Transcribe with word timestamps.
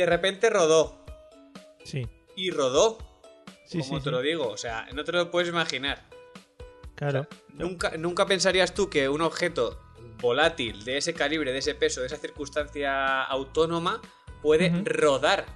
De 0.00 0.06
repente 0.06 0.50
rodó. 0.50 1.04
Sí, 1.84 2.06
Y 2.36 2.50
rodó. 2.50 2.98
sí, 3.66 3.78
como 3.80 3.98
sí. 3.98 4.04
te 4.04 4.04
sí. 4.04 4.10
lo 4.10 4.20
digo. 4.20 4.48
O 4.48 4.56
sea, 4.56 4.86
no 4.94 5.04
te 5.04 5.12
lo 5.12 5.30
puedes 5.30 5.48
imaginar. 5.48 6.02
Claro. 6.94 7.26
Nunca, 7.54 7.96
nunca 7.96 8.26
pensarías 8.26 8.74
tú 8.74 8.90
que 8.90 9.08
un 9.08 9.22
objeto 9.22 9.80
volátil 10.20 10.84
de 10.84 10.98
ese 10.98 11.14
calibre, 11.14 11.52
de 11.52 11.58
ese 11.58 11.74
peso, 11.74 12.00
de 12.00 12.06
esa 12.08 12.16
circunstancia 12.16 13.22
autónoma 13.22 14.00
puede 14.42 14.70
rodar. 14.84 15.46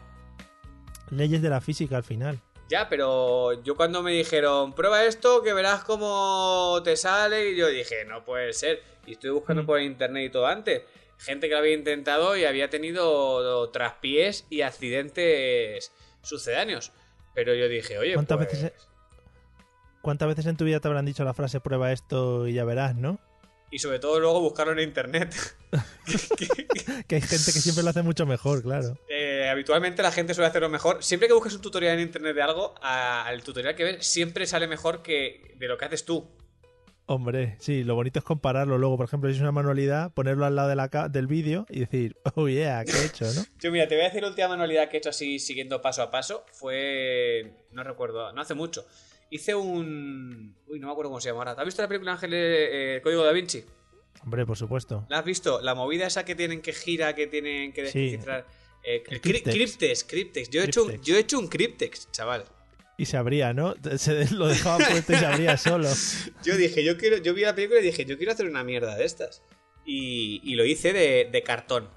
Leyes 1.10 1.42
de 1.42 1.50
la 1.50 1.60
física 1.60 1.96
al 1.96 2.04
final. 2.04 2.40
Ya, 2.68 2.88
pero 2.88 3.62
yo 3.62 3.76
cuando 3.76 4.02
me 4.02 4.12
dijeron, 4.12 4.72
prueba 4.72 5.04
esto 5.04 5.42
que 5.42 5.52
verás 5.52 5.84
cómo 5.84 6.80
te 6.82 6.96
sale, 6.96 7.50
y 7.50 7.56
yo 7.56 7.68
dije, 7.68 8.06
no 8.06 8.24
puede 8.24 8.54
ser. 8.54 8.82
Y 9.06 9.12
estoy 9.12 9.30
buscando 9.30 9.66
por 9.66 9.80
internet 9.82 10.24
y 10.26 10.30
todo 10.30 10.46
antes. 10.46 10.82
Gente 11.24 11.48
que 11.48 11.54
lo 11.54 11.60
había 11.60 11.74
intentado 11.74 12.36
y 12.36 12.44
había 12.44 12.70
tenido 12.70 13.70
traspiés 13.70 14.46
y 14.50 14.60
accidentes 14.60 15.92
sucedáneos. 16.22 16.92
Pero 17.34 17.54
yo 17.54 17.68
dije, 17.68 17.98
oye, 17.98 18.14
¿Cuántas 18.14 18.36
pues, 18.36 18.52
veces 18.52 18.72
¿Cuántas 20.04 20.28
veces 20.28 20.44
en 20.44 20.58
tu 20.58 20.66
vida 20.66 20.80
te 20.80 20.88
habrán 20.88 21.06
dicho 21.06 21.24
la 21.24 21.32
frase 21.32 21.60
prueba 21.60 21.90
esto 21.90 22.46
y 22.46 22.52
ya 22.52 22.64
verás, 22.64 22.94
no? 22.94 23.18
Y 23.70 23.78
sobre 23.78 23.98
todo 23.98 24.20
luego 24.20 24.38
buscarlo 24.40 24.74
en 24.74 24.80
internet. 24.80 25.34
Que 27.08 27.16
hay 27.16 27.20
gente 27.22 27.52
que 27.52 27.60
siempre 27.60 27.82
lo 27.82 27.90
hace 27.90 28.02
mucho 28.02 28.26
mejor, 28.26 28.62
claro. 28.62 28.98
Eh, 29.08 29.48
habitualmente 29.50 30.02
la 30.02 30.12
gente 30.12 30.34
suele 30.34 30.48
hacerlo 30.48 30.68
mejor. 30.68 31.02
Siempre 31.02 31.26
que 31.26 31.34
busques 31.34 31.54
un 31.54 31.62
tutorial 31.62 31.94
en 31.94 32.00
internet 32.00 32.34
de 32.36 32.42
algo, 32.42 32.74
al 32.80 33.42
tutorial 33.42 33.74
que 33.74 33.84
ves 33.84 34.06
siempre 34.06 34.46
sale 34.46 34.68
mejor 34.68 35.02
que 35.02 35.54
de 35.56 35.66
lo 35.66 35.76
que 35.76 35.86
haces 35.86 36.04
tú. 36.04 36.30
Hombre, 37.06 37.56
sí, 37.60 37.84
lo 37.84 37.94
bonito 37.94 38.18
es 38.18 38.24
compararlo 38.24 38.78
luego. 38.78 38.96
Por 38.96 39.04
ejemplo, 39.06 39.28
si 39.28 39.36
es 39.36 39.40
una 39.42 39.52
manualidad, 39.52 40.12
ponerlo 40.14 40.46
al 40.46 40.56
lado 40.56 40.70
de 40.70 40.76
la 40.76 40.88
ca- 40.88 41.08
del 41.10 41.26
vídeo 41.26 41.66
y 41.68 41.80
decir, 41.80 42.16
oh 42.34 42.48
yeah, 42.48 42.82
¿qué 42.84 42.92
he 42.92 43.04
hecho, 43.04 43.26
no? 43.26 43.42
Yo, 43.60 43.70
mira, 43.70 43.86
te 43.86 43.94
voy 43.94 44.04
a 44.04 44.08
decir 44.08 44.22
la 44.22 44.28
última 44.28 44.48
manualidad 44.48 44.88
que 44.88 44.96
he 44.96 44.98
hecho 45.00 45.10
así, 45.10 45.38
siguiendo 45.38 45.82
paso 45.82 46.00
a 46.02 46.10
paso. 46.10 46.46
Fue. 46.52 47.52
No 47.72 47.84
recuerdo, 47.84 48.32
no 48.32 48.40
hace 48.40 48.54
mucho. 48.54 48.86
Hice 49.28 49.54
un. 49.54 50.56
Uy, 50.66 50.80
no 50.80 50.86
me 50.86 50.92
acuerdo 50.92 51.10
cómo 51.10 51.20
se 51.20 51.28
llama 51.28 51.40
ahora. 51.40 51.52
¿Has 51.52 51.64
visto 51.66 51.82
la 51.82 51.88
película 51.88 52.12
Ángel 52.12 52.30
eh, 52.34 53.00
Código 53.02 53.22
da 53.22 53.32
Vinci? 53.32 53.64
Hombre, 54.22 54.46
por 54.46 54.56
supuesto. 54.56 55.04
¿La 55.10 55.18
has 55.18 55.24
visto? 55.26 55.60
La 55.60 55.74
movida 55.74 56.06
esa 56.06 56.24
que 56.24 56.34
tienen 56.34 56.62
que 56.62 56.72
gira, 56.72 57.14
que 57.14 57.26
tienen 57.26 57.72
que 57.74 57.86
Sí. 57.88 58.12
descifrar. 58.12 58.46
Eh, 58.82 59.02
El 59.08 59.14
el 59.14 59.20
cri- 59.20 59.42
cryptex. 59.42 59.54
Cryptex, 59.54 60.04
Cryptex. 60.04 60.50
Yo 60.50 60.62
he, 60.62 60.64
hecho 60.66 60.84
un, 60.84 61.02
yo 61.02 61.16
he 61.16 61.20
hecho 61.20 61.38
un 61.38 61.48
Cryptex, 61.48 62.10
chaval. 62.12 62.44
Y 62.96 63.06
se 63.06 63.16
abría, 63.16 63.52
¿no? 63.52 63.74
Se 63.96 64.30
lo 64.32 64.46
dejaba 64.46 64.78
puesto 64.78 65.12
y 65.12 65.16
se 65.16 65.26
abría 65.26 65.56
solo. 65.56 65.88
Yo 66.44 66.56
dije, 66.56 66.84
yo 66.84 66.96
quiero, 66.96 67.16
yo 67.18 67.34
vi 67.34 67.42
la 67.42 67.54
película 67.54 67.80
y 67.80 67.84
dije, 67.84 68.04
yo 68.04 68.16
quiero 68.16 68.32
hacer 68.32 68.46
una 68.46 68.62
mierda 68.62 68.94
de 68.96 69.04
estas. 69.04 69.42
Y, 69.84 70.40
y 70.44 70.54
lo 70.54 70.64
hice 70.64 70.92
de, 70.92 71.28
de 71.30 71.42
cartón. 71.42 71.88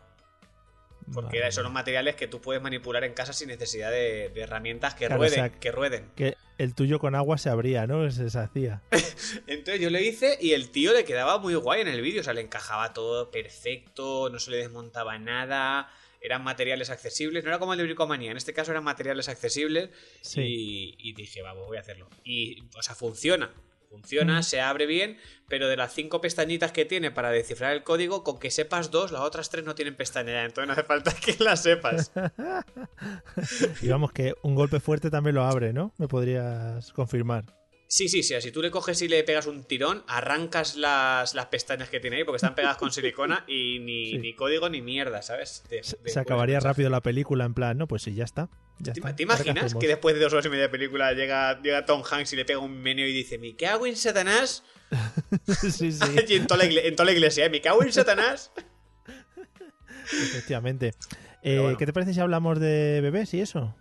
Porque 1.14 1.38
Madre 1.38 1.52
son 1.54 1.64
los 1.64 1.72
materiales 1.72 2.16
que 2.16 2.28
tú 2.28 2.42
puedes 2.42 2.62
manipular 2.62 3.04
en 3.06 3.14
casa 3.14 3.32
sin 3.32 3.48
necesidad 3.48 3.92
de, 3.92 4.30
de 4.30 4.42
herramientas 4.42 4.94
que 4.94 5.06
Claro, 5.06 5.22
rueden, 5.22 5.40
o 5.40 5.44
sea, 5.44 5.50
que 5.50 5.72
rueden. 5.72 6.12
Que 6.16 6.36
el 6.58 6.76
tuyo 6.76 7.00
con 7.00 7.16
agua 7.16 7.38
se 7.38 7.50
abría, 7.50 7.88
¿no? 7.88 8.10
Se 8.12 8.26
deshacía. 8.26 8.82
Entonces 9.48 9.80
yo 9.80 9.90
lo 9.90 10.00
hice 10.00 10.38
y 10.42 10.52
el 10.52 10.70
tío 10.70 10.92
le 10.92 11.06
quedaba 11.06 11.38
muy 11.38 11.56
guay 11.56 11.82
en 11.82 11.88
el 11.88 12.02
vídeo. 12.02 12.22
O 12.22 12.24
sea, 12.24 12.34
le 12.34 12.42
encajaba 12.42 12.94
todo 12.94 13.32
perfecto, 13.32 14.30
no 14.30 14.40
se 14.40 14.52
le 14.52 14.58
desmontaba 14.58 15.18
nada. 15.18 15.90
Eran 16.22 16.44
materiales 16.44 16.90
accesibles. 16.90 17.44
No 17.44 17.50
era 17.50 17.60
como 17.60 17.74
el 17.74 17.78
de 17.80 17.86
Bricomanía. 17.86 18.32
En 18.32 18.38
este 18.38 18.54
caso 18.54 18.72
eran 18.72 18.84
materiales 18.84 19.30
accesibles. 19.30 19.90
Sí. 20.22 20.42
Y, 20.42 21.10
y 21.10 21.14
dije, 21.14 21.42
vamos, 21.42 21.68
voy 21.68 21.78
a 21.78 21.82
hacerlo. 21.82 22.10
Y, 22.24 22.64
o 22.78 22.82
sea, 22.82 22.96
funciona. 22.96 23.54
Funciona, 23.90 24.40
Mm. 24.40 24.44
se 24.44 24.60
abre 24.60 24.86
bien, 24.86 25.18
pero 25.48 25.70
de 25.70 25.78
las 25.78 25.94
cinco 25.94 26.20
pestañitas 26.20 26.74
que 26.74 26.84
tiene 26.84 27.10
para 27.10 27.32
descifrar 27.32 27.72
el 27.72 27.84
código, 27.84 28.22
con 28.22 28.38
que 28.38 28.52
sepas 28.52 28.92
dos, 28.92 29.14
las 29.14 29.22
otras 29.22 29.50
tres 29.50 29.64
no 29.64 29.76
tienen 29.76 29.96
pestaña. 29.96 30.44
Entonces 30.44 30.68
no 30.68 30.74
hace 30.74 30.84
falta 30.84 31.14
que 31.26 31.42
las 31.42 31.64
sepas. 31.64 32.12
Y 33.82 33.88
vamos, 33.88 34.12
que 34.12 34.34
un 34.42 34.56
golpe 34.56 34.80
fuerte 34.82 35.10
también 35.10 35.36
lo 35.36 35.44
abre, 35.44 35.72
¿no? 35.72 35.94
Me 35.98 36.08
podrías 36.10 36.92
confirmar. 36.94 37.46
Sí, 37.90 38.10
sí, 38.10 38.22
sí. 38.22 38.40
Si 38.42 38.52
tú 38.52 38.62
le 38.62 38.70
coges 38.70 39.02
y 39.02 39.08
le 39.08 39.24
pegas 39.24 39.46
un 39.48 39.64
tirón, 39.64 40.04
arrancas 40.08 40.76
las, 40.76 41.34
las 41.34 41.46
pestañas 41.46 41.90
que 41.90 42.02
tiene 42.02 42.18
ahí 42.18 42.24
porque 42.26 42.36
están 42.36 42.54
pegadas 42.54 42.76
con 42.78 42.92
silicona 42.92 43.46
y 43.48 43.80
ni, 43.80 44.12
Sí. 44.12 44.18
ni 44.18 44.34
código 44.36 44.70
ni 44.70 44.82
mierda, 44.82 45.22
¿sabes? 45.22 45.64
De- 45.70 45.84
Se, 45.84 45.96
de- 45.98 46.10
se 46.10 46.20
acabaría 46.20 46.60
rápido 46.60 46.90
la 46.90 47.02
película 47.02 47.46
en 47.46 47.54
plan, 47.54 47.78
no, 47.78 47.88
pues 47.88 48.02
sí, 48.04 48.14
ya 48.14 48.26
está. 48.26 48.50
Ya 48.80 48.92
¿Te, 48.94 49.00
está. 49.00 49.16
te 49.16 49.24
¿Ahora 49.24 49.38
qué 49.44 49.50
imaginas 49.50 49.74
que 49.76 49.88
después 49.88 50.16
de 50.16 50.22
dos 50.22 50.34
horas 50.34 50.46
y 50.46 50.50
media 50.50 50.64
de 50.64 50.70
película 50.70 51.14
llega, 51.14 51.62
llega 51.62 51.86
Tom 51.86 52.04
Hanks 52.10 52.34
y 52.34 52.36
le 52.36 52.46
pega 52.46 52.60
un 52.60 52.78
meneo 52.82 53.08
y 53.08 53.14
dice, 53.14 53.38
me 53.38 53.56
cago 53.56 53.88
en 53.88 53.96
Satanás? 53.96 54.64
sí, 55.72 55.92
sí, 55.92 56.00
y 56.28 56.34
en 56.36 56.46
toda, 56.48 56.64
la 56.66 56.70
igle- 56.70 56.86
en 56.86 56.96
toda 56.96 57.06
la 57.06 57.12
iglesia, 57.14 57.46
¿eh? 57.46 57.50
me 57.50 57.62
cago 57.62 57.84
en 57.84 57.92
Satanás. 57.94 58.52
efectivamente. 60.12 60.94
Eh, 61.44 61.60
bueno. 61.60 61.78
¿Qué 61.78 61.86
te 61.86 61.94
parece 61.94 62.14
si 62.14 62.20
hablamos 62.20 62.60
de 62.60 63.00
bebés 63.02 63.34
y 63.34 63.42
eso? 63.42 63.76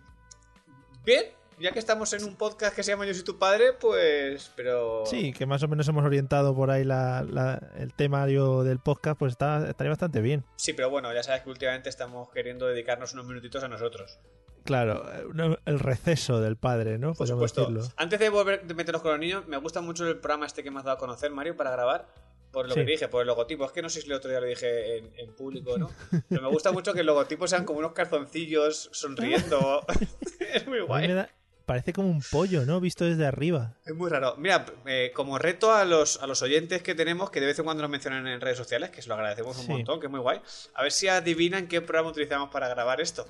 Bien, 1.05 1.25
ya 1.59 1.71
que 1.71 1.79
estamos 1.79 2.11
en 2.13 2.23
un 2.23 2.35
podcast 2.35 2.75
que 2.75 2.83
se 2.83 2.91
llama 2.91 3.05
Yo 3.05 3.13
soy 3.13 3.23
tu 3.23 3.37
padre, 3.39 3.73
pues... 3.73 4.51
Pero... 4.55 5.03
Sí, 5.05 5.33
que 5.33 5.45
más 5.45 5.63
o 5.63 5.67
menos 5.67 5.87
hemos 5.87 6.05
orientado 6.05 6.55
por 6.55 6.69
ahí 6.71 6.83
la, 6.83 7.23
la- 7.29 7.71
el 7.77 7.93
temario 7.93 8.63
del 8.63 8.79
podcast, 8.79 9.17
pues 9.17 9.31
está, 9.33 9.67
estaría 9.69 9.89
bastante 9.89 10.21
bien. 10.21 10.43
Sí, 10.55 10.73
pero 10.73 10.89
bueno, 10.89 11.13
ya 11.13 11.23
sabes 11.23 11.41
que 11.41 11.49
últimamente 11.49 11.89
estamos 11.89 12.29
queriendo 12.31 12.67
dedicarnos 12.67 13.13
unos 13.13 13.25
minutitos 13.25 13.63
a 13.63 13.67
nosotros. 13.67 14.19
Claro, 14.63 15.03
eh, 15.13 15.57
el 15.65 15.79
receso 15.79 16.41
del 16.41 16.57
padre, 16.57 16.97
¿no? 16.97 17.09
Por 17.13 17.17
Podríamos 17.27 17.51
supuesto. 17.51 17.71
decirlo. 17.73 17.93
Antes 17.97 18.19
de 18.19 18.29
volver 18.29 18.65
de 18.67 18.73
meternos 18.73 19.01
con 19.01 19.11
los 19.11 19.19
niños, 19.19 19.47
me 19.47 19.55
gusta 19.57 19.79
mucho 19.81 20.05
el 20.05 20.17
programa 20.19 20.45
este 20.45 20.61
que 20.63 20.71
me 20.71 20.79
has 20.79 20.83
dado 20.85 20.97
a 20.97 20.99
conocer, 20.99 21.31
Mario, 21.31 21.55
para 21.55 21.71
grabar. 21.71 22.07
Por 22.51 22.67
lo 22.67 22.73
Sí. 22.73 22.79
que 22.81 22.85
dije, 22.85 23.07
por 23.07 23.21
el 23.21 23.27
logotipo. 23.27 23.65
Es 23.65 23.71
que 23.71 23.81
no 23.81 23.89
sé 23.89 24.01
si 24.01 24.07
el 24.07 24.13
otro 24.13 24.29
día 24.29 24.39
lo 24.39 24.45
dije 24.47 24.97
en, 24.97 25.11
en 25.17 25.33
público 25.35 25.77
no. 25.77 25.89
Pero 26.29 26.41
me 26.41 26.47
gusta 26.49 26.71
mucho 26.71 26.93
que 26.93 27.01
el 27.01 27.05
logotipo 27.05 27.47
sean 27.47 27.65
como 27.65 27.79
unos 27.79 27.91
calzoncillos 27.93 28.89
sonriendo. 28.93 29.85
es 30.53 30.65
muy 30.67 30.79
A 30.79 30.81
mí 30.81 30.87
guay. 30.87 31.07
me 31.07 31.13
da- 31.13 31.29
parece 31.67 31.93
como 31.93 32.09
un 32.09 32.23
pollo, 32.31 32.65
¿no? 32.65 32.79
Visto 32.79 33.05
desde 33.05 33.27
arriba. 33.27 33.73
Es 33.85 33.93
muy 33.93 34.09
raro. 34.09 34.35
Mira, 34.37 34.65
eh, 34.87 35.11
como 35.13 35.37
reto 35.37 35.71
a 35.71 35.85
los, 35.85 36.19
a 36.23 36.25
los 36.25 36.41
oyentes 36.41 36.81
que 36.81 36.95
tenemos, 36.95 37.29
que 37.29 37.39
de 37.41 37.45
vez 37.45 37.59
en 37.59 37.65
cuando 37.65 37.83
nos 37.83 37.91
mencionan 37.91 38.25
en 38.25 38.41
redes 38.41 38.57
sociales, 38.57 38.89
que 38.89 39.01
se 39.03 39.09
lo 39.09 39.15
agradecemos 39.15 39.55
un 39.59 39.65
Sí. 39.65 39.71
montón, 39.71 39.99
que 39.99 40.07
es 40.07 40.11
muy 40.11 40.19
guay, 40.21 40.41
a 40.73 40.81
ver 40.81 40.91
si 40.91 41.07
adivinan 41.07 41.67
qué 41.67 41.81
programa 41.81 42.09
utilizamos 42.09 42.49
para 42.49 42.67
grabar 42.69 42.99
esto. 43.01 43.27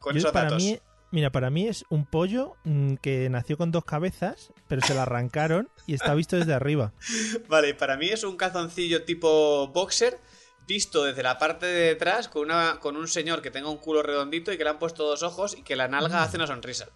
Con 0.00 0.14
Yo, 0.14 0.18
esos 0.18 0.32
para 0.32 0.46
datos. 0.46 0.64
mí, 0.64 0.78
mira, 1.10 1.30
para 1.30 1.50
mí 1.50 1.68
es 1.68 1.84
un 1.90 2.06
pollo 2.06 2.56
mm, 2.64 2.94
que 2.96 3.28
nació 3.28 3.56
con 3.58 3.70
dos 3.70 3.84
cabezas, 3.84 4.52
pero 4.66 4.80
se 4.82 4.94
la 4.94 5.02
arrancaron 5.02 5.68
y 5.86 5.94
está 5.94 6.14
visto 6.14 6.36
desde 6.36 6.54
arriba. 6.54 6.92
Vale, 7.48 7.74
para 7.74 7.96
mí 7.96 8.08
es 8.08 8.24
un 8.24 8.36
calzoncillo 8.36 9.04
tipo 9.04 9.68
boxer 9.68 10.18
visto 10.66 11.04
desde 11.04 11.22
la 11.22 11.38
parte 11.38 11.64
de 11.64 11.80
detrás 11.88 12.28
con, 12.28 12.42
una, 12.44 12.78
con 12.78 12.96
un 12.96 13.08
señor 13.08 13.40
que 13.40 13.50
tenga 13.50 13.70
un 13.70 13.78
culo 13.78 14.02
redondito 14.02 14.52
y 14.52 14.58
que 14.58 14.64
le 14.64 14.70
han 14.70 14.78
puesto 14.78 15.02
dos 15.06 15.22
ojos 15.22 15.56
y 15.56 15.62
que 15.62 15.76
la 15.76 15.88
Mm. 15.88 15.92
nalga 15.92 16.22
hace 16.22 16.36
una 16.36 16.46
sonrisa. 16.46 16.88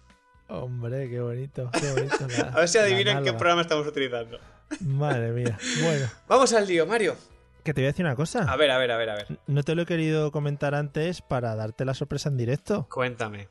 Hombre, 0.47 1.09
qué 1.09 1.19
bonito, 1.19 1.69
qué 1.73 1.91
bonito. 1.91 2.27
la- 2.37 2.49
A 2.55 2.59
ver 2.59 2.69
si 2.69 2.77
adivinan 2.77 3.23
qué 3.23 3.33
programa 3.33 3.61
estamos 3.61 3.87
utilizando. 3.87 4.39
Madre 4.81 5.31
mía. 5.31 5.57
Bueno, 5.83 6.07
Vamos 6.27 6.53
al 6.53 6.67
lío, 6.67 6.85
Mario. 6.85 7.15
que 7.63 7.73
te 7.73 7.81
voy 7.81 7.85
a 7.85 7.91
decir 7.91 8.05
una 8.05 8.15
cosa. 8.15 8.39
A 8.51 8.55
ver, 8.55 8.71
a 8.71 8.77
ver, 8.77 8.91
a 8.91 8.97
ver, 8.97 9.09
a 9.09 9.15
ver. 9.15 9.39
No 9.47 9.63
te 9.63 9.73
lo 9.75 9.83
he 9.83 9.85
querido 9.85 10.31
comentar 10.31 10.75
antes 10.75 11.21
para 11.21 11.55
darte 11.55 11.85
la 11.85 11.93
sorpresa 11.93 12.29
en 12.29 12.37
directo, 12.37 12.87
Cuéntame. 12.89 13.47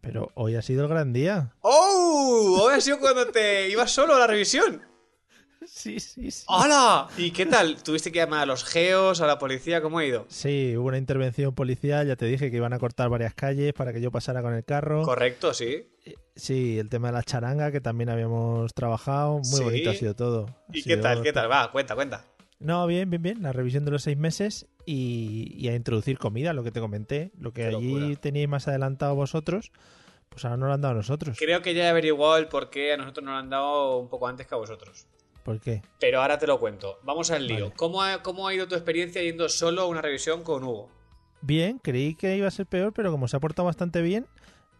pero 0.00 0.30
hoy 0.34 0.54
ha 0.56 0.62
sido 0.62 0.82
el 0.84 0.88
gran 0.88 1.12
día. 1.12 1.54
¡Oh! 1.60 2.58
Hoy 2.62 2.74
ha 2.74 2.80
sido 2.80 2.98
cuando 3.00 3.26
te 3.28 3.68
ibas 3.68 3.90
solo 3.90 4.14
a 4.14 4.18
la 4.20 4.26
revisión. 4.26 4.82
Sí, 5.64 6.00
sí, 6.00 6.32
sí. 6.32 6.44
¡Hola! 6.48 7.06
¿Y 7.16 7.30
qué 7.30 7.46
tal? 7.46 7.80
¿Tuviste 7.84 8.10
que 8.10 8.18
llamar 8.18 8.40
a 8.40 8.46
los 8.46 8.64
geos, 8.64 9.20
a 9.20 9.28
la 9.28 9.38
policía? 9.38 9.80
¿Cómo 9.80 10.00
ha 10.00 10.04
ido? 10.04 10.26
Sí, 10.28 10.76
hubo 10.76 10.88
una 10.88 10.98
intervención 10.98 11.54
policial, 11.54 12.04
ya 12.08 12.16
te 12.16 12.26
dije 12.26 12.50
que 12.50 12.56
iban 12.56 12.72
a 12.72 12.80
cortar 12.80 13.08
varias 13.10 13.32
calles 13.32 13.72
para 13.72 13.92
que 13.92 14.00
yo 14.00 14.10
pasara 14.10 14.42
con 14.42 14.54
el 14.54 14.64
carro. 14.64 15.02
Correcto, 15.04 15.54
sí. 15.54 15.86
Eh, 16.04 16.14
Sí, 16.34 16.78
el 16.78 16.88
tema 16.88 17.08
de 17.08 17.12
la 17.14 17.22
charanga 17.22 17.70
que 17.70 17.80
también 17.80 18.08
habíamos 18.10 18.72
trabajado. 18.74 19.34
Muy 19.36 19.44
Sí. 19.44 19.62
bonito 19.64 19.90
ha 19.90 19.94
sido 19.94 20.14
todo. 20.16 20.46
Ha 20.68 20.76
¿Y 20.76 20.82
sido- 20.82 20.96
qué 20.96 21.02
tal? 21.02 21.22
¿Qué 21.22 21.32
tal? 21.32 21.50
Va, 21.50 21.70
cuenta, 21.70 21.94
cuenta. 21.94 22.24
No, 22.58 22.86
bien, 22.86 23.10
bien, 23.10 23.22
bien. 23.22 23.42
La 23.42 23.52
revisión 23.52 23.84
de 23.84 23.90
los 23.90 24.02
seis 24.02 24.16
meses 24.16 24.66
y, 24.86 25.52
y 25.56 25.68
a 25.68 25.74
introducir 25.74 26.18
comida, 26.18 26.52
lo 26.52 26.62
que 26.64 26.70
te 26.70 26.80
comenté. 26.80 27.32
Lo 27.38 27.52
que 27.52 27.62
Qué 27.68 27.68
allí 27.76 27.94
locura. 28.00 28.20
teníais 28.20 28.48
más 28.48 28.66
adelantado 28.68 29.14
vosotros, 29.14 29.72
pues 30.28 30.44
ahora 30.44 30.56
no 30.56 30.66
lo 30.68 30.72
han 30.72 30.80
dado 30.80 30.92
a 30.92 30.96
nosotros. 30.96 31.36
Creo 31.38 31.60
que 31.60 31.74
ya 31.74 31.84
he 31.84 31.88
averiguado 31.88 32.36
el 32.38 32.46
por 32.48 32.70
qué 32.70 32.92
a 32.92 32.96
nosotros 32.96 33.24
nos 33.24 33.32
lo 33.34 33.38
han 33.38 33.50
dado 33.50 33.98
un 33.98 34.08
poco 34.08 34.26
antes 34.28 34.46
que 34.46 34.54
a 34.54 34.58
vosotros. 34.58 35.06
¿Por 35.44 35.60
qué? 35.60 35.82
Pero 36.00 36.22
ahora 36.22 36.38
te 36.38 36.46
lo 36.46 36.58
cuento. 36.60 36.98
Vamos 37.02 37.30
al 37.32 37.46
lío. 37.48 37.64
Vale. 37.66 37.76
¿Cómo, 37.76 38.02
ha, 38.02 38.22
¿Cómo 38.22 38.46
ha 38.46 38.54
ido 38.54 38.68
tu 38.68 38.74
experiencia 38.76 39.20
yendo 39.22 39.48
solo 39.48 39.82
a 39.82 39.86
una 39.86 40.00
revisión 40.00 40.42
con 40.44 40.62
Hugo? 40.64 40.88
Bien, 41.40 41.78
creí 41.82 42.14
que 42.14 42.36
iba 42.36 42.46
a 42.46 42.50
ser 42.52 42.66
peor, 42.66 42.92
pero 42.94 43.10
como 43.10 43.26
se 43.28 43.36
ha 43.36 43.40
portado 43.40 43.66
bastante 43.66 44.00
bien, 44.02 44.26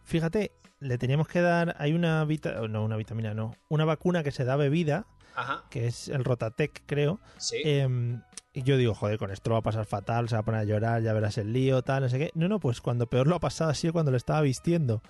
fíjate, 0.05 0.51
le 0.83 0.97
teníamos 0.97 1.27
que 1.27 1.41
dar, 1.41 1.75
hay 1.79 1.93
una 1.93 2.23
vita, 2.25 2.67
no, 2.67 2.83
una 2.83 2.97
vitamina, 2.97 3.33
no, 3.33 3.55
una 3.69 3.85
vacuna 3.85 4.23
que 4.23 4.31
se 4.31 4.43
da 4.45 4.55
bebida, 4.55 5.05
Ajá. 5.35 5.63
que 5.69 5.87
es 5.87 6.07
el 6.09 6.23
Rotatec, 6.23 6.83
creo. 6.85 7.19
Sí. 7.37 7.61
em, 7.65 8.21
y 8.53 8.61
yo 8.63 8.77
digo, 8.77 8.93
joder, 8.93 9.17
con 9.17 9.31
esto 9.31 9.49
lo 9.49 9.55
va 9.55 9.59
a 9.59 9.63
pasar 9.63 9.85
fatal, 9.85 10.29
se 10.29 10.35
va 10.35 10.41
a 10.41 10.45
poner 10.45 10.61
a 10.61 10.63
llorar, 10.65 11.01
ya 11.01 11.11
verás 11.13 11.37
el 11.39 11.51
lío, 11.53 11.81
tal, 11.81 12.03
no 12.03 12.09
sé 12.09 12.19
qué. 12.19 12.31
No, 12.35 12.47
no, 12.47 12.59
pues 12.59 12.81
cuando 12.81 13.07
peor 13.07 13.25
lo 13.27 13.35
ha 13.35 13.39
pasado 13.39 13.71
ha 13.71 13.73
sido 13.73 13.93
cuando 13.93 14.11
lo 14.11 14.17
estaba 14.17 14.41
vistiendo. 14.41 15.01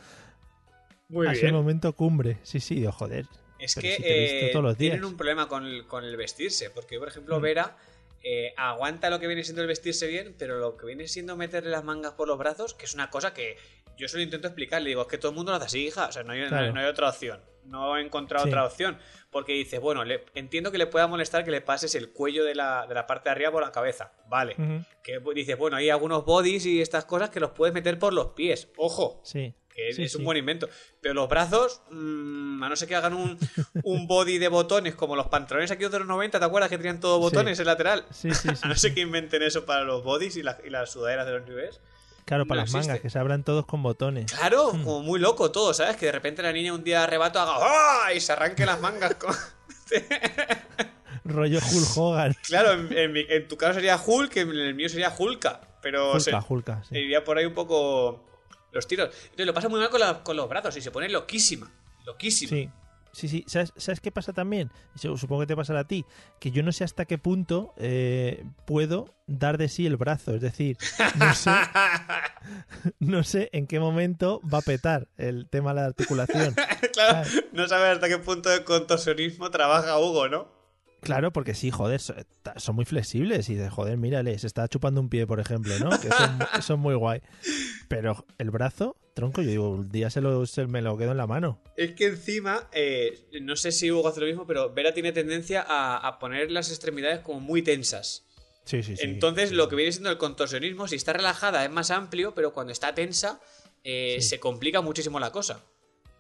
Muy 1.10 1.28
ha 1.28 1.36
sido 1.36 1.48
el 1.48 1.54
momento 1.54 1.94
cumbre. 1.94 2.38
Sí, 2.44 2.60
sí, 2.62 2.76
digo, 2.76 2.92
joder. 2.94 3.28
Es 3.60 3.76
que 3.76 3.96
si 3.98 4.04
eh, 4.06 4.50
todos 4.52 4.64
los 4.64 4.78
días. 4.78 4.92
tienen 4.94 5.06
un 5.10 5.16
problema 5.18 5.48
con 5.48 5.66
el, 5.66 5.86
con 5.88 6.04
el 6.04 6.16
vestirse. 6.18 6.70
Porque, 6.70 6.98
por 7.00 7.08
ejemplo, 7.10 7.38
Mm. 7.40 7.42
Vera 7.42 7.78
eh, 8.24 8.54
aguanta 8.58 9.10
lo 9.10 9.20
que 9.20 9.28
viene 9.28 9.44
siendo 9.44 9.62
el 9.62 9.68
vestirse 9.68 10.08
bien, 10.08 10.36
pero 10.40 10.58
lo 10.58 10.78
que 10.78 10.86
viene 10.86 11.08
siendo 11.08 11.36
meterle 11.38 11.70
las 11.70 11.84
mangas 11.84 12.14
por 12.14 12.28
los 12.28 12.38
brazos, 12.38 12.74
que 12.74 12.86
es 12.86 12.94
una 12.94 13.10
cosa 13.10 13.34
que 13.34 13.58
yo 13.98 14.08
solo 14.08 14.24
intento 14.24 14.48
explicarle. 14.48 14.90
Digo, 14.90 15.02
es 15.04 15.08
que 15.08 15.18
todo 15.18 15.32
el 15.32 15.36
mundo 15.36 15.52
lo 15.52 15.58
hace 15.58 15.66
así, 15.66 15.88
hija. 15.88 16.08
O 16.08 16.12
sea, 16.12 16.24
no 16.24 16.32
hay, 16.34 16.40
no 16.40 16.46
hay- 16.46 16.50
Claro. 16.50 16.74
no 16.74 16.80
hay 16.80 16.86
otra 16.88 17.10
opción. 17.10 17.42
No 17.66 17.96
he 17.98 18.02
encontrado 18.02 18.44
Sí. 18.44 18.50
otra 18.50 18.66
opción. 18.66 18.98
Porque 19.32 19.54
dices, 19.54 19.80
bueno, 19.80 20.04
le- 20.04 20.26
entiendo 20.36 20.72
que 20.72 20.78
le 20.78 20.88
pueda 20.88 21.08
molestar 21.08 21.44
que 21.46 21.52
le 21.52 21.62
pases 21.62 21.96
el 21.96 22.12
cuello 22.12 22.44
de 22.44 22.56
la, 22.56 22.86
de 22.88 22.94
la 22.96 23.08
parte 23.08 23.30
de 23.30 23.32
arriba 23.32 23.52
por 23.52 23.62
la 23.64 23.72
cabeza. 23.72 24.12
Vale. 24.28 24.56
Que 25.04 25.20
dices, 25.36 25.58
bueno, 25.58 25.78
hay 25.78 25.90
algunos 25.90 26.26
bodies 26.26 26.66
y 26.66 26.82
estas 26.82 27.06
cosas 27.06 27.30
que 27.30 27.40
los 27.40 27.52
puedes 27.52 27.74
meter 27.74 28.00
por 28.00 28.14
los 28.14 28.28
pies. 28.30 28.70
Ojo. 28.78 29.22
Sí. 29.24 29.54
Que 29.76 29.90
es, 29.90 29.96
Sí, 29.96 30.04
es 30.04 30.14
un 30.16 30.20
sí. 30.22 30.26
buen 30.26 30.38
invento. 30.38 30.70
Pero 31.02 31.14
los 31.16 31.28
brazos, 31.28 31.82
mm, 31.92 32.62
a 32.64 32.70
no 32.70 32.76
ser 32.76 32.88
que 32.88 32.96
hagan 32.96 33.14
un, 33.14 33.38
un 33.84 34.08
body 34.08 34.38
de 34.38 34.48
botones 34.48 34.94
como 34.96 35.16
los 35.16 35.28
pantalones 35.28 35.72
aquí 35.72 35.84
de 35.84 35.98
los 36.00 36.08
90, 36.08 36.40
¿te 36.40 36.46
acuerdas 36.46 36.70
que 36.70 36.78
tenían 36.78 37.00
todos 37.00 37.18
Sí. 37.18 37.24
botones 37.36 37.60
en 37.60 37.66
lateral? 37.66 38.06
Sí, 38.12 38.32
sí, 38.34 38.50
sí. 38.56 38.62
A 38.62 38.68
no 38.68 38.76
ser 38.76 38.94
que 38.94 39.02
inventen 39.02 39.42
eso 39.42 39.66
para 39.66 39.84
los 39.84 40.04
bodies 40.04 40.36
y, 40.38 40.44
la- 40.44 40.60
y 40.64 40.70
las 40.70 40.92
sudaderas 40.92 41.26
de 41.26 41.32
los 41.34 41.48
niveles. 41.48 41.80
Claro, 42.26 42.46
para 42.46 42.62
no 42.62 42.66
las 42.66 42.70
existe. 42.70 42.88
mangas, 42.88 43.02
que 43.02 43.10
se 43.10 43.20
abran 43.20 43.44
todos 43.44 43.66
con 43.66 43.84
botones. 43.84 44.32
Claro, 44.32 44.72
Hmm. 44.74 44.84
como 44.84 45.02
muy 45.02 45.20
loco 45.20 45.52
todo, 45.52 45.74
¿sabes? 45.74 45.98
Que 45.98 46.06
de 46.06 46.12
repente 46.14 46.42
la 46.42 46.54
niña 46.54 46.72
un 46.74 46.84
día 46.84 47.00
de 47.00 47.04
arrebato 47.06 47.40
haga 47.40 47.56
¡Ah! 47.60 48.14
y 48.14 48.20
se 48.22 48.32
arranque 48.32 48.66
las 48.66 48.80
mangas. 48.80 49.16
con- 49.16 49.36
Rollo 51.26 51.60
Hulk 51.60 51.98
Hogan. 51.98 52.36
claro, 52.48 52.74
en, 52.74 52.98
en 52.98 53.12
mi- 53.12 53.26
en 53.30 53.48
tu 53.48 53.56
caso 53.58 53.76
sería 53.76 53.98
Hulk, 53.98 54.36
en 54.38 54.50
el 54.52 54.76
mío 54.76 54.90
sería 54.90 55.14
Hulka. 55.18 55.62
Pero 55.82 56.18
se- 56.20 56.32
Hulka, 56.48 56.82
sí. 56.88 56.98
iría 56.98 57.24
por 57.24 57.38
ahí 57.38 57.46
un 57.46 57.54
poco 57.54 58.26
los 58.74 58.88
tiros. 58.88 59.10
Entonces 59.24 59.46
lo 59.46 59.54
pasa 59.54 59.70
muy 59.70 59.80
mal 59.80 59.90
con, 59.90 60.00
la- 60.02 60.24
con 60.24 60.36
los 60.36 60.50
brazos 60.50 60.76
y 60.78 60.82
se 60.82 60.92
pone 60.92 61.08
loquísima. 61.10 61.72
Loquísima. 62.06 62.50
Sí, 62.50 62.70
sí, 63.14 63.28
sí. 63.30 63.44
¿Sabes, 63.48 63.72
sabes 63.78 64.00
qué 64.02 64.12
pasa 64.12 64.34
también? 64.34 64.72
Supongo 64.96 65.42
que 65.42 65.48
te 65.48 65.56
pasará 65.56 65.82
a 65.82 65.88
ti. 65.88 66.04
Que 66.40 66.52
yo 66.52 66.64
no 66.64 66.72
sé 66.72 66.84
hasta 66.84 67.06
qué 67.06 67.18
punto 67.18 67.74
eh, 67.78 68.44
puedo 68.66 69.14
dar 69.28 69.58
de 69.58 69.70
sí 69.70 69.86
el 69.86 69.96
brazo. 69.98 70.36
Es 70.36 70.42
decir, 70.42 70.78
no 71.16 71.34
sé, 71.34 71.52
no 73.00 73.24
sé 73.24 73.50
en 73.54 73.68
qué 73.68 73.80
momento 73.80 74.42
va 74.52 74.58
a 74.60 74.62
petar 74.62 75.08
el 75.18 75.48
tema 75.50 75.74
de 75.74 75.82
la 75.82 75.86
articulación. 75.88 76.56
claro, 76.94 77.30
no 77.52 77.68
sabes 77.68 77.94
hasta 77.94 78.10
qué 78.10 78.18
punto 78.18 78.50
de 78.50 78.64
contorsionismo 78.64 79.50
trabaja 79.52 79.98
Hugo, 80.00 80.28
¿no? 80.28 80.63
Claro, 81.04 81.32
porque 81.34 81.54
sí, 81.54 81.70
joder, 81.72 82.02
son 82.02 82.76
muy 82.76 82.86
flexibles. 82.86 83.50
Y 83.50 83.56
de 83.56 83.70
joder, 83.70 83.98
mírale, 83.98 84.38
se 84.40 84.48
está 84.48 84.68
chupando 84.68 85.00
un 85.02 85.10
pie, 85.10 85.28
por 85.28 85.40
ejemplo, 85.40 85.74
¿no? 85.80 85.90
Que 86.00 86.10
son, 86.10 86.40
son 86.62 86.80
muy 86.80 86.96
guay. 86.96 87.22
Pero 87.88 88.26
el 88.38 88.50
brazo, 88.52 88.96
tronco, 89.14 89.42
yo 89.42 89.50
digo, 89.50 89.70
un 89.72 89.90
día 89.90 90.10
se, 90.10 90.22
lo, 90.22 90.46
se 90.46 90.66
me 90.68 90.82
lo 90.82 90.98
quedo 90.98 91.12
en 91.12 91.18
la 91.18 91.28
mano. 91.28 91.62
Es 91.78 91.92
que 91.94 92.08
encima, 92.08 92.68
eh, 92.72 93.28
no 93.42 93.56
sé 93.56 93.72
si 93.72 93.92
Hugo 93.92 94.08
hace 94.08 94.20
lo 94.22 94.26
mismo, 94.28 94.48
pero 94.48 94.74
Vera 94.74 94.94
tiene 94.94 95.12
tendencia 95.12 95.64
a, 95.68 95.98
a 95.98 96.20
poner 96.20 96.52
las 96.52 96.70
extremidades 96.70 97.20
como 97.20 97.40
muy 97.40 97.62
tensas. 97.62 98.26
Sí, 98.66 98.82
sí, 98.82 98.96
sí. 98.96 99.04
Entonces, 99.06 99.52
lo 99.52 99.68
que 99.68 99.76
viene 99.76 99.92
siendo 99.92 100.10
el 100.10 100.18
contorsionismo, 100.18 100.88
si 100.88 100.96
está 100.96 101.12
relajada 101.14 101.66
es 101.66 101.72
más 101.72 101.92
amplio, 101.92 102.34
pero 102.34 102.54
cuando 102.54 102.72
está 102.72 102.96
tensa, 102.96 103.42
eh, 103.84 104.18
Sí. 104.22 104.30
se 104.30 104.40
complica 104.40 104.80
muchísimo 104.82 105.20
la 105.20 105.32
cosa. 105.32 105.60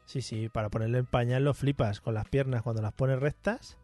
Sí, 0.06 0.21
sí, 0.21 0.50
para 0.50 0.69
ponerle 0.69 0.97
el 0.97 1.06
pañal 1.06 1.45
lo 1.45 1.53
flipas 1.53 2.01
con 2.01 2.13
las 2.13 2.27
piernas 2.27 2.62
cuando 2.62 2.81
las 2.81 2.91
pones 2.91 3.19
rectas. 3.19 3.77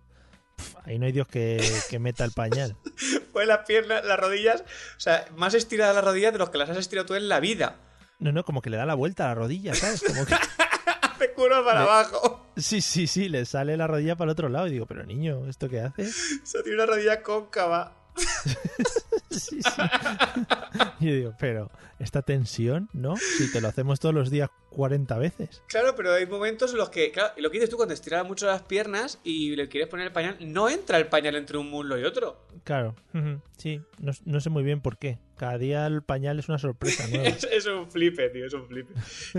Ahí 0.86 0.98
no 1.00 1.06
hay 1.06 1.12
Dios 1.12 1.28
que, 1.28 1.64
que 1.90 2.00
meta 2.00 2.24
el 2.26 2.32
pañal. 2.32 2.76
Pues 3.32 3.48
las 3.48 3.60
piernas, 3.66 4.04
las 4.04 4.20
rodillas, 4.20 4.62
o 4.98 5.00
sea, 5.00 5.26
más 5.38 5.54
estiradas 5.54 5.96
las 5.96 6.04
rodillas 6.04 6.34
de 6.34 6.40
los 6.40 6.50
que 6.50 6.58
las 6.58 6.70
has 6.70 6.78
estirado 6.78 7.06
tú 7.06 7.16
en 7.16 7.30
la 7.30 7.40
vida. 7.40 7.78
No, 8.18 8.32
no, 8.34 8.44
como 8.44 8.62
que 8.62 8.70
le 8.70 8.76
da 8.76 8.86
la 8.86 8.96
vuelta 8.96 9.26
a 9.26 9.28
la 9.30 9.36
rodilla, 9.36 9.74
¿sabes? 9.76 10.04
Como 10.06 10.26
que... 10.26 10.34
Hace 11.02 11.34
curva 11.34 11.64
para 11.64 11.82
Le- 11.82 11.86
abajo. 11.86 12.52
Sí, 12.58 12.82
sí, 12.82 13.08
sí, 13.08 13.30
le 13.30 13.46
sale 13.46 13.78
la 13.78 13.88
rodilla 13.88 14.16
para 14.18 14.30
el 14.30 14.34
otro 14.34 14.50
lado 14.50 14.68
y 14.68 14.72
digo, 14.72 14.86
pero 14.88 15.06
niño, 15.06 15.48
¿esto 15.48 15.70
qué 15.70 15.80
hace? 15.82 16.04
O 16.44 16.46
sea, 16.46 16.62
tiene 16.64 16.76
una 16.76 16.86
rodilla 16.88 17.22
cóncava. 17.22 17.96
Sí, 19.30 19.62
sí. 19.62 19.82
Y 21.00 21.06
yo 21.08 21.14
digo, 21.14 21.34
pero 21.40 21.72
esta 22.00 22.22
tensión, 22.22 22.90
¿no? 22.94 23.16
Si 23.16 23.52
te 23.52 23.62
lo 23.62 23.68
hacemos 23.68 24.00
todos 24.00 24.16
los 24.16 24.30
días 24.30 24.50
40 24.72 25.18
veces. 25.18 25.62
Claro, 25.68 25.96
pero 25.96 26.14
hay 26.14 26.26
momentos 26.26 26.72
en 26.72 26.78
los 26.78 26.90
que, 26.90 27.12
claro, 27.12 27.34
lo 27.38 27.50
que 27.52 27.58
dices 27.58 27.70
tú 27.70 27.78
cuando 27.78 27.94
estiras 27.94 28.26
mucho 28.26 28.48
las 28.48 28.64
piernas 28.64 29.20
y 29.24 29.56
le 29.56 29.68
quieres 29.68 29.90
poner 29.90 30.08
el 30.08 30.14
pañal, 30.14 30.38
no 30.40 30.70
entra 30.70 30.98
el 30.98 31.08
pañal 31.08 31.36
entre 31.36 31.58
un 31.58 31.70
muslo 31.70 32.00
y 32.00 32.04
otro. 32.04 32.48
Claro, 32.64 32.96
sí, 33.58 33.82
no, 34.00 34.12
no 34.26 34.40
sé 34.40 34.50
muy 34.50 34.64
bien 34.64 34.82
por 34.82 34.98
qué. 34.98 35.20
Cada 35.38 35.58
día 35.58 35.86
el 35.88 36.04
pañal 36.04 36.40
es 36.40 36.50
una 36.50 36.58
sorpresa 36.58 37.08
nueva. 37.12 37.28
Es, 37.28 37.44
es 37.46 37.66
un 37.66 37.90
flipe, 37.90 38.30
tío, 38.30 38.46
es 38.46 38.54
un 38.54 38.68
flipe. 38.68 38.94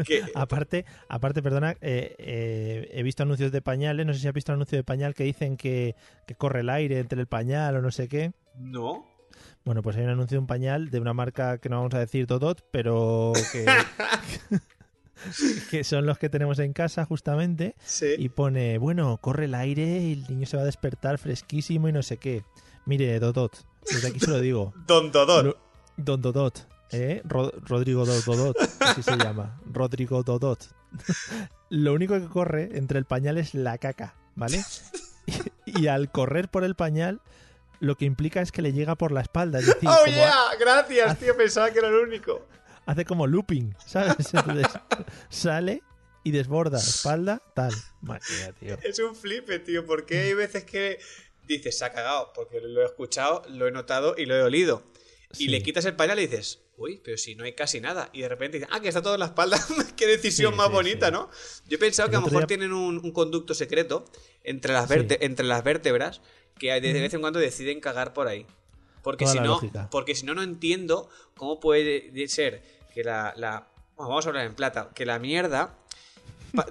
Que, 0.05 0.23
Aparte, 0.35 0.85
aparte, 1.09 1.43
perdona, 1.43 1.73
eh, 1.81 2.15
eh, 2.19 2.89
he 2.93 3.03
visto 3.03 3.23
anuncios 3.23 3.53
de 3.53 3.61
pañales, 3.61 4.07
no 4.07 4.15
sé 4.15 4.21
si 4.21 4.29
has 4.29 4.35
visto 4.35 4.53
anuncio 4.53 4.79
de 4.79 4.85
pañal 4.85 5.15
que 5.15 5.25
dicen 5.25 5.57
que, 5.57 5.95
que 6.27 6.35
corre 6.35 6.61
el 6.61 6.71
aire 6.71 6.99
entre 6.99 7.21
el 7.21 7.27
pañal 7.27 7.77
o 7.77 7.83
no 7.83 7.91
sé 7.91 8.09
qué. 8.09 8.33
No. 8.61 9.07
Bueno, 9.65 9.83
pues 9.83 9.97
hay 9.97 10.05
un 10.05 10.11
anuncio 10.11 10.37
de 10.37 10.41
un 10.41 10.47
pañal 10.47 10.91
de 10.91 11.01
una 11.01 11.13
marca 11.13 11.59
que 11.59 11.69
no 11.69 11.77
vamos 11.77 11.95
a 11.95 11.99
decir 11.99 12.27
Dodot, 12.27 12.65
pero 12.71 13.33
que, 13.53 13.67
que 15.71 15.85
son 15.85 16.07
los 16.07 16.19
que 16.19 16.29
tenemos 16.29 16.59
en 16.59 16.73
casa 16.73 17.05
justamente. 17.05 17.75
Sí. 17.85 18.15
Y 18.19 18.29
pone, 18.31 18.79
bueno, 18.79 19.19
corre 19.19 19.45
el 19.45 19.55
aire 19.55 20.01
y 20.01 20.13
el 20.15 20.23
niño 20.29 20.47
se 20.47 20.57
va 20.57 20.63
a 20.63 20.67
despertar 20.67 21.19
fresquísimo 21.19 21.89
y 21.89 21.93
no 21.93 22.03
sé 22.03 22.17
qué. 22.17 22.45
Mire, 22.87 23.19
Dodot, 23.21 23.65
desde 23.91 24.09
aquí 24.09 24.21
se 24.21 24.31
lo 24.31 24.41
digo. 24.41 24.73
Don 24.87 25.13
Dodot. 25.13 25.59
Don 25.97 26.23
Dodot, 26.23 26.67
¿eh? 26.93 27.21
Ro- 27.25 27.53
Rodrigo 27.67 28.07
Do- 28.07 28.21
Dodot, 28.23 28.57
así 28.81 29.03
se 29.03 29.17
llama. 29.19 29.61
Rodrigo 29.71 30.23
Dodot. 30.23 30.75
Lo 31.69 31.93
único 31.93 32.19
que 32.19 32.27
corre 32.27 32.77
entre 32.79 32.99
el 32.99 33.05
pañal 33.05 33.37
es 33.39 33.55
la 33.55 33.79
caca, 33.79 34.15
¿vale? 34.35 34.61
Y 35.67 35.87
al 35.87 36.11
correr 36.11 36.49
por 36.49 36.65
el 36.65 36.75
pañal, 36.75 37.21
lo 37.81 37.97
que 37.97 38.05
implica 38.05 38.41
es 38.41 38.53
que 38.53 38.63
le 38.63 38.73
llega 38.73 38.95
por 38.95 39.11
la 39.13 39.21
espalda. 39.23 39.59
Es 39.59 39.67
decir, 39.67 39.89
¡Oh, 39.89 40.07
yeah! 40.07 40.35
Gracias, 40.59 41.19
tío, 41.19 41.37
pensaba 41.37 41.71
que 41.73 41.79
era 41.81 41.89
el 41.89 41.95
único. 41.95 42.47
hace 42.87 43.05
como 43.05 43.27
looping, 43.27 43.75
¿sabes? 43.87 44.17
Entonces 44.35 44.67
sale 45.29 45.83
y 46.23 46.31
desborda 46.33 46.79
espalda, 46.79 47.43
tal. 47.55 47.73
Madre 48.03 48.23
mía, 48.37 48.53
tío. 48.59 48.79
Es 48.83 48.99
un 48.99 49.15
flipe, 49.17 49.59
tío, 49.59 49.87
porque 49.87 50.19
hay 50.21 50.35
veces 50.35 50.65
que 50.65 50.99
dices, 51.47 51.79
se 51.79 51.85
ha 51.85 51.93
cagado, 51.93 52.33
porque 52.35 52.61
lo 52.61 52.83
he 52.83 52.85
escuchado, 52.85 53.43
lo 53.49 53.67
he 53.67 53.71
notado 53.73 54.15
y 54.17 54.27
lo 54.27 54.35
he 54.37 54.43
olido. 54.43 54.85
Y 55.33 55.37
Sí. 55.45 55.49
le 55.49 55.63
quitas 55.63 55.85
el 55.85 55.95
pañal 55.95 56.19
y 56.19 56.27
dices, 56.27 56.61
uy, 56.77 57.01
pero 57.05 57.17
si 57.17 57.37
no 57.37 57.45
hay 57.45 57.55
casi 57.55 57.81
nada. 57.81 58.11
Y 58.13 58.21
de 58.23 58.29
repente 58.29 58.59
dices, 58.59 58.71
ah, 58.73 58.81
que 58.81 58.89
está 58.89 59.01
todo 59.01 59.15
en 59.15 59.21
la 59.21 59.27
espalda. 59.27 59.59
Qué 59.97 60.07
decisión 60.09 60.53
Sí, 60.53 60.57
más 60.59 60.67
sí, 60.67 60.73
bonita. 60.73 61.11
¿no? 61.13 61.31
Yo 61.69 61.77
he 61.77 61.79
pensado 61.79 62.07
El 62.07 62.11
que 62.11 62.17
a 62.17 62.21
lo 62.21 62.27
mejor 62.27 62.41
día- 62.43 62.47
tienen 62.49 62.73
un, 62.73 62.99
un 62.99 63.13
conducto 63.13 63.55
secreto 63.55 64.05
entre 64.43 64.73
las, 64.73 64.91
entre 64.91 65.47
las 65.47 65.63
vértebras 65.63 66.21
que 66.61 66.81
de 66.81 66.93
vez 66.93 67.13
en 67.15 67.21
cuando 67.21 67.41
deciden 67.41 67.81
cagar 67.81 68.13
por 68.13 68.29
ahí. 68.29 68.47
Porque 69.03 69.25
Toda 69.25 69.33
si 69.33 69.39
no, 69.41 69.47
lógica. 69.47 69.89
porque 69.91 70.15
si 70.15 70.27
no, 70.27 70.35
no 70.35 70.43
entiendo 70.43 71.09
cómo 71.37 71.59
puede 71.59 72.29
ser 72.29 72.63
que 72.95 73.03
la, 73.03 73.67
vamos 73.97 74.27
a 74.27 74.29
hablar 74.29 74.47
en 74.47 74.55
plata, 74.55 74.91
que 74.95 75.07
la 75.07 75.19
mierda 75.19 75.79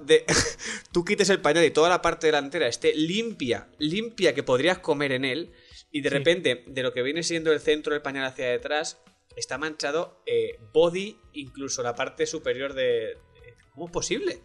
de, 0.04 0.24
tú 0.92 1.04
quites 1.04 1.28
el 1.30 1.40
pañal 1.40 1.64
y 1.64 1.70
toda 1.70 1.88
la 1.88 2.00
parte 2.02 2.28
delantera 2.28 2.68
esté 2.68 2.94
limpia, 2.94 3.68
limpia 3.78 4.32
que 4.34 4.42
podrías 4.42 4.78
comer 4.78 5.10
en 5.12 5.24
él, 5.24 5.52
y 5.90 6.02
de 6.02 6.08
Sí. 6.10 6.14
repente, 6.18 6.64
de 6.68 6.82
lo 6.84 6.92
que 6.92 7.02
viene 7.02 7.22
siendo 7.24 7.50
el 7.52 7.58
centro 7.60 7.92
del 7.94 8.02
pañal 8.02 8.24
hacia 8.26 8.46
detrás, 8.46 8.98
está 9.34 9.58
manchado 9.58 10.22
eh, 10.26 10.58
body, 10.72 11.18
incluso 11.32 11.82
la 11.82 11.94
parte 11.96 12.26
superior 12.26 12.74
de... 12.74 13.18
¿Cómo 13.74 13.86
es 13.86 13.92
posible? 13.92 14.40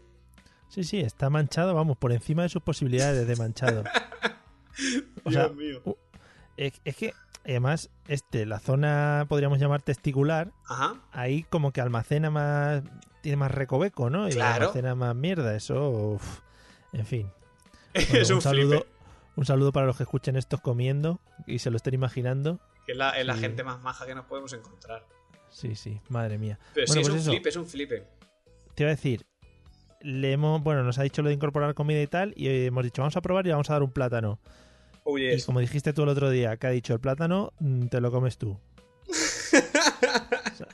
Sí, 0.69 0.83
sí, 0.83 0.99
está 1.01 1.29
manchado, 1.29 1.75
vamos, 1.75 1.97
por 1.97 2.11
encima 2.11 2.41
de 2.43 2.49
sus 2.49 2.63
posibilidades 2.63 3.27
de 3.27 3.35
manchado. 3.35 3.83
O 5.23 5.31
sea, 5.31 5.49
mío. 5.49 5.81
Es, 6.57 6.73
es 6.85 6.95
que 6.95 7.13
además, 7.43 7.89
este, 8.07 8.45
la 8.45 8.59
zona 8.59 9.25
podríamos 9.29 9.59
llamar 9.59 9.81
testicular, 9.81 10.51
Ajá. 10.67 10.95
ahí 11.11 11.43
como 11.43 11.71
que 11.71 11.81
almacena 11.81 12.29
más, 12.29 12.83
tiene 13.21 13.37
más 13.37 13.51
recoveco, 13.51 14.09
¿no? 14.09 14.27
Y 14.27 14.31
Claro. 14.31 14.63
almacena 14.65 14.95
más 14.95 15.15
mierda, 15.15 15.55
eso, 15.55 15.89
uf, 15.89 16.39
en 16.93 17.05
fin. 17.05 17.31
es 17.93 18.29
un, 18.29 18.41
saludo, 18.41 18.79
flipe. 18.79 18.87
un 19.35 19.45
saludo 19.45 19.71
para 19.71 19.85
los 19.85 19.97
que 19.97 20.03
escuchen 20.03 20.35
estos 20.35 20.61
comiendo 20.61 21.19
y 21.45 21.59
se 21.59 21.69
lo 21.71 21.77
estén 21.77 21.93
imaginando. 21.93 22.59
Que 22.85 22.91
es 22.93 22.97
la, 22.97 23.11
es 23.19 23.25
la 23.25 23.35
Sí. 23.35 23.41
gente 23.41 23.63
más 23.63 23.81
maja 23.81 24.05
que 24.05 24.15
nos 24.15 24.25
podemos 24.25 24.51
encontrar. 24.53 25.05
Sí, 25.49 25.75
sí, 25.75 26.01
madre 26.09 26.37
mía. 26.37 26.59
Pero 26.73 26.87
Bueno, 26.87 26.93
sí, 26.93 26.99
es 26.99 27.07
pues 27.07 27.13
un 27.13 27.19
eso. 27.21 27.31
flipe, 27.31 27.49
es 27.49 27.55
un 27.55 27.65
flipe. 27.67 28.07
Te 28.75 28.83
iba 28.83 28.89
a 28.91 28.95
decir, 28.95 29.25
le 30.05 30.31
hemos, 30.31 30.61
bueno, 30.63 30.83
nos 30.83 30.97
ha 30.99 31.03
dicho 31.03 31.21
lo 31.21 31.29
de 31.29 31.35
incorporar 31.35 31.73
comida 31.73 32.01
y 32.01 32.07
tal, 32.07 32.33
y 32.37 32.65
hemos 32.67 32.83
dicho, 32.83 33.01
vamos 33.01 33.17
a 33.17 33.21
probar 33.21 33.45
y 33.47 33.51
vamos 33.51 33.69
a 33.69 33.73
dar 33.73 33.83
un 33.83 33.91
plátano. 33.91 34.39
Oh, 35.03 35.17
Y 35.17 35.39
como 35.43 35.59
dijiste 35.59 35.93
tú 35.93 36.03
el 36.03 36.09
otro 36.09 36.29
día, 36.29 36.57
que 36.57 36.67
ha 36.67 36.71
dicho 36.71 36.93
el 36.93 36.99
plátano, 36.99 37.53
mm, 37.59 37.87
te 37.87 37.99
lo 38.01 38.11
comes 38.11 38.37
tú. 38.37 38.57
O 40.55 40.57
sea, 40.57 40.67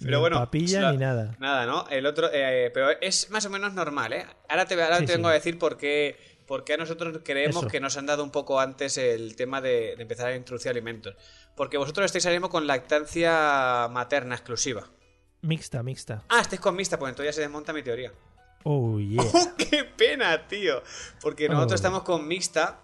Pero 0.00 0.16
ni 0.18 0.20
bueno, 0.20 0.36
papilla 0.38 0.80
la- 0.82 0.92
ni 0.92 0.98
nada. 0.98 1.34
Nada, 1.40 1.66
¿no? 1.66 1.88
El 1.88 2.06
otro, 2.06 2.28
eh, 2.32 2.70
pero 2.72 2.90
es 3.00 3.28
más 3.30 3.44
o 3.46 3.50
menos 3.50 3.74
normal, 3.74 4.12
¿eh? 4.12 4.24
Ahora 4.48 4.66
te, 4.66 4.80
ahora 4.80 4.98
Sí, 4.98 5.06
te 5.06 5.12
vengo 5.14 5.28
sí. 5.28 5.30
a 5.32 5.34
decir 5.34 5.58
por 5.58 5.76
qué, 5.76 6.16
por 6.46 6.62
qué 6.64 6.74
a 6.74 6.76
nosotros 6.76 7.20
creemos 7.24 7.56
Eso. 7.56 7.68
que 7.68 7.80
nos 7.80 7.96
han 7.96 8.06
dado 8.06 8.22
un 8.22 8.30
poco 8.30 8.60
antes 8.60 8.98
el 8.98 9.34
tema 9.34 9.60
de, 9.60 9.96
de 9.96 10.02
empezar 10.02 10.28
a 10.28 10.36
introducir 10.36 10.70
alimentos. 10.70 11.16
Porque 11.56 11.76
vosotros 11.78 12.06
estáis 12.06 12.24
ahora 12.26 12.36
mismo 12.38 12.50
con 12.50 12.66
lactancia 12.68 13.88
materna 13.90 14.34
exclusiva. 14.36 14.86
Mixta, 15.42 15.82
mixta. 15.82 16.22
Ah, 16.28 16.40
estáis 16.40 16.60
con 16.60 16.76
mixta, 16.76 16.98
pues 16.98 17.10
entonces 17.10 17.34
ya 17.34 17.36
se 17.36 17.40
desmonta 17.42 17.72
mi 17.72 17.82
teoría. 17.82 18.12
Oh, 18.64 18.98
yeah. 18.98 19.22
¡Qué 19.58 19.84
pena, 19.84 20.46
tío! 20.48 20.82
Porque 21.20 21.48
nosotros 21.48 21.72
Oh. 21.72 21.74
estamos 21.76 22.02
con 22.02 22.26
mixta, 22.26 22.80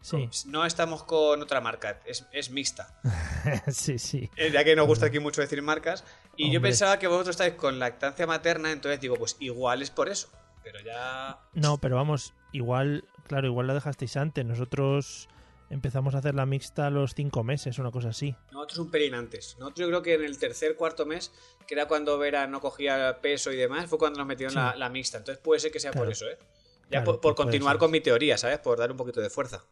Sí, 0.00 0.28
no 0.46 0.64
estamos 0.64 1.02
con 1.02 1.42
otra 1.42 1.60
marca, 1.60 2.00
es, 2.06 2.24
es 2.32 2.50
mixta. 2.50 2.98
sí, 3.68 3.98
sí. 3.98 4.30
Eh, 4.36 4.50
Ya 4.52 4.62
que 4.64 4.76
nos 4.76 4.86
gusta 4.86 5.06
aquí 5.06 5.18
mucho 5.18 5.40
decir 5.40 5.60
marcas. 5.60 6.04
Y 6.36 6.52
yo 6.52 6.62
pensaba 6.62 6.98
que 7.00 7.08
vosotros 7.08 7.34
estáis 7.34 7.54
con 7.54 7.78
lactancia 7.80 8.24
materna, 8.26 8.70
entonces 8.70 9.00
digo, 9.00 9.16
pues 9.16 9.36
igual 9.40 9.82
es 9.82 9.90
por 9.90 10.08
eso. 10.08 10.28
Pero 10.62 10.78
ya. 10.80 11.40
No, 11.52 11.78
pero 11.78 11.96
vamos, 11.96 12.32
igual, 12.52 13.04
claro, 13.26 13.48
igual 13.48 13.66
la 13.66 13.74
dejasteis 13.74 14.16
antes. 14.16 14.44
Nosotros 14.44 15.28
empezamos 15.70 16.14
a 16.14 16.18
hacer 16.18 16.34
la 16.34 16.46
mixta 16.46 16.86
a 16.86 16.90
los 16.90 17.14
cinco 17.14 17.44
meses, 17.44 17.78
una 17.78 17.90
cosa 17.90 18.08
así. 18.10 18.34
Nosotros 18.52 18.78
un 18.78 18.90
pelín 18.90 19.14
antes. 19.14 19.56
Nosotros 19.58 19.80
yo 19.80 19.86
creo 19.88 20.02
que 20.02 20.14
en 20.14 20.24
el 20.24 20.38
tercer, 20.38 20.76
cuarto 20.76 21.06
mes, 21.06 21.32
que 21.66 21.74
era 21.74 21.86
cuando 21.86 22.18
Vera 22.18 22.46
no 22.46 22.60
cogía 22.60 23.18
peso 23.20 23.52
y 23.52 23.56
demás, 23.56 23.88
fue 23.88 23.98
cuando 23.98 24.18
nos 24.18 24.26
metieron 24.26 24.52
Sí. 24.52 24.56
la, 24.58 24.74
la 24.76 24.88
mixta. 24.88 25.18
Entonces 25.18 25.42
puede 25.42 25.60
ser 25.60 25.70
que 25.70 25.80
sea 25.80 25.92
por 25.92 26.10
eso, 26.10 26.26
¿eh? 26.26 26.38
Ya 26.84 26.88
Claro, 26.88 27.04
por, 27.04 27.14
por 27.20 27.34
pues 27.34 27.44
continuar 27.44 27.76
con 27.78 27.90
mi 27.90 28.00
teoría, 28.00 28.38
¿sabes? 28.38 28.58
Por 28.60 28.78
dar 28.78 28.90
un 28.90 28.96
poquito 28.96 29.20
de 29.20 29.28
fuerza. 29.30 29.64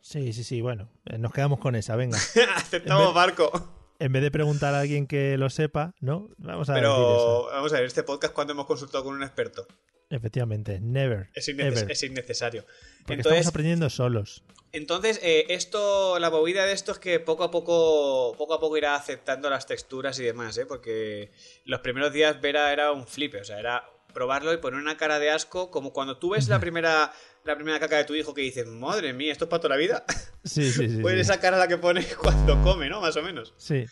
Sí, 0.00 0.32
sí, 0.32 0.44
sí, 0.44 0.60
bueno, 0.62 0.88
eh, 1.06 1.18
nos 1.18 1.32
quedamos 1.32 1.58
con 1.58 1.74
esa, 1.74 1.96
venga. 1.96 2.16
Aceptamos 2.56 3.02
En 3.02 3.08
vez- 3.08 3.14
barco. 3.14 3.76
En 3.98 4.12
vez 4.12 4.22
de 4.22 4.30
preguntar 4.30 4.74
a 4.74 4.80
alguien 4.80 5.06
que 5.06 5.36
lo 5.36 5.50
sepa, 5.50 5.94
¿no? 6.00 6.30
Vamos 6.38 6.70
a 6.70 6.74
decir 6.74 6.86
eso. 6.88 6.96
Pero 6.96 7.46
vamos 7.52 7.72
a 7.72 7.76
ver, 7.76 7.84
este 7.84 8.02
podcast 8.02 8.32
cuando 8.32 8.54
hemos 8.54 8.64
consultado 8.64 9.04
con 9.04 9.14
un 9.14 9.22
experto. 9.22 9.66
Efectivamente, 10.10 10.80
never. 10.80 11.30
Es, 11.34 11.48
inneces- 11.48 11.78
ever. 11.82 11.90
es 11.92 12.02
innecesario. 12.02 12.66
Porque 12.98 13.14
Entonces, 13.14 13.38
estamos 13.38 13.46
aprendiendo 13.52 13.88
solos. 13.90 14.42
Entonces, 14.72 15.18
eh, 15.22 15.46
esto, 15.48 16.18
la 16.18 16.30
movida 16.30 16.64
de 16.66 16.72
esto 16.72 16.92
es 16.92 16.98
que 16.98 17.18
poco 17.20 17.44
a 17.44 17.50
poco, 17.50 18.34
poco 18.36 18.54
a 18.54 18.60
poco 18.60 18.76
irá 18.76 18.94
aceptando 18.94 19.48
las 19.50 19.66
texturas 19.66 20.18
y 20.20 20.24
demás, 20.24 20.56
¿eh? 20.58 20.66
Porque 20.66 21.30
los 21.64 21.80
primeros 21.80 22.12
días 22.12 22.40
Vera 22.40 22.72
era 22.72 22.92
un 22.92 23.06
flipe, 23.06 23.40
o 23.40 23.44
sea, 23.44 23.58
era 23.58 23.84
probarlo 24.14 24.52
y 24.52 24.58
poner 24.58 24.80
una 24.80 24.96
cara 24.96 25.18
de 25.20 25.30
asco, 25.30 25.70
como 25.70 25.92
cuando 25.92 26.18
tú 26.18 26.30
ves 26.30 26.48
la 26.48 26.58
primera, 26.60 27.12
la 27.44 27.54
primera 27.56 27.78
caca 27.80 27.96
de 27.96 28.04
tu 28.04 28.14
hijo 28.14 28.34
que 28.34 28.42
dices, 28.42 28.66
madre 28.66 29.12
mía, 29.12 29.30
¿esto 29.32 29.44
es 29.44 29.48
para 29.50 29.60
toda 29.60 29.74
la 29.76 29.80
vida? 29.80 30.04
Sí, 30.44 30.72
sí, 30.72 30.88
sí. 30.88 30.98
Pues 31.02 31.14
sí. 31.16 31.20
esa 31.20 31.38
cara 31.38 31.58
la 31.58 31.68
que 31.68 31.76
pone 31.76 32.04
cuando 32.20 32.60
come, 32.62 32.88
¿no? 32.88 33.00
Más 33.02 33.14
o 33.16 33.22
menos. 33.22 33.52
Sí, 33.58 33.84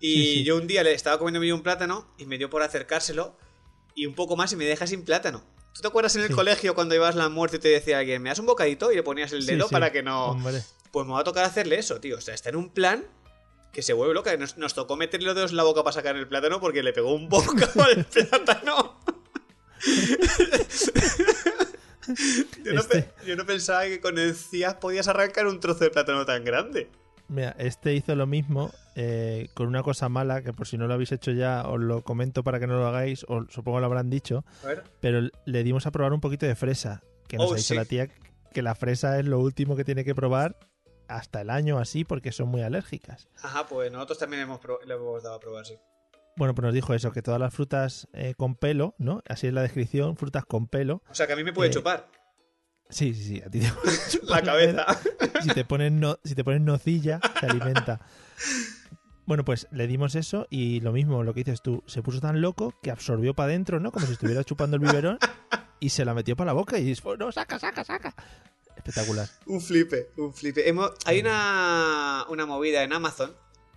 Y 0.00 0.14
Sí, 0.14 0.34
sí. 0.38 0.44
yo 0.44 0.56
un 0.56 0.66
día 0.66 0.82
le 0.82 0.92
estaba 0.92 1.18
comiendo 1.18 1.42
yo 1.42 1.54
un 1.54 1.62
plátano 1.62 2.12
y 2.18 2.26
me 2.26 2.36
dio 2.38 2.50
por 2.50 2.62
acercárselo 2.62 3.36
y 3.94 4.04
un 4.06 4.14
poco 4.14 4.36
más 4.36 4.52
y 4.52 4.56
me 4.56 4.64
deja 4.66 4.86
sin 4.86 5.04
plátano. 5.04 5.44
¿Tú 5.74 5.80
te 5.82 5.88
acuerdas 5.88 6.14
en 6.16 6.22
el 6.22 6.28
Sí. 6.28 6.34
colegio 6.34 6.74
cuando 6.74 6.94
ibas 6.94 7.14
la 7.16 7.28
muerte 7.28 7.56
y 7.56 7.60
te 7.60 7.68
decía 7.68 7.98
alguien, 7.98 8.22
me 8.22 8.28
das 8.30 8.38
un 8.38 8.46
bocadito 8.46 8.90
y 8.92 8.96
le 8.96 9.02
ponías 9.02 9.32
el 9.32 9.44
dedo 9.44 9.66
sí. 9.68 9.72
para 9.72 9.90
que 9.92 10.02
no... 10.02 10.26
Hombre. 10.30 10.62
Pues 10.92 11.06
me 11.06 11.12
va 11.12 11.20
a 11.20 11.24
tocar 11.24 11.44
hacerle 11.44 11.76
eso, 11.78 11.98
tío. 12.00 12.16
O 12.18 12.20
sea, 12.20 12.32
está 12.34 12.48
en 12.50 12.56
un 12.56 12.70
plan 12.70 13.04
que 13.72 13.82
se 13.82 13.92
vuelve 13.92 14.14
loca. 14.14 14.36
Nos, 14.36 14.56
nos 14.56 14.72
tocó 14.74 14.96
meterle 14.96 15.26
los 15.26 15.34
dedos 15.34 15.50
en 15.50 15.56
la 15.56 15.64
boca 15.64 15.82
para 15.82 15.92
sacar 15.92 16.14
el 16.16 16.28
plátano 16.28 16.60
porque 16.60 16.82
le 16.84 16.92
pegó 16.92 17.12
un 17.12 17.28
bocado 17.28 17.82
al 17.82 18.04
plátano. 18.06 19.00
yo, 22.64 22.72
no 22.72 22.80
Este- 22.80 23.10
yo 23.26 23.36
no 23.36 23.44
pensaba 23.46 23.84
que 23.84 24.00
con 24.00 24.18
encías 24.18 24.74
podías 24.74 25.08
arrancar 25.08 25.46
un 25.46 25.58
trozo 25.60 25.80
de 25.84 25.90
plátano 25.90 26.24
tan 26.24 26.44
grande. 26.44 26.88
Mira, 27.28 27.54
este 27.58 27.94
hizo 27.94 28.14
lo 28.14 28.26
mismo 28.26 28.70
eh, 28.96 29.48
con 29.54 29.66
una 29.66 29.82
cosa 29.82 30.08
mala, 30.08 30.42
que 30.42 30.52
por 30.52 30.66
si 30.66 30.76
no 30.76 30.86
lo 30.86 30.94
habéis 30.94 31.10
hecho 31.12 31.30
ya, 31.32 31.66
os 31.66 31.80
lo 31.80 32.02
comento 32.02 32.44
para 32.44 32.60
que 32.60 32.66
no 32.66 32.76
lo 32.78 32.86
hagáis, 32.86 33.24
o 33.28 33.44
supongo 33.48 33.80
lo 33.80 33.86
habrán 33.86 34.10
dicho, 34.10 34.44
pero 35.00 35.28
le 35.46 35.62
dimos 35.64 35.86
a 35.86 35.90
probar 35.90 36.12
un 36.12 36.20
poquito 36.20 36.44
de 36.46 36.54
fresa, 36.54 37.02
que 37.26 37.38
nos 37.38 37.50
Oh, 37.50 37.54
ha 37.54 37.56
dicho 37.56 37.68
sí. 37.68 37.74
la 37.76 37.84
tía 37.86 38.08
que 38.52 38.62
la 38.62 38.74
fresa 38.74 39.18
es 39.18 39.26
lo 39.26 39.40
último 39.40 39.74
que 39.74 39.84
tiene 39.84 40.04
que 40.04 40.14
probar 40.14 40.56
hasta 41.08 41.40
el 41.40 41.50
año 41.50 41.78
así, 41.78 42.04
porque 42.04 42.30
son 42.30 42.48
muy 42.48 42.62
alérgicas. 42.62 43.26
Ajá, 43.42 43.66
pues 43.66 43.90
nosotros 43.90 44.18
también 44.18 44.42
hemos 44.42 44.60
le 44.86 44.94
hemos 44.94 45.22
dado 45.22 45.36
a 45.36 45.40
probar, 45.40 45.66
sí. 45.66 45.74
Bueno, 46.36 46.54
pues 46.54 46.64
nos 46.64 46.74
dijo 46.74 46.94
eso, 46.94 47.10
que 47.12 47.22
todas 47.22 47.40
las 47.40 47.54
frutas 47.54 48.06
eh, 48.12 48.34
con 48.36 48.54
pelo, 48.54 48.94
¿no? 48.98 49.22
Así 49.28 49.46
es 49.46 49.52
la 49.54 49.62
descripción, 49.62 50.16
frutas 50.16 50.44
con 50.44 50.66
pelo. 50.68 51.02
O 51.08 51.14
sea, 51.14 51.26
que 51.26 51.32
a 51.32 51.36
mí 51.36 51.44
me 51.44 51.52
puede 51.52 51.70
Eh, 51.70 51.72
chupar 51.72 52.08
Sí, 52.90 53.12
sí, 53.14 53.24
sí, 53.24 53.42
a 53.44 53.50
ti 53.50 53.60
te 53.60 53.72
la 54.24 54.42
cabeza. 54.42 54.86
si 55.42 55.48
te 55.48 55.64
ponen 55.64 55.98
no, 56.00 56.18
si 56.24 56.34
te 56.34 56.44
ponen 56.44 56.64
nocilla, 56.64 57.20
se 57.40 57.46
alimenta. 57.46 58.00
Bueno, 59.26 59.44
pues 59.44 59.66
le 59.70 59.86
dimos 59.86 60.14
eso 60.16 60.46
y 60.50 60.80
lo 60.80 60.92
mismo, 60.92 61.22
lo 61.22 61.32
que 61.32 61.40
dices 61.44 61.62
tú, 61.62 61.82
se 61.86 62.02
puso 62.02 62.20
tan 62.20 62.40
loco 62.42 62.74
que 62.82 62.90
absorbió 62.90 63.32
para 63.34 63.46
adentro, 63.48 63.80
¿no? 63.80 63.90
Como 63.90 64.04
si 64.06 64.12
estuviera 64.12 64.44
chupando 64.44 64.76
el 64.76 64.82
biberón 64.82 65.18
y 65.80 65.88
se 65.90 66.04
la 66.04 66.12
metió 66.14 66.36
para 66.36 66.48
la 66.48 66.52
boca 66.52 66.78
y 66.78 66.84
dijo, 66.84 67.16
no, 67.16 67.32
saca, 67.32 67.58
saca, 67.58 67.84
saca. 67.84 68.14
Espectacular. 68.76 69.26
un 69.46 69.62
flipe, 69.62 70.10
un 70.18 70.34
flipe. 70.34 70.68
Hemos- 70.68 70.92
hay 71.06 71.20
una, 71.20 72.26
una 72.28 72.44
movida 72.44 72.82
en 72.82 72.92
Amazon 72.92 73.32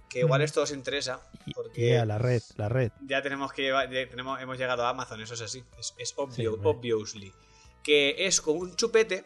que 0.10 0.20
igual 0.20 0.42
Mm. 0.42 0.44
esto 0.44 0.62
os 0.64 0.72
interesa. 0.72 1.22
Porque- 1.56 1.92
y 1.92 1.94
a 1.94 2.06
la 2.06 2.18
red, 2.18 2.42
la 2.58 2.68
red. 2.68 2.92
Ya 3.08 3.22
tenemos 3.22 3.54
que 3.54 3.62
llevar- 3.62 3.90
ya 3.90 4.08
tenemos, 4.10 4.42
hemos 4.42 4.58
llegado 4.58 4.86
a 4.86 4.90
Amazon, 4.90 5.22
eso 5.22 5.34
es 5.36 5.42
así. 5.42 5.64
Es, 5.80 5.94
es 5.98 6.14
obvio, 6.18 6.60
obviously. 6.64 7.32
Que 7.88 8.28
es 8.28 8.42
como 8.42 8.60
un 8.60 8.76
chupete 8.76 9.26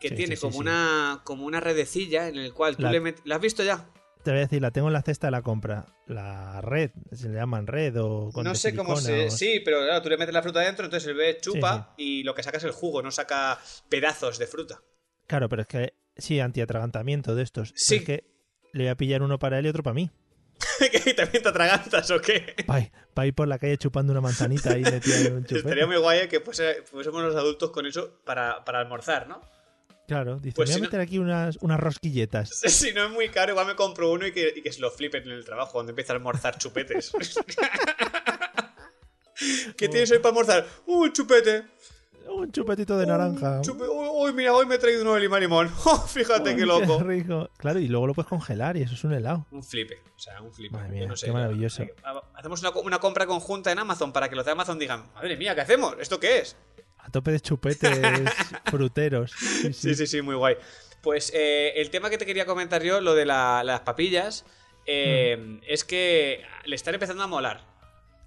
que 0.00 0.08
Sí, 0.10 0.16
tiene 0.16 0.34
sí, 0.36 0.40
como 0.42 0.54
sí. 0.54 0.58
una 0.58 1.20
como 1.24 1.46
una 1.46 1.60
redecilla 1.60 2.28
en 2.28 2.36
el 2.36 2.52
cual 2.52 2.76
tú 2.76 2.82
La- 2.82 2.90
le 2.92 3.00
metes. 3.00 3.22
¿La 3.24 3.36
has 3.36 3.40
visto 3.40 3.62
ya? 3.62 3.88
Te 4.24 4.30
voy 4.30 4.38
a 4.38 4.42
decir, 4.42 4.60
la 4.60 4.70
tengo 4.70 4.88
en 4.88 4.94
la 4.94 5.02
cesta 5.02 5.26
de 5.26 5.30
la 5.30 5.42
compra. 5.42 5.86
La 6.06 6.60
red, 6.62 6.90
se 7.12 7.28
le 7.28 7.34
llaman 7.36 7.66
red 7.66 7.94
o 8.02 8.30
con 8.32 8.42
no 8.44 8.54
sé 8.54 8.74
cómo 8.74 8.96
se. 8.96 9.26
o- 9.26 9.30
Sí, 9.30 9.60
pero 9.64 9.80
claro, 9.82 10.02
tú 10.02 10.08
le 10.08 10.16
metes 10.16 10.34
la 10.34 10.42
fruta 10.42 10.60
dentro, 10.60 10.84
entonces 10.86 11.08
el 11.08 11.14
bebé 11.14 11.38
chupa 11.40 11.94
y 11.96 12.22
lo 12.24 12.34
que 12.34 12.42
saca 12.42 12.56
es 12.58 12.64
el 12.64 12.72
jugo, 12.72 13.00
no 13.02 13.10
saca 13.10 13.58
pedazos 13.88 14.38
de 14.38 14.46
fruta. 14.46 14.82
Claro, 15.26 15.48
pero 15.48 15.62
es 15.62 15.68
que 15.68 15.94
sí, 16.16 16.40
antiatragantamiento 16.40 17.34
de 17.34 17.42
estos. 17.44 17.72
Sí. 17.76 17.96
Es 17.96 18.04
que 18.04 18.24
le 18.72 18.84
voy 18.84 18.88
a 18.90 18.96
pillar 18.96 19.22
uno 19.22 19.38
para 19.38 19.58
él 19.58 19.66
y 19.66 19.68
otro 19.68 19.82
para 19.84 19.94
mí. 19.94 20.10
¿Que 21.04 21.14
también 21.14 21.42
te 21.42 21.48
atragantas 21.48 22.10
o 22.10 22.20
qué? 22.20 22.54
Para 23.14 23.26
ir 23.26 23.34
por 23.34 23.46
la 23.48 23.58
calle 23.58 23.76
chupando 23.78 24.12
una 24.12 24.20
manzanita 24.20 24.72
ahí 24.72 24.82
metida 24.82 25.30
un 25.32 25.42
chupete. 25.44 25.58
Estaría 25.58 25.86
muy 25.86 25.96
guay 25.96 26.28
que 26.28 26.42
fuese- 26.44 26.82
fuésemos 26.84 27.22
los 27.22 27.36
adultos 27.36 27.70
con 27.70 27.86
eso 27.86 28.18
para, 28.24 28.64
para 28.64 28.80
almorzar, 28.80 29.28
¿no? 29.28 29.40
Claro, 30.06 30.38
dice, 30.38 30.54
Pues 30.56 30.68
voy 30.68 30.72
a 30.72 30.76
si 30.76 30.80
no- 30.82 30.86
meter 30.86 31.00
aquí 31.00 31.18
unas, 31.18 31.56
unas 31.62 31.80
rosquilletas. 31.80 32.50
Si 32.68 32.92
no 32.92 33.04
es 33.06 33.10
muy 33.10 33.28
caro, 33.30 33.52
igual 33.52 33.66
me 33.66 33.74
compro 33.76 34.10
uno 34.10 34.26
y 34.26 34.32
que, 34.32 34.52
y 34.56 34.62
que 34.62 34.72
se 34.72 34.80
lo 34.80 34.90
flipen 34.90 35.22
en 35.24 35.30
el 35.32 35.44
trabajo 35.44 35.72
cuando 35.72 35.90
empieza 35.90 36.12
a 36.12 36.16
almorzar 36.16 36.58
chupetes. 36.58 37.12
¿Qué 39.76 39.88
tienes 39.88 40.10
hoy 40.12 40.18
para 40.18 40.28
almorzar? 40.30 40.66
Un 40.86 41.12
chupete. 41.12 41.64
Un 42.28 42.50
chupetito 42.52 42.96
de 42.98 43.06
naranja. 43.06 43.60
Chupe- 43.62 43.88
Uy, 43.88 44.32
mira, 44.32 44.52
hoy 44.54 44.64
me 44.66 44.76
he 44.76 44.78
traído 44.78 45.02
uno 45.02 45.14
de 45.14 45.20
limón 45.20 45.40
limón. 45.40 45.70
Oh, 45.84 45.98
fíjate 46.06 46.50
Uy, 46.50 46.56
qué 46.56 46.66
loco. 46.66 47.02
rico. 47.02 47.50
Claro, 47.56 47.78
y 47.78 47.88
luego 47.88 48.06
lo 48.06 48.14
puedes 48.14 48.28
congelar 48.28 48.76
y 48.76 48.82
eso 48.82 48.94
es 48.94 49.04
un 49.04 49.12
helado. 49.12 49.46
Un 49.50 49.62
flipe, 49.62 50.02
o 50.14 50.18
sea, 50.18 50.40
un 50.40 50.52
flipe. 50.52 50.74
Madre 50.76 50.88
Yo 50.90 50.94
mía, 50.94 51.06
no 51.08 51.16
sé, 51.16 51.26
qué 51.26 51.32
maravilloso. 51.32 51.82
hay- 51.82 51.90
Hacemos 52.34 52.60
una, 52.60 52.70
una 52.70 52.98
compra 52.98 53.26
conjunta 53.26 53.70
en 53.72 53.78
Amazon 53.78 54.12
para 54.12 54.28
que 54.28 54.36
los 54.36 54.44
de 54.44 54.52
Amazon 54.52 54.78
digan, 54.78 55.04
madre 55.14 55.36
mía, 55.36 55.54
¿qué 55.54 55.60
hacemos? 55.62 55.96
¿Esto 56.00 56.18
qué 56.20 56.38
es? 56.38 56.56
A 56.98 57.10
tope 57.10 57.32
de 57.32 57.40
chupetes 57.40 58.00
fruteros. 58.66 59.32
Sí, 59.32 59.72
sí. 59.72 59.72
Sí, 59.72 59.94
sí, 59.94 60.06
sí, 60.06 60.22
muy 60.22 60.34
guay. 60.36 60.56
Pues 61.02 61.30
eh, 61.34 61.72
el 61.76 61.90
tema 61.90 62.08
que 62.08 62.16
te 62.18 62.24
quería 62.26 62.46
comentar 62.46 62.82
yo, 62.82 63.00
lo 63.00 63.14
de 63.14 63.26
la- 63.26 63.62
las 63.64 63.80
papillas, 63.80 64.44
eh, 64.86 65.36
Mm. 65.38 65.58
es 65.66 65.84
que 65.84 66.42
le 66.64 66.76
están 66.76 66.94
empezando 66.94 67.22
a 67.22 67.26
molar. 67.26 67.73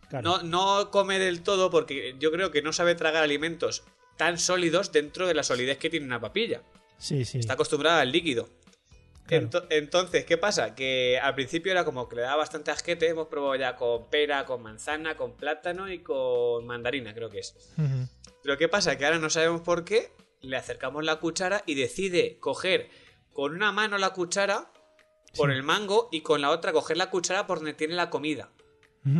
Claro. 0.09 0.41
No, 0.41 0.43
no 0.43 0.91
come 0.91 1.19
del 1.19 1.41
todo 1.43 1.69
porque 1.69 2.15
yo 2.19 2.31
creo 2.31 2.51
que 2.51 2.61
no 2.61 2.71
sabe 2.73 2.95
tragar 2.95 3.23
alimentos 3.23 3.83
tan 4.15 4.37
sólidos 4.39 4.91
dentro 4.91 5.27
de 5.27 5.33
la 5.33 5.43
solidez 5.43 5.77
que 5.77 5.89
tiene 5.89 6.05
una 6.05 6.19
papilla. 6.21 6.61
Sí, 6.97 7.25
sí. 7.25 7.39
Está 7.39 7.53
acostumbrada 7.53 8.01
al 8.01 8.11
líquido. 8.11 8.49
Claro. 9.27 9.49
Entonces, 9.69 10.23
¿qué 10.25 10.37
pasa? 10.37 10.73
Que 10.73 11.19
al 11.21 11.35
principio 11.35 11.71
era 11.73 11.83
como 11.83 12.07
que 12.07 12.15
le 12.15 12.21
daba 12.21 12.37
bastante 12.37 12.71
asquete. 12.71 13.09
Hemos 13.09 13.27
probado 13.27 13.55
ya 13.55 13.75
con 13.75 14.09
pera, 14.09 14.45
con 14.45 14.61
manzana, 14.63 15.17
con 15.17 15.33
plátano 15.35 15.91
y 15.91 15.99
con 15.99 16.65
mandarina, 16.65 17.13
creo 17.13 17.29
que 17.29 17.39
es. 17.39 17.53
Pero 18.41 18.57
¿qué 18.57 18.69
pasa? 18.69 18.97
Que 18.97 19.05
ahora 19.05 19.19
no 19.19 19.29
sabemos 19.29 19.59
por 19.61 19.83
qué. 19.83 20.11
Le 20.39 20.55
acercamos 20.55 21.03
la 21.03 21.17
cuchara 21.17 21.61
y 21.65 21.75
decide 21.75 22.37
coger 22.39 22.89
con 23.33 23.53
una 23.53 23.73
mano 23.73 23.97
la 23.97 24.11
cuchara 24.11 24.71
por 25.35 25.49
Sí. 25.51 25.55
el 25.57 25.63
mango 25.63 26.07
y 26.11 26.21
con 26.21 26.39
la 26.41 26.49
otra 26.49 26.71
coger 26.71 26.95
la 26.95 27.09
cuchara 27.09 27.45
por 27.45 27.57
donde 27.57 27.73
tiene 27.73 27.95
la 27.95 28.09
comida. 28.09 28.49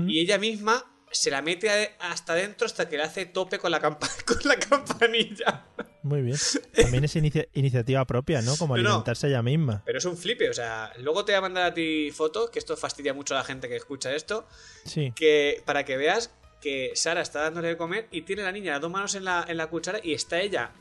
Y 0.08 0.20
ella 0.20 0.38
misma 0.38 0.84
se 1.12 1.32
la 1.32 1.42
mete 1.42 1.96
hasta 2.00 2.36
dentro 2.36 2.66
hasta 2.66 2.90
que 2.90 2.98
le 2.98 3.04
hace 3.04 3.26
tope 3.26 3.58
con 3.60 3.72
la, 3.72 3.82
campa- 3.82 4.10
con 4.26 4.38
la 4.44 4.58
campanilla. 4.58 5.66
Muy 6.04 6.22
bien. 6.22 6.38
También 6.76 7.04
es 7.06 7.16
inicia- 7.16 7.48
iniciativa 7.54 8.06
propia, 8.06 8.42
¿no? 8.42 8.56
Como 8.58 8.76
no. 8.78 8.82
alimentarse 8.90 9.28
ella 9.28 9.42
misma. 9.42 9.82
Pero 9.86 9.98
es 9.98 10.06
un 10.06 10.18
flipe, 10.18 10.50
o 10.50 10.54
sea, 10.54 10.92
luego 11.00 11.24
te 11.26 11.32
voy 11.32 11.38
a 11.38 11.42
mandar 11.42 11.64
a 11.66 11.74
ti 11.74 12.12
fotos, 12.14 12.50
que 12.50 12.60
esto 12.60 12.76
fastidia 12.78 13.14
mucho 13.14 13.34
a 13.36 13.38
la 13.40 13.44
gente 13.46 13.68
que 13.70 13.76
escucha 13.78 14.14
esto, 14.14 14.48
Sí. 14.86 15.14
que 15.16 15.62
para 15.66 15.86
que 15.86 15.96
veas 15.98 16.32
que 16.62 16.92
Sara 16.96 17.22
está 17.22 17.42
dándole 17.42 17.70
de 17.70 17.78
comer 17.78 18.08
y 18.12 18.24
tiene 18.24 18.42
la 18.44 18.52
niña 18.52 18.74
las 18.74 18.82
dos 18.82 18.92
manos 18.92 19.16
en 19.16 19.24
la, 19.26 19.46
en 19.48 19.58
la 19.58 19.68
cuchara 19.68 20.00
y 20.04 20.14
está 20.14 20.40
ella 20.42 20.72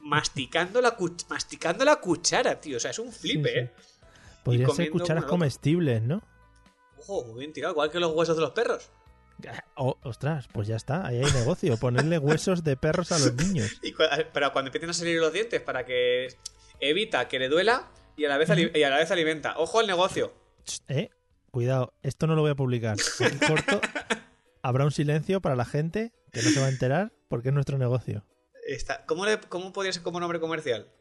masticando 0.00 0.80
la, 0.80 0.96
masticando 1.28 1.84
la 1.84 1.96
cuchara, 1.96 2.60
tío. 2.60 2.76
O 2.76 2.80
sea, 2.80 2.90
es 2.90 2.98
un 2.98 3.12
flipe, 3.12 3.48
Sí, 3.48 3.54
sí. 3.54 3.60
¿eh? 3.60 3.70
Podrían 4.44 4.70
ser 4.74 4.90
cucharas 4.90 5.24
comestibles, 5.24 6.02
¿no? 6.02 6.22
Ojo, 7.06 7.24
muy 7.24 7.40
bien 7.40 7.52
tirado, 7.52 7.72
igual 7.72 7.90
que 7.90 8.00
los 8.00 8.12
huesos 8.14 8.36
de 8.36 8.42
los 8.42 8.50
perros. 8.52 8.90
Oh, 9.76 9.96
ostras, 10.02 10.46
pues 10.52 10.68
ya 10.68 10.76
está, 10.76 11.06
ahí 11.06 11.16
hay 11.24 11.32
negocio. 11.32 11.76
Ponerle 11.78 12.18
huesos 12.18 12.62
de 12.62 12.76
perros 12.76 13.10
a 13.12 13.18
los 13.18 13.34
niños. 13.34 13.70
Y 13.82 13.92
cu- 13.92 14.02
pero 14.32 14.52
cuando 14.52 14.68
empiecen 14.68 14.90
a 14.90 14.92
salir 14.92 15.18
los 15.18 15.32
dientes 15.32 15.60
para 15.62 15.84
que 15.86 16.28
evita 16.78 17.26
que 17.28 17.38
le 17.38 17.48
duela 17.48 17.88
y 18.16 18.26
a 18.26 18.28
la 18.28 18.36
vez, 18.36 18.50
ali- 18.50 18.70
y 18.74 18.82
a 18.82 18.90
la 18.90 18.98
vez 18.98 19.10
alimenta. 19.10 19.54
Ojo 19.58 19.78
al 19.80 19.86
negocio. 19.86 20.34
Eh, 20.88 21.08
cuidado, 21.50 21.94
esto 22.02 22.26
no 22.26 22.34
lo 22.34 22.42
voy 22.42 22.50
a 22.50 22.54
publicar. 22.54 22.96
Aquí 23.24 23.38
corto. 23.46 23.80
Habrá 24.62 24.84
un 24.84 24.90
silencio 24.92 25.40
para 25.40 25.56
la 25.56 25.64
gente 25.64 26.12
que 26.32 26.42
no 26.42 26.50
se 26.50 26.60
va 26.60 26.66
a 26.66 26.70
enterar 26.70 27.12
porque 27.28 27.48
es 27.48 27.54
nuestro 27.54 27.78
negocio. 27.78 28.26
Está, 28.66 29.06
¿cómo, 29.06 29.24
le- 29.24 29.40
¿Cómo 29.40 29.72
podría 29.72 29.92
ser 29.94 30.02
como 30.02 30.20
nombre 30.20 30.38
comercial? 30.38 30.92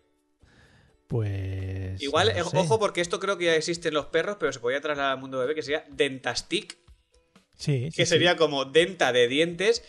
Pues. 1.10 2.00
Igual, 2.04 2.28
no 2.28 2.34
eh, 2.40 2.44
sé. 2.44 2.58
ojo, 2.58 2.78
porque 2.78 3.02
esto 3.02 3.20
creo 3.20 3.36
que 3.40 3.46
ya 3.46 3.56
existe 3.56 3.88
en 3.88 3.96
los 3.96 4.06
perros, 4.06 4.38
pero 4.40 4.54
se 4.54 4.60
podría 4.60 4.80
trasladar 4.80 5.14
al 5.14 5.20
mundo 5.20 5.40
bebé, 5.40 5.56
que 5.56 5.64
sería 5.64 5.84
Dentastic, 5.90 6.78
Sí, 7.56 7.90
sí, 7.90 7.98
que 7.98 8.06
sí. 8.06 8.12
sería 8.12 8.38
como 8.38 8.64
denta 8.66 9.12
de 9.12 9.28
dientes 9.28 9.84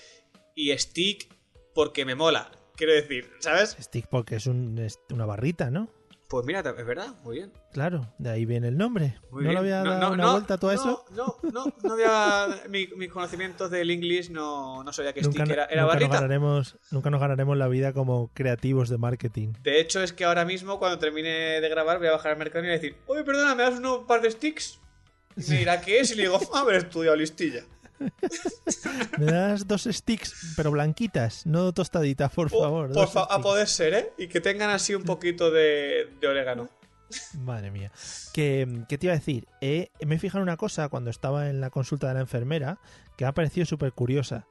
y 0.57 0.77
stick 0.79 1.29
porque 1.75 2.07
me 2.07 2.15
mola. 2.15 2.50
Quiero 2.75 2.95
decir, 2.95 3.31
¿sabes? 3.41 3.77
Stick 3.79 4.07
porque 4.09 4.37
es, 4.37 4.47
un- 4.47 4.79
es 4.79 4.99
una 5.11 5.27
barrita, 5.27 5.71
¿no? 5.71 5.93
Pues 6.31 6.47
mira, 6.47 6.61
es 6.61 6.87
verdad, 6.87 7.09
muy 7.25 7.39
bien. 7.39 7.53
Claro, 7.73 8.07
de 8.19 8.31
ahí 8.31 8.45
viene 8.45 8.69
el 8.69 8.79
nombre. 8.79 9.19
Muy 9.33 9.43
¿No 9.43 9.51
bien. 9.51 9.53
le 9.55 9.59
había 9.59 9.83
dado 9.83 9.99
no, 10.01 10.13
una 10.13 10.25
no, 10.27 10.33
vuelta 10.35 10.55
a 10.55 10.59
todo 10.59 10.71
eso? 10.71 11.05
No, 11.11 11.35
no, 11.53 11.65
no 11.83 11.93
había. 11.93 12.47
mi- 12.69 12.87
mis 12.97 13.11
conocimientos 13.11 13.69
del 13.69 13.91
inglés 13.91 14.31
no, 14.31 14.85
no 14.85 14.93
sabía 14.93 15.13
que 15.13 15.23
Nunca, 15.23 15.41
stick 15.45 15.51
era, 15.55 15.65
era 15.65 15.83
nunca 15.83 15.99
nos 15.99 16.09
ganaremos, 16.11 16.79
nunca 16.93 17.11
nos 17.11 17.21
ganaremos 17.21 17.57
la 17.59 17.67
vida 17.67 17.93
como 17.93 18.31
creativos 18.33 18.89
de 18.89 18.99
marketing. 18.99 19.55
De 19.65 19.81
hecho, 19.81 20.01
es 20.05 20.13
que 20.13 20.25
ahora 20.25 20.45
mismo, 20.45 20.79
cuando 20.79 21.01
termine 21.01 21.61
de 21.61 21.69
grabar, 21.69 21.99
voy 21.99 22.07
a 22.07 22.13
bajar 22.13 22.31
al 22.31 22.39
mercado 22.39 22.61
y 22.65 22.69
voy 22.69 22.77
a 22.77 22.81
decir: 22.81 22.97
Oye, 23.09 23.25
perdona, 23.25 23.57
¿me 23.57 23.65
das 23.65 23.81
un 23.81 24.07
par 24.07 24.23
de 24.23 24.31
sticks? 24.31 24.79
Y 25.37 25.51
me 25.51 25.59
dirá 25.59 25.81
qué 25.81 25.99
es 25.99 26.13
y 26.13 26.15
le 26.15 26.23
digo: 26.23 26.39
Haber 26.55 26.77
estudiado 26.77 27.17
listilla. 27.17 27.65
Me 29.19 29.26
das 29.26 29.66
dos 29.66 29.85
sticks, 29.90 30.54
pero 30.57 30.71
blanquitas, 30.71 31.47
no 31.47 31.73
tostaditas, 31.73 32.33
por 32.33 32.50
Por, 32.50 32.61
favor. 32.62 32.92
por 32.92 33.09
fa- 33.09 33.25
a 33.30 33.40
poder 33.40 33.69
ser, 33.69 33.95
¿eh? 33.95 34.12
Y 34.19 34.28
que 34.28 34.40
tengan 34.40 34.71
así 34.71 34.95
un 34.95 35.02
poquito 35.04 35.50
de, 35.50 36.09
de 36.21 36.26
orégano. 36.28 36.69
Madre 37.40 37.71
mía. 37.71 37.90
Que, 38.33 38.85
¿Qué 38.88 38.97
te 38.97 39.07
iba 39.07 39.12
a 39.14 39.19
decir? 39.19 39.47
Eh, 39.61 39.90
me 40.07 40.14
he 40.14 40.19
fijado 40.19 40.38
en 40.38 40.45
una 40.45 40.57
cosa 40.57 40.88
cuando 40.88 41.11
estaba 41.11 41.49
en 41.50 41.61
la 41.61 41.71
consulta 41.71 42.09
de 42.09 42.14
la 42.14 42.21
enfermera 42.21 42.78
que 43.16 43.25
me 43.25 43.28
ha 43.28 43.35
parecido 43.35 43.66
súper 43.66 43.92
curiosa. 43.92 44.47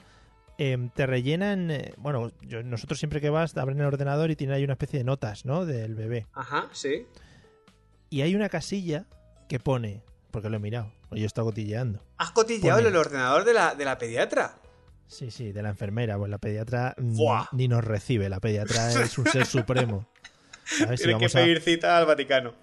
Em, 0.58 0.90
te 0.90 1.06
rellenan, 1.06 1.72
eh, 1.72 1.94
bueno, 1.98 2.34
yo- 2.42 2.62
nosotros 2.64 3.00
siempre 3.00 3.22
que 3.22 3.30
vas 3.30 3.56
abren 3.58 3.80
el 3.80 3.86
ordenador 3.86 4.30
y 4.30 4.36
tiene 4.36 4.54
ahí 4.54 4.64
una 4.66 4.74
especie 4.74 5.00
de 5.00 5.06
notas, 5.06 5.46
¿no? 5.46 5.66
Del 5.66 5.96
bebé. 5.96 6.28
Ajá, 6.34 6.68
sí. 6.74 7.08
Y 8.10 8.22
hay 8.22 8.36
una 8.36 8.50
casilla 8.50 9.06
que 9.48 9.60
pone, 9.60 10.04
porque 10.32 10.50
lo 10.50 10.58
he 10.58 10.60
mirado, 10.60 10.92
yo 11.12 11.24
he 11.24 11.26
estado 11.26 11.48
cotilleando. 11.48 12.04
¿Has 12.18 12.32
cotilleado 12.32 12.80
Pone- 12.80 12.90
el 12.90 12.96
ordenador 12.96 13.44
de 13.46 13.54
la, 13.54 13.76
de 13.76 13.86
la 13.86 13.98
pediatra? 13.98 14.56
Sí, 15.08 15.32
sí, 15.32 15.52
de 15.52 15.64
la 15.64 15.70
enfermera. 15.70 16.18
Pues 16.18 16.30
la 16.30 16.38
pediatra 16.38 16.94
Buah. 16.98 17.48
ni 17.52 17.68
nos 17.68 17.84
recibe. 17.84 18.30
La 18.30 18.40
pediatra 18.40 18.92
es 19.02 19.18
un 19.18 19.26
ser 19.26 19.46
supremo. 19.48 20.08
¿Sabes? 20.66 21.00
Si 21.02 21.08
Tienes 21.08 21.32
que 21.32 21.38
a- 21.40 21.42
pedir 21.42 21.62
cita 21.62 21.98
al 21.98 22.06
Vaticano. 22.06 22.54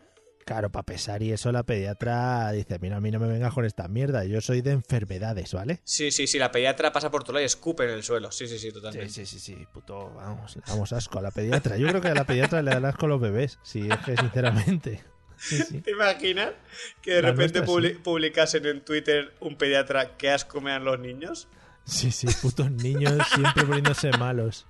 Claro, 0.44 0.70
para 0.70 0.84
pesar 0.84 1.24
y 1.24 1.32
eso, 1.32 1.50
la 1.50 1.64
pediatra 1.64 2.52
dice: 2.52 2.78
Mira, 2.78 2.98
a 2.98 3.00
mí 3.00 3.10
no 3.10 3.18
me 3.18 3.26
vengas 3.26 3.52
con 3.52 3.64
esta 3.64 3.88
mierda. 3.88 4.24
Yo 4.24 4.40
soy 4.40 4.60
de 4.62 4.70
enfermedades, 4.70 5.52
¿vale? 5.52 5.80
Sí, 5.82 6.12
sí, 6.12 6.28
sí, 6.28 6.38
la 6.38 6.52
pediatra 6.52 6.92
pasa 6.92 7.10
por 7.10 7.24
tu 7.24 7.32
lado 7.32 7.42
y 7.42 7.46
escupe 7.46 7.82
en 7.82 7.90
el 7.90 8.04
suelo. 8.04 8.30
Sí, 8.30 8.46
sí, 8.46 8.60
sí, 8.60 8.70
totalmente. 8.70 9.12
Sí, 9.12 9.26
sí, 9.26 9.40
sí, 9.40 9.56
sí, 9.56 9.66
puto, 9.74 10.12
vamos, 10.14 10.54
le 10.54 10.62
damos 10.64 10.92
asco 10.92 11.18
a 11.18 11.22
la 11.22 11.32
pediatra. 11.32 11.76
Yo 11.78 11.88
creo 11.88 12.00
que 12.00 12.08
a 12.10 12.14
la 12.14 12.22
pediatra 12.26 12.62
le 12.62 12.70
dan 12.70 12.84
asco 12.84 13.06
a 13.06 13.08
los 13.08 13.20
bebés, 13.20 13.58
sí, 13.64 13.88
es 13.90 13.98
que 14.04 14.16
sinceramente. 14.16 15.02
Sí, 15.36 15.58
sí. 15.62 15.80
¿Te 15.80 15.90
imaginas 15.90 16.50
que 17.02 17.12
de 17.14 17.22
La 17.22 17.30
repente 17.30 17.60
nuestra, 17.60 18.02
publicasen 18.02 18.66
en 18.66 18.84
Twitter 18.84 19.34
un 19.40 19.56
pediatra 19.56 20.16
que 20.16 20.30
asco 20.30 20.60
me 20.60 20.70
dan 20.70 20.84
los 20.84 20.98
niños? 20.98 21.48
Sí, 21.84 22.10
sí, 22.10 22.26
putos 22.42 22.70
niños 22.70 23.12
siempre 23.34 23.64
poniéndose 23.64 24.10
malos. 24.18 24.66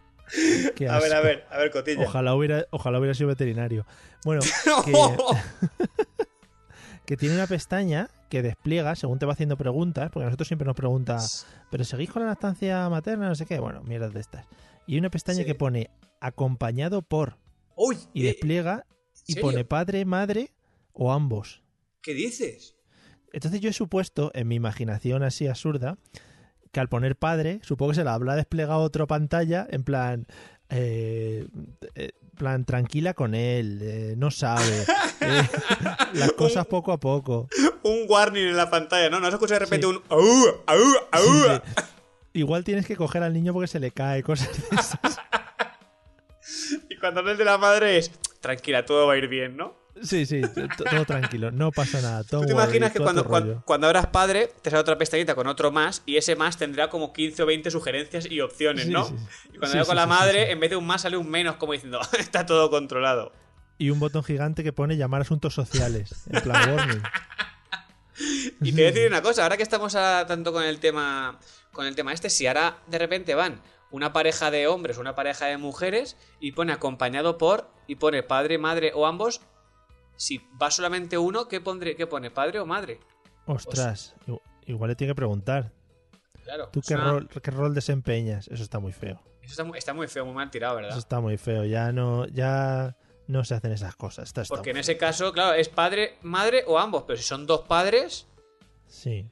Qué 0.75 0.89
A 0.89 0.99
ver, 0.99 1.15
a 1.15 1.21
ver, 1.21 1.47
a 1.51 1.59
ver, 1.59 1.71
cotilla. 1.71 2.05
Ojalá 2.05 2.35
hubiera, 2.35 2.67
ojalá 2.71 2.99
hubiera 2.99 3.15
sido 3.15 3.29
veterinario. 3.29 3.87
Bueno, 4.25 4.41
que, 4.85 4.93
que 7.07 7.17
tiene 7.17 7.37
una 7.37 7.47
pestaña 7.47 8.11
que 8.29 8.43
despliega 8.43 8.97
según 8.97 9.19
te 9.19 9.27
va 9.27 9.33
haciendo 9.35 9.57
preguntas, 9.57 10.11
porque 10.11 10.25
a 10.25 10.27
nosotros 10.27 10.49
siempre 10.49 10.67
nos 10.67 10.75
pregunta, 10.75 11.19
¿pero 11.71 11.85
seguís 11.85 12.11
con 12.11 12.23
la 12.23 12.29
lactancia 12.29 12.89
materna? 12.89 13.29
No 13.29 13.35
sé 13.37 13.47
qué. 13.47 13.61
Bueno, 13.61 13.83
mierdas 13.83 14.13
de 14.13 14.21
estas. 14.21 14.47
Y 14.87 14.95
hay 14.95 14.99
una 14.99 15.11
pestaña 15.11 15.39
Sí. 15.39 15.45
que 15.45 15.55
pone 15.55 15.91
acompañado 16.21 17.03
por 17.03 17.37
Uy, 17.77 17.97
y 18.13 18.25
despliega 18.25 18.85
y 19.27 19.37
pone 19.37 19.65
padre, 19.65 20.05
madre 20.05 20.53
o 20.99 21.13
ambos. 21.13 21.63
¿qué 22.03 22.15
dices? 22.15 22.77
Entonces 23.33 23.61
yo 23.61 23.69
he 23.69 23.73
supuesto, 23.73 24.31
en 24.35 24.47
mi 24.49 24.55
imaginación 24.55 25.23
así 25.25 25.47
absurda, 25.49 25.99
que 26.73 26.79
al 26.81 26.89
poner 26.89 27.17
padre, 27.17 27.59
supongo 27.63 27.91
que 27.91 27.97
se 27.97 28.05
la 28.05 28.15
habrá 28.15 28.37
desplegado 28.37 28.81
otra 28.81 29.07
pantalla, 29.07 29.67
en 29.69 29.83
plan, 29.83 30.27
eh, 30.71 31.47
eh, 31.97 32.11
plan 32.39 32.65
tranquila 32.65 33.13
con 33.15 33.35
él, 33.35 33.81
eh, 33.83 34.15
no 34.17 34.31
sabe, 34.31 34.85
eh, 35.21 35.43
las 36.15 36.33
cosas 36.33 36.67
poco 36.67 36.93
a 36.93 37.01
poco. 37.01 37.49
Un 37.83 38.05
warning 38.09 38.47
en 38.49 38.57
la 38.57 38.71
pantalla, 38.71 39.11
¿no? 39.11 39.19
No 39.19 39.27
se 39.27 39.33
escucha 39.35 39.55
de 39.55 39.61
repente 39.61 39.87
Sí. 39.87 39.93
un 39.93 40.03
au, 40.09 40.23
au, 40.67 40.79
au. 41.11 41.23
Sí, 41.25 41.31
sí. 41.77 41.83
Igual 42.35 42.63
tienes 42.65 42.87
que 42.87 42.95
coger 42.97 43.23
al 43.25 43.33
niño 43.33 43.53
porque 43.53 43.67
se 43.69 43.81
le 43.81 43.91
cae, 43.91 44.23
cosas 44.23 44.49
de 44.71 44.77
esas. 44.77 45.19
Y 46.89 46.97
cuando 46.99 47.23
no 47.23 47.31
es 47.31 47.39
de 47.39 47.45
la 47.45 47.59
madre 47.59 47.99
es 47.99 48.11
tranquila, 48.41 48.85
todo 48.87 49.07
va 49.09 49.15
a 49.15 49.19
ir 49.19 49.29
bien, 49.29 49.57
¿no? 49.57 49.75
Sí, 50.03 50.27
sí, 50.27 50.43
todo 50.91 51.05
tranquilo, 51.07 51.51
no 51.51 51.73
pasa 51.73 52.01
nada. 52.03 52.23
¿Tú 52.23 52.37
don't 52.37 52.47
te 52.47 52.53
imaginas 52.53 52.93
que 52.93 52.99
todo 52.99 53.05
cuando, 53.07 53.25
cuando, 53.25 53.63
cuando 53.65 53.89
eras 53.91 54.07
padre 54.09 54.51
te 54.63 54.69
sale 54.71 54.81
otra 54.81 54.99
pestañita 54.99 55.35
con 55.35 55.47
otro 55.47 55.73
más 55.73 56.03
y 56.05 56.17
ese 56.17 56.37
más 56.37 56.57
tendrá 56.59 56.91
como 56.91 57.13
15 57.13 57.43
o 57.43 57.47
20 57.47 57.71
sugerencias 57.71 58.31
y 58.31 58.41
opciones, 58.41 58.85
Sí, 58.85 58.91
¿no? 58.91 59.07
sí. 59.07 59.15
Y 59.55 59.59
cuando 59.59 59.87
con 59.87 59.97
la 59.97 60.07
madre, 60.07 60.51
en 60.51 60.61
vez 60.61 60.71
de 60.71 60.77
un 60.77 60.87
más 60.87 61.03
sale 61.03 61.17
un 61.17 61.31
menos, 61.31 61.57
como 61.57 61.73
diciendo, 61.73 62.01
está 62.19 62.45
todo 62.45 62.69
controlado. 62.71 63.33
Y 63.79 63.91
un 63.91 63.99
botón 64.01 64.23
gigante 64.25 64.63
que 64.65 64.73
pone 64.73 64.97
llamar 64.97 65.23
asuntos 65.23 65.55
sociales, 65.55 66.25
en 66.31 66.43
plan 66.43 66.71
warning. 66.77 67.03
Y 68.63 68.73
te 68.73 68.73
voy 68.73 68.83
a 68.85 68.93
decir 68.93 69.07
una 69.09 69.21
cosa, 69.23 69.43
ahora 69.43 69.57
que 69.57 69.63
estamos 69.63 69.95
a- 69.95 70.25
tanto 70.27 70.53
con 70.53 70.63
el 70.63 70.79
tema 70.81 71.39
con 71.73 71.85
el 71.87 71.95
tema 71.95 72.15
este, 72.15 72.31
si 72.31 72.47
ahora 72.47 72.79
de 72.87 72.99
repente 72.99 73.35
van 73.35 73.61
una 73.91 74.15
pareja 74.15 74.51
de 74.51 74.67
hombres 74.67 74.97
o 74.97 75.01
una 75.03 75.15
pareja 75.15 75.45
de 75.47 75.59
mujeres 75.59 76.17
y 76.41 76.53
pone 76.53 76.73
acompañado 76.73 77.37
por 77.37 77.71
y 77.87 77.97
pone 77.97 78.23
padre, 78.23 78.57
madre 78.57 78.93
o 78.95 79.07
ambos, 79.07 79.43
si 80.17 80.41
va 80.61 80.71
solamente 80.71 81.17
uno, 81.19 81.49
¿qué, 81.49 81.61
pondré, 81.61 81.97
qué 81.97 82.07
pone? 82.07 82.31
¿Padre 82.31 82.61
o 82.61 82.67
madre? 82.67 83.01
Ostras, 83.47 84.15
igu- 84.27 84.41
igual 84.67 84.91
le 84.91 84.97
tiene 84.97 85.13
que 85.13 85.17
preguntar. 85.17 85.73
Claro. 86.45 86.69
¿Tú 86.73 86.81
qué 86.81 86.97
rol, 86.97 87.29
qué 87.29 87.51
rol 87.51 87.75
desempeñas? 87.75 88.49
Eso 88.49 88.63
está 88.63 88.79
muy 88.79 88.93
feo. 88.93 89.21
Eso 89.43 89.53
está, 89.53 89.65
muy- 89.65 89.79
está 89.79 89.95
muy 89.95 90.09
feo, 90.09 90.25
muy 90.25 90.35
mal 90.35 90.51
tirado, 90.51 90.75
Eso 90.79 90.83
¿verdad? 90.83 90.99
está 90.99 91.21
muy 91.21 91.37
feo. 91.37 91.65
Ya 91.65 91.93
no, 91.93 92.27
ya 92.29 92.97
no 93.29 93.45
se 93.45 93.55
hacen 93.55 93.73
esas 93.73 93.95
cosas. 93.97 94.29
Está, 94.29 94.43
está 94.43 94.55
Porque 94.55 94.71
en 94.71 94.77
ese 94.79 94.97
caso, 94.97 95.33
claro, 95.33 95.55
es 95.55 95.69
padre, 95.69 96.17
madre 96.23 96.65
o 96.67 96.79
ambos, 96.79 97.05
pero 97.07 97.17
si 97.17 97.23
son 97.25 97.47
dos 97.47 97.63
padres. 97.63 98.27
Sí. 98.87 99.29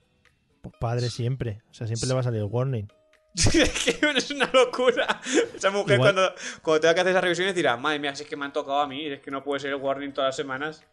Pues 0.63 0.75
padre 0.81 1.11
siempre. 1.11 1.63
O 1.71 1.75
sea, 1.75 1.87
siempre 1.87 2.09
le 2.09 2.15
va 2.15 2.21
a 2.21 2.25
salir 2.25 2.41
el 2.41 2.47
warning. 2.51 2.87
es 4.17 4.31
una 4.31 4.51
locura. 4.53 5.21
Esa 5.55 5.71
mujer 5.71 5.97
Igual- 5.99 6.15
cuando, 6.15 6.35
cuando 6.63 6.81
tenga 6.81 6.95
que 6.95 7.01
hacer 7.01 7.11
esas 7.11 7.23
revisiones 7.25 7.55
dirá, 7.55 7.77
madre 7.77 7.99
mía, 7.99 8.15
si 8.15 8.23
es 8.23 8.29
que 8.29 8.37
me 8.37 8.45
han 8.45 8.53
tocado 8.53 8.81
a 8.81 8.87
mí, 8.87 9.07
es 9.07 9.21
que 9.21 9.31
no 9.31 9.43
puede 9.43 9.61
ser 9.61 9.71
el 9.71 9.77
warning 9.77 10.13
todas 10.13 10.29
las 10.29 10.37
semanas. 10.37 10.85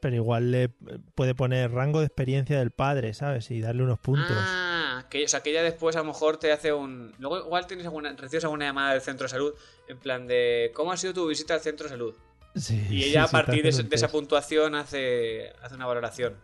Pero 0.00 0.14
igual 0.14 0.52
le 0.52 0.62
eh, 0.64 0.70
puede 1.16 1.34
poner 1.34 1.72
rango 1.72 1.98
de 1.98 2.06
experiencia 2.06 2.56
del 2.60 2.70
padre, 2.70 3.14
¿sabes? 3.14 3.50
Y 3.50 3.60
darle 3.60 3.82
unos 3.82 3.98
puntos. 3.98 4.30
Ah, 4.30 5.04
que, 5.10 5.24
o 5.24 5.28
sea, 5.28 5.40
que 5.42 5.50
ella 5.50 5.64
después 5.64 5.96
a 5.96 5.98
lo 5.98 6.04
mejor 6.04 6.36
te 6.36 6.52
hace 6.52 6.72
un... 6.72 7.14
Luego 7.18 7.38
igual 7.38 7.66
tienes 7.66 7.84
alguna, 7.86 8.12
recibes 8.12 8.44
alguna 8.44 8.66
llamada 8.66 8.92
del 8.92 9.00
centro 9.02 9.24
de 9.24 9.30
salud 9.30 9.54
en 9.88 9.98
plan 9.98 10.28
de 10.28 10.70
¿cómo 10.74 10.92
ha 10.92 10.96
sido 10.96 11.14
tu 11.14 11.26
visita 11.26 11.54
al 11.54 11.60
centro 11.60 11.84
de 11.84 11.90
salud? 11.90 12.14
Sí, 12.54 12.80
Y 12.90 13.04
ella 13.04 13.24
a 13.24 13.26
sí, 13.26 13.32
partir 13.32 13.64
de, 13.64 13.82
de 13.82 13.96
esa 13.96 14.08
puntuación 14.08 14.76
hace, 14.76 15.52
hace 15.62 15.74
una 15.74 15.86
valoración. 15.86 16.36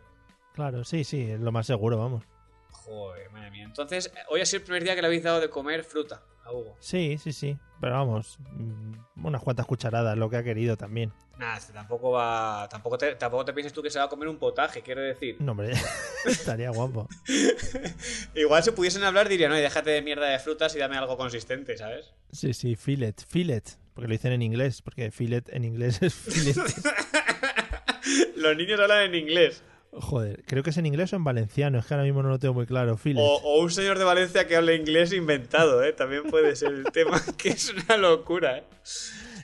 Claro, 0.54 0.82
sí, 0.84 1.04
sí, 1.04 1.22
es 1.22 1.38
lo 1.40 1.52
más 1.52 1.66
seguro, 1.66 1.96
vamos. 1.98 2.24
Joder, 2.84 3.30
madre 3.30 3.50
mía. 3.50 3.64
Entonces, 3.64 4.12
hoy 4.28 4.40
ha 4.42 4.46
sido 4.46 4.58
el 4.58 4.64
primer 4.64 4.84
día 4.84 4.94
que 4.94 5.00
le 5.00 5.06
habéis 5.06 5.22
dado 5.22 5.40
de 5.40 5.48
comer 5.48 5.84
fruta 5.84 6.22
a 6.44 6.52
Hugo. 6.52 6.76
Sí, 6.80 7.16
sí, 7.18 7.32
sí. 7.32 7.56
Pero 7.80 7.94
vamos, 7.94 8.38
mm, 8.52 9.26
unas 9.26 9.42
cuantas 9.42 9.66
cucharadas, 9.66 10.16
lo 10.18 10.28
que 10.28 10.36
ha 10.36 10.42
querido 10.42 10.76
también. 10.76 11.12
Nada, 11.38 11.56
este 11.56 11.72
tampoco 11.72 12.12
va. 12.12 12.68
Tampoco 12.70 12.98
te, 12.98 13.14
tampoco 13.14 13.44
te 13.44 13.52
pienses 13.52 13.72
tú 13.72 13.82
que 13.82 13.90
se 13.90 13.98
va 13.98 14.04
a 14.04 14.08
comer 14.08 14.28
un 14.28 14.38
potaje, 14.38 14.82
quiero 14.82 15.00
decir. 15.00 15.36
No, 15.40 15.52
hombre, 15.52 15.72
estaría 16.26 16.70
guapo. 16.70 17.08
Igual 18.34 18.62
si 18.62 18.70
pudiesen 18.70 19.02
hablar 19.02 19.28
diría, 19.28 19.48
no, 19.48 19.58
y 19.58 19.62
déjate 19.62 19.90
de 19.90 20.02
mierda 20.02 20.26
de 20.26 20.38
frutas 20.38 20.76
y 20.76 20.78
dame 20.78 20.96
algo 20.96 21.16
consistente, 21.16 21.76
¿sabes? 21.76 22.12
Sí, 22.30 22.52
sí, 22.52 22.76
fillet, 22.76 23.14
fillet. 23.26 23.78
Porque 23.94 24.08
lo 24.08 24.12
dicen 24.12 24.32
en 24.32 24.42
inglés, 24.42 24.82
porque 24.82 25.10
fillet 25.10 25.48
en 25.48 25.64
inglés 25.64 26.02
es 26.02 26.14
fillet. 26.14 26.56
Los 28.36 28.56
niños 28.56 28.78
hablan 28.78 29.02
en 29.04 29.14
inglés. 29.14 29.62
Joder, 30.00 30.42
creo 30.46 30.62
que 30.62 30.70
es 30.70 30.76
en 30.76 30.87
inglés 30.87 31.12
o 31.12 31.16
en 31.16 31.24
valenciano, 31.24 31.78
es 31.78 31.87
que 31.87 31.94
ahora 31.94 32.04
mismo 32.04 32.22
no 32.22 32.28
lo 32.28 32.38
tengo 32.38 32.54
muy 32.54 32.66
claro. 32.66 32.96
Fillet. 32.96 33.20
O, 33.22 33.37
o 33.37 33.62
un 33.62 33.70
señor 33.70 33.98
de 33.98 34.04
Valencia 34.04 34.46
que 34.46 34.57
habla 34.57 34.74
inglés 34.74 35.12
inventado, 35.12 35.83
¿eh? 35.85 35.92
También 35.92 36.24
puede 36.24 36.57
ser 36.57 36.72
el 36.72 36.85
tema, 36.92 37.22
que 37.37 37.50
es 37.50 37.72
una 37.72 37.96
locura, 37.96 38.59
¿eh? 38.59 38.64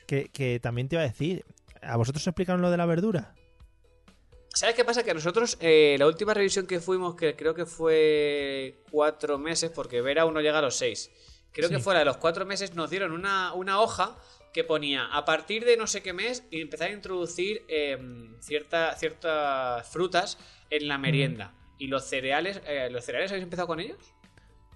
Que, 0.07 0.29
que 0.29 0.59
también 0.61 0.89
te 0.89 0.97
iba 0.97 1.03
a 1.03 1.07
decir, 1.09 1.45
¿a 1.83 1.97
vosotros 1.97 2.23
os 2.23 2.27
explicaron 2.27 2.63
lo 2.63 2.71
de 2.71 2.77
la 2.77 2.87
verdura? 2.87 3.35
¿Sabes 4.53 4.75
qué 4.75 4.85
pasa? 4.85 5.05
Que 5.05 5.15
nosotros, 5.15 5.57
eh, 5.61 5.97
la 5.99 6.07
última 6.07 6.35
revisión 6.35 6.67
que 6.67 6.81
fuimos, 6.81 7.15
que 7.15 7.37
creo 7.37 7.55
que 7.55 7.67
fue 7.67 8.83
cuatro 8.91 9.39
meses, 9.39 9.71
porque 9.71 10.01
Vera 10.01 10.23
aún 10.23 10.35
no 10.35 10.41
llega 10.41 10.59
a 10.59 10.63
los 10.63 10.75
seis. 10.75 11.11
Creo 11.53 11.69
Sí. 11.69 11.75
que 11.75 11.81
fuera 11.81 11.99
de 12.01 12.05
los 12.05 12.17
cuatro 12.19 12.47
meses 12.47 12.75
nos 12.75 12.91
dieron 12.91 13.13
una, 13.13 13.53
una 13.55 13.81
hoja 13.81 14.17
que 14.53 14.65
ponía 14.65 15.07
a 15.07 15.25
partir 15.25 15.65
de 15.65 15.77
no 15.77 15.87
sé 15.87 16.03
qué 16.03 16.13
mes 16.13 16.45
y 16.51 16.61
empezar 16.61 16.89
a 16.89 16.93
introducir 16.93 17.65
em, 17.69 18.37
cierta- 18.41 18.95
ciertas 18.97 19.89
frutas 19.89 20.39
en 20.71 20.89
la 20.89 20.99
merienda. 20.99 21.55
¿Y 21.79 21.87
los 21.87 22.05
cereales? 22.05 22.61
eh, 22.67 22.89
¿Los 22.91 23.05
cereales 23.05 23.31
habéis 23.31 23.45
empezado 23.45 23.67
con 23.69 23.81
ellos? 23.81 23.99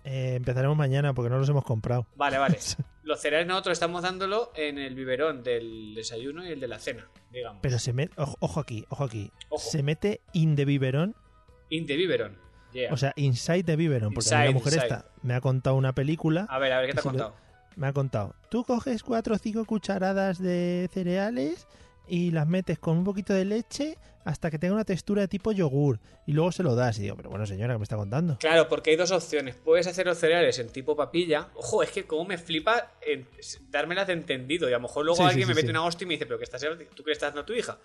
Eh, 0.05 0.35
empezaremos 0.37 0.77
mañana 0.77 1.15
porque 1.15 1.31
no 1.31 1.39
los 1.39 1.49
hemos 1.49 1.65
comprado. 1.65 2.07
Vale, 2.17 2.39
vale. 2.39 2.59
Los 3.05 3.21
cereales 3.21 3.47
nosotros 3.47 3.73
estamos 3.75 4.01
dándolo 4.03 4.51
en 4.57 4.79
el 4.79 4.95
biberón 4.95 5.43
del 5.43 5.95
desayuno 5.95 6.47
y 6.47 6.53
el 6.53 6.61
de 6.61 6.69
la 6.69 6.79
cena, 6.79 7.07
digamos. 7.31 7.61
Pero 7.63 7.79
se 7.79 7.93
mete, 7.93 8.15
ojo, 8.17 8.37
ojo 8.41 8.61
aquí, 8.61 8.87
ojo 8.89 9.05
aquí. 9.05 9.31
Ojo. 9.51 9.63
Se 9.71 9.83
mete 9.83 10.23
in 10.33 10.57
the 10.57 10.65
biberón, 10.65 11.15
In 11.69 11.87
the 11.87 11.97
biberón. 11.97 12.39
Yeah. 12.75 12.93
o 12.93 12.97
sea, 12.99 13.13
inside 13.17 13.63
the 13.65 13.77
biberón, 13.77 14.13
porque 14.13 14.29
a 14.35 14.39
mí 14.39 14.45
la 14.45 14.51
Inside, 14.51 14.55
mujer 14.55 14.73
inside. 14.75 14.87
esta 14.95 15.07
me 15.23 15.35
ha 15.35 15.41
contado 15.41 15.77
una 15.77 15.95
película, 15.95 16.47
a 16.51 16.59
ver, 16.59 16.73
a 16.73 16.81
ver, 16.81 16.89
¿qué 16.89 16.93
te 16.95 17.01
ha 17.01 17.03
lo- 17.05 17.11
contado? 17.11 17.35
me 17.77 17.87
ha 17.87 17.93
contado, 17.93 18.35
tú 18.51 18.65
coges 18.65 19.03
cuatro 19.03 19.35
o 19.35 19.39
cinco 19.39 19.65
cucharadas 19.65 20.39
de 20.43 20.89
cereales 20.93 21.67
y 22.07 22.31
las 22.33 22.47
metes 22.47 22.79
con 22.79 22.99
un 22.99 23.05
poquito 23.05 23.33
de 23.33 23.45
leche 23.47 23.97
hasta 24.25 24.51
que 24.51 24.59
tenga 24.59 24.75
una 24.75 24.85
textura 24.85 25.23
de 25.23 25.29
tipo 25.29 25.53
yogur 25.53 26.01
y 26.27 26.33
luego 26.33 26.51
se 26.53 26.63
lo 26.63 26.75
das 26.75 26.99
y 26.99 27.03
digo, 27.03 27.17
pero 27.17 27.31
bueno 27.31 27.47
señora, 27.47 27.75
¿qué 27.75 27.79
me 27.79 27.83
está 27.83 27.97
contando? 27.97 28.39
Claro, 28.39 28.69
porque 28.69 28.91
hay 28.91 28.97
dos 28.97 29.11
opciones. 29.11 29.55
Puedes 29.57 29.87
hacer 29.87 30.07
los 30.07 30.17
cereales 30.19 30.59
en 30.59 30.69
tipo 30.71 30.97
papilla. 30.97 31.49
Ojo, 31.55 31.83
es 31.83 31.91
que 31.91 32.05
como 32.07 32.25
me 32.25 32.39
flipa 32.39 32.93
en- 33.07 33.29
dármelas 33.71 34.07
de 34.07 34.15
entendido. 34.15 34.69
Y 34.69 34.73
a 34.73 34.77
lo 34.77 34.83
mejor 34.83 35.05
luego 35.05 35.19
Sí, 35.19 35.23
alguien 35.25 35.47
sí, 35.47 35.49
me 35.49 35.55
mete 35.55 35.71
una 35.71 35.85
hostia 35.85 36.05
y 36.05 36.09
me 36.09 36.15
dice, 36.15 36.25
pero 36.27 36.39
¿qué 36.39 36.45
estás 36.45 36.63
haciendo? 36.63 36.83
¿Tú 36.95 37.03
qué 37.05 37.11
le 37.11 37.13
estás 37.13 37.29
dando 37.31 37.43
a 37.43 37.47
tu 37.47 37.53
hija? 37.53 37.79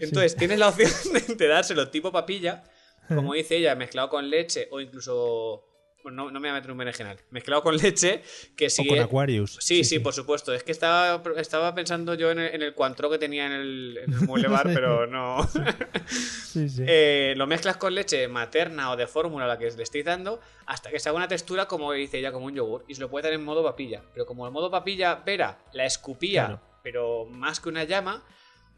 Entonces, 0.00 0.34
tienes 0.36 0.58
la 0.58 0.68
opción 0.68 0.90
de, 1.28 1.34
de 1.36 1.46
dárselo 1.48 1.88
tipo 1.88 2.10
papilla, 2.10 2.64
como 3.08 3.34
dice 3.34 3.56
ella, 3.56 3.74
mezclado 3.74 4.08
con 4.08 4.28
leche 4.30 4.68
o 4.70 4.80
incluso... 4.80 5.62
Bueno, 6.02 6.26
no, 6.26 6.30
no 6.30 6.38
me 6.38 6.48
voy 6.48 6.50
a 6.50 6.60
meter 6.60 6.70
un 6.70 6.78
berenjenal. 6.78 7.18
Mezclado 7.30 7.62
con 7.64 7.76
leche, 7.76 8.22
que 8.56 8.70
si 8.70 8.86
o 8.86 8.88
con 8.90 9.00
Aquarius. 9.00 9.58
Sí, 9.60 9.82
sí, 9.82 9.98
por 9.98 10.14
supuesto. 10.14 10.54
Es 10.54 10.62
que 10.62 10.70
estaba, 10.70 11.20
estaba 11.36 11.74
pensando 11.74 12.14
yo 12.14 12.30
en 12.30 12.38
el, 12.38 12.54
en 12.54 12.62
el 12.62 12.74
cuantro 12.74 13.10
que 13.10 13.18
tenía 13.18 13.46
en 13.46 13.52
el, 13.52 13.98
en 14.04 14.12
el 14.12 14.20
mueble 14.20 14.46
bar, 14.46 14.70
pero 14.72 15.08
no. 15.08 15.38
Sí, 16.06 16.68
sí. 16.68 16.84
Eh, 16.86 17.34
lo 17.36 17.46
mezclas 17.48 17.76
con 17.76 17.94
leche 17.94 18.28
materna 18.28 18.90
o 18.92 18.96
de 18.96 19.06
fórmula, 19.08 19.46
la 19.48 19.58
que 19.58 19.68
le 19.70 19.82
estéis 19.82 20.04
dando, 20.04 20.40
hasta 20.66 20.90
que 20.90 21.00
se 21.00 21.08
haga 21.08 21.16
una 21.16 21.28
textura, 21.28 21.66
como 21.66 21.92
dice 21.92 22.18
ella, 22.18 22.30
como 22.32 22.46
un 22.46 22.54
yogur. 22.54 22.84
Y 22.88 22.94
se 22.94 23.00
lo 23.00 23.10
puede 23.10 23.24
dar 23.24 23.32
en 23.32 23.44
modo 23.44 23.64
papilla. 23.64 24.02
Pero 24.14 24.26
como 24.26 24.46
el 24.46 24.52
modo 24.52 24.70
papilla, 24.70 25.16
Vera 25.16 25.58
la 25.72 25.84
escupía, 25.86 26.46
Claro. 26.46 26.60
pero 26.84 27.26
más 27.26 27.58
que 27.60 27.68
una 27.68 27.82
llama, 27.84 28.24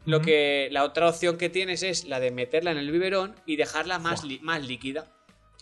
lo 0.09 0.21
que 0.21 0.69
la 0.71 0.83
otra 0.83 1.07
opción 1.09 1.37
que 1.37 1.49
tienes 1.49 1.83
es 1.83 2.05
la 2.05 2.19
de 2.19 2.31
meterla 2.31 2.71
en 2.71 2.77
el 2.77 2.91
biberón 2.91 3.35
y 3.45 3.55
dejarla 3.55 3.99
más, 3.99 4.23
li- 4.23 4.39
más 4.41 4.65
líquida. 4.65 5.07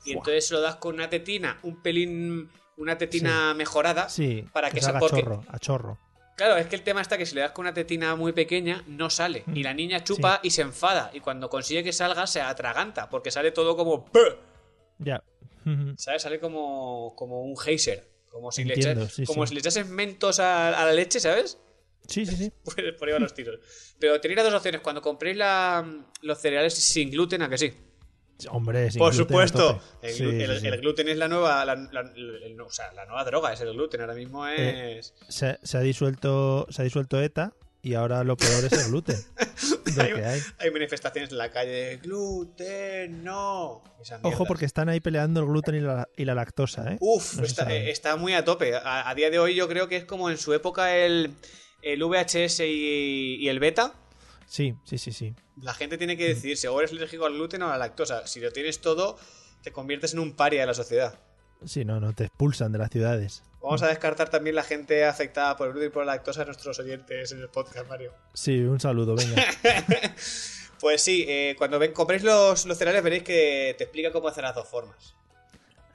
Y 0.05 0.11
entonces 0.13 0.49
lo 0.51 0.61
das 0.61 0.75
con 0.77 0.95
una 0.95 1.09
tetina, 1.09 1.59
un 1.63 1.81
pelín, 1.81 2.49
una 2.77 2.97
tetina 2.97 3.53
mejorada. 3.53 4.09
sí, 4.09 4.45
para 4.53 4.69
que 4.71 4.77
se 4.79 4.85
se- 4.85 4.89
haga 4.91 4.99
porque- 4.99 5.21
chorro, 5.21 5.43
a 5.49 5.59
chorro. 5.59 5.97
Claro, 6.37 6.55
es 6.57 6.67
que 6.67 6.75
el 6.75 6.83
tema 6.83 7.01
está 7.01 7.17
que 7.17 7.25
si 7.25 7.33
le 7.33 7.41
das 7.41 7.49
con 7.51 7.63
una 7.65 7.73
tetina 7.73 8.15
muy 8.15 8.31
pequeña, 8.31 8.83
no 8.85 9.09
sale. 9.09 9.43
Y 9.55 9.63
la 9.63 9.73
niña 9.73 10.03
chupa 10.03 10.39
y 10.43 10.51
se 10.51 10.61
enfada. 10.61 11.09
Y 11.11 11.19
cuando 11.19 11.49
consigue 11.49 11.83
que 11.83 11.91
salga, 11.91 12.27
se 12.27 12.41
atraganta. 12.41 13.09
Porque 13.09 13.31
sale 13.31 13.49
todo 13.51 13.75
como. 13.75 14.05
Ya. 14.99 15.23
¿Sabes? 15.97 16.21
Sale 16.21 16.39
como, 16.39 17.13
como 17.15 17.41
un 17.41 17.57
geyser. 17.57 18.07
Como 18.29 18.51
si, 18.51 18.63
le, 18.65 18.75
Entiendo, 18.75 19.05
echas- 19.05 19.13
sí, 19.13 19.25
como 19.25 19.45
sí. 19.45 19.49
si 19.49 19.53
le 19.55 19.59
echases 19.61 19.87
mentos 19.89 20.39
a, 20.39 20.79
a 20.79 20.85
la 20.85 20.93
leche, 20.93 21.19
¿sabes? 21.19 21.57
Sí, 22.07 22.25
sí, 22.25 22.35
sí. 22.35 22.51
Pues 22.63 22.75
por 22.97 23.07
ahí 23.07 23.13
van 23.13 23.21
los 23.23 23.33
tiros. 23.33 23.59
Pero 23.99 24.19
tenéis 24.21 24.37
las 24.37 24.45
dos 24.45 24.55
opciones. 24.55 24.81
Cuando 24.81 25.01
compréis 25.01 25.37
la- 25.37 25.85
los 26.21 26.37
cereales 26.39 26.73
sin 26.73 27.09
gluten, 27.11 27.41
¿a 27.41 27.49
que 27.49 27.57
sí? 27.57 27.73
Hombre, 28.51 28.91
sin 28.91 28.99
por 28.99 29.13
gluten 29.13 29.27
supuesto. 29.27 29.81
El, 30.01 30.13
Sí, 30.13 30.23
glu- 30.23 30.41
el- 30.41 30.55
sí, 30.55 30.61
sí. 30.61 30.67
el 30.67 30.79
gluten 30.81 31.07
es 31.09 31.17
la 31.17 31.27
nueva. 31.27 31.65
la- 31.65 31.75
la- 31.75 32.11
el- 32.15 32.59
o 32.61 32.69
sea, 32.69 32.91
la 32.93 33.05
nueva 33.05 33.23
droga 33.23 33.51
es 33.53 33.61
el 33.61 33.73
gluten. 33.73 34.01
Ahora 34.01 34.13
mismo 34.13 34.47
Eh, 34.47 34.99
es. 34.99 35.13
se, 35.27 35.57
se 35.63 35.77
ha 35.77 35.81
disuelto 35.81 36.67
se 36.69 36.81
ha 36.81 36.85
disuelto 36.85 37.19
ETA 37.19 37.53
y 37.81 37.93
ahora 37.95 38.23
lo 38.23 38.35
peor 38.37 38.65
es 38.65 38.73
el 38.73 38.89
gluten 38.91 39.15
hay. 39.97 40.41
Hay 40.59 40.71
manifestaciones 40.71 41.31
en 41.31 41.37
la 41.37 41.51
calle. 41.51 41.97
Gluten, 42.03 43.23
no. 43.23 43.81
Ojo 44.23 44.45
porque 44.45 44.65
están 44.65 44.89
ahí 44.89 44.99
peleando 44.99 45.39
el 45.39 45.47
gluten 45.47 45.75
y 45.75 45.79
la, 45.79 46.07
y 46.15 46.25
la 46.25 46.35
lactosa, 46.35 46.91
¿eh? 46.93 46.97
Uf, 46.99 47.37
No 47.37 47.43
está 47.45 48.15
muy 48.17 48.33
a 48.33 48.43
tope. 48.45 48.75
A, 48.75 49.09
a 49.09 49.15
día 49.15 49.29
de 49.31 49.39
hoy 49.39 49.55
yo 49.55 49.67
creo 49.67 49.87
que 49.87 49.95
es 49.97 50.05
como 50.05 50.29
en 50.29 50.37
su 50.37 50.53
época 50.53 50.95
el, 50.95 51.31
el 51.93 52.03
VHS 52.03 52.61
y, 52.61 53.37
y 53.39 53.49
el 53.49 53.59
beta. 53.59 53.93
Sí, 54.45 54.75
sí, 54.83 54.97
sí, 54.97 55.11
sí. 55.11 55.33
La 55.61 55.73
gente 55.73 55.97
tiene 55.97 56.15
que 56.17 56.27
decidirse 56.29 56.67
o 56.67 56.79
eres 56.79 56.91
alérgico 56.91 57.25
al 57.25 57.33
gluten 57.33 57.61
o 57.63 57.67
a 57.67 57.71
la 57.71 57.77
lactosa. 57.77 58.25
Si 58.27 58.39
lo 58.39 58.51
tienes 58.51 58.79
todo, 58.79 59.17
te 59.63 59.71
conviertes 59.71 60.13
en 60.13 60.19
un 60.19 60.33
paria 60.33 60.61
de 60.61 60.67
la 60.67 60.73
sociedad. 60.73 61.19
Sí, 61.65 61.83
no, 61.85 61.99
no, 61.99 62.13
te 62.13 62.25
expulsan 62.25 62.71
de 62.71 62.77
las 62.77 62.89
ciudades. 62.91 63.43
Vamos 63.61 63.81
a 63.81 63.87
descartar 63.87 64.29
también 64.29 64.55
la 64.55 64.63
gente 64.63 65.03
afectada 65.03 65.57
por 65.57 65.67
el 65.67 65.73
gluten 65.73 65.89
y 65.89 65.91
por 65.93 66.05
la 66.05 66.13
lactosa 66.13 66.43
a 66.43 66.45
nuestros 66.45 66.77
oyentes 66.79 67.31
en 67.31 67.39
el 67.39 67.49
podcast, 67.49 67.89
Mario. 67.89 68.13
Sí, 68.33 68.59
un 68.59 68.79
saludo, 68.79 69.15
venga. 69.15 69.43
Pues 70.79 71.01
sí, 71.01 71.25
eh, 71.27 71.55
cuando 71.57 71.79
ven, 71.79 71.91
compréis 71.91 72.21
los, 72.23 72.67
los 72.67 72.77
cereales 72.77 73.01
veréis 73.03 73.23
que 73.23 73.73
te 73.79 73.85
explica 73.85 74.11
cómo 74.11 74.27
hacer 74.27 74.43
las 74.43 74.53
dos 74.53 74.67
formas. 74.67 75.15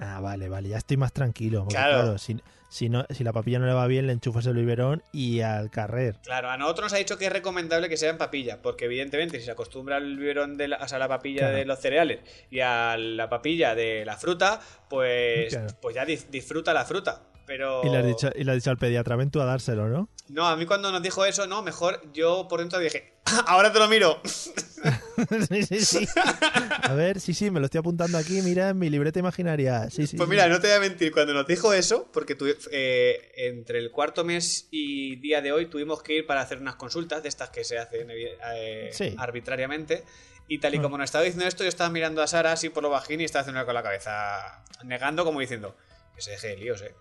Ah, 0.00 0.18
vale, 0.20 0.48
vale, 0.48 0.68
ya 0.70 0.78
estoy 0.78 0.96
más 0.96 1.12
tranquilo. 1.12 1.60
porque, 1.60 1.76
Claro. 1.76 2.02
claro, 2.02 2.18
si, 2.18 2.36
si, 2.72 2.88
no, 2.88 3.04
si 3.10 3.22
la 3.22 3.32
papilla 3.34 3.58
no 3.58 3.66
le 3.66 3.74
va 3.74 3.86
bien, 3.86 4.06
le 4.06 4.14
enchufas 4.14 4.46
el 4.46 4.54
biberón 4.54 5.02
y 5.12 5.40
al 5.40 5.70
carrer. 5.70 6.16
Claro, 6.24 6.48
a 6.50 6.56
nosotros 6.56 6.86
nos 6.86 6.92
ha 6.94 6.96
dicho 6.96 7.18
que 7.18 7.26
es 7.26 7.32
recomendable 7.32 7.88
que 7.90 7.98
sea 7.98 8.08
en 8.08 8.16
papilla, 8.16 8.62
porque 8.62 8.86
evidentemente 8.86 9.38
si 9.38 9.44
se 9.44 9.50
acostumbra 9.50 9.96
al 9.96 10.16
biberón 10.16 10.56
de 10.56 10.68
la, 10.68 10.78
o 10.78 10.88
sea, 10.88 10.96
a 10.96 10.98
la 11.00 11.08
papilla 11.08 11.40
Claro. 11.40 11.56
de 11.58 11.64
los 11.66 11.78
cereales 11.78 12.20
y 12.50 12.60
a 12.60 12.96
la 12.96 13.28
papilla 13.28 13.74
de 13.74 14.04
la 14.06 14.16
fruta, 14.16 14.60
pues, 14.88 15.50
Claro. 15.50 15.66
pues 15.82 15.94
ya 15.94 16.06
dis- 16.06 16.28
disfruta 16.30 16.72
la 16.72 16.84
fruta. 16.86 17.22
Pero 17.44 17.82
Y 17.84 17.90
le 17.90 17.98
has 17.98 18.06
dicho, 18.06 18.30
y 18.34 18.44
le 18.44 18.52
has 18.52 18.56
dicho 18.56 18.70
al 18.70 18.78
pediatra, 18.78 19.16
ven 19.16 19.30
tú 19.30 19.40
a 19.40 19.44
dárselo, 19.44 19.88
¿no? 19.88 20.08
no, 20.28 20.46
a 20.46 20.56
mí 20.56 20.64
cuando 20.64 20.90
nos 20.92 21.02
dijo 21.02 21.26
eso, 21.26 21.46
no, 21.46 21.60
mejor 21.62 22.00
yo 22.14 22.46
por 22.48 22.60
dentro 22.60 22.78
dije, 22.78 23.12
ahora 23.46 23.70
te 23.72 23.78
lo 23.80 23.88
miro. 23.88 24.18
sí, 25.48 25.62
sí, 25.64 25.80
sí. 25.84 26.08
A 26.82 26.94
ver, 26.94 27.20
sí, 27.20 27.34
sí, 27.34 27.50
me 27.50 27.60
lo 27.60 27.66
estoy 27.66 27.78
apuntando 27.80 28.18
aquí, 28.18 28.40
mira, 28.42 28.70
en 28.70 28.78
mi 28.78 28.90
libreta 28.90 29.18
imaginaria. 29.18 29.88
Sí, 29.90 30.06
sí. 30.06 30.16
Pues 30.16 30.26
sí. 30.28 30.30
mira, 30.30 30.48
no 30.48 30.60
te 30.60 30.68
voy 30.68 30.76
a 30.76 30.80
mentir, 30.80 31.12
cuando 31.12 31.32
nos 31.34 31.46
dijo 31.46 31.72
eso, 31.72 32.10
porque 32.12 32.34
tu- 32.34 32.46
eh, 32.70 33.32
entre 33.36 33.78
el 33.78 33.90
cuarto 33.90 34.24
mes 34.24 34.68
y 34.70 35.16
día 35.16 35.40
de 35.40 35.52
hoy 35.52 35.66
tuvimos 35.66 36.02
que 36.02 36.14
ir 36.18 36.26
para 36.26 36.40
hacer 36.40 36.58
unas 36.58 36.74
consultas 36.76 37.22
de 37.22 37.28
estas 37.28 37.50
que 37.50 37.64
se 37.64 37.78
hacen 37.78 38.08
eh, 38.10 38.90
Sí. 38.92 39.14
arbitrariamente. 39.18 40.04
Y 40.48 40.58
tal 40.58 40.74
y 40.74 40.78
Ah. 40.78 40.82
como 40.82 40.98
nos 40.98 41.04
estaba 41.04 41.24
diciendo 41.24 41.46
esto, 41.46 41.62
yo 41.62 41.68
estaba 41.68 41.88
mirando 41.88 42.20
a 42.22 42.26
Sara 42.26 42.52
así 42.52 42.68
por 42.68 42.82
lo 42.82 42.90
bajín 42.90 43.20
y 43.20 43.24
estaba 43.24 43.40
haciendo 43.42 43.64
con 43.64 43.74
la 43.74 43.82
cabeza, 43.82 44.64
negando 44.84 45.24
como 45.24 45.40
diciendo, 45.40 45.76
que 46.14 46.20
se 46.22 46.32
deje 46.32 46.48
de 46.48 46.56
líos, 46.56 46.82
eh. 46.82 46.94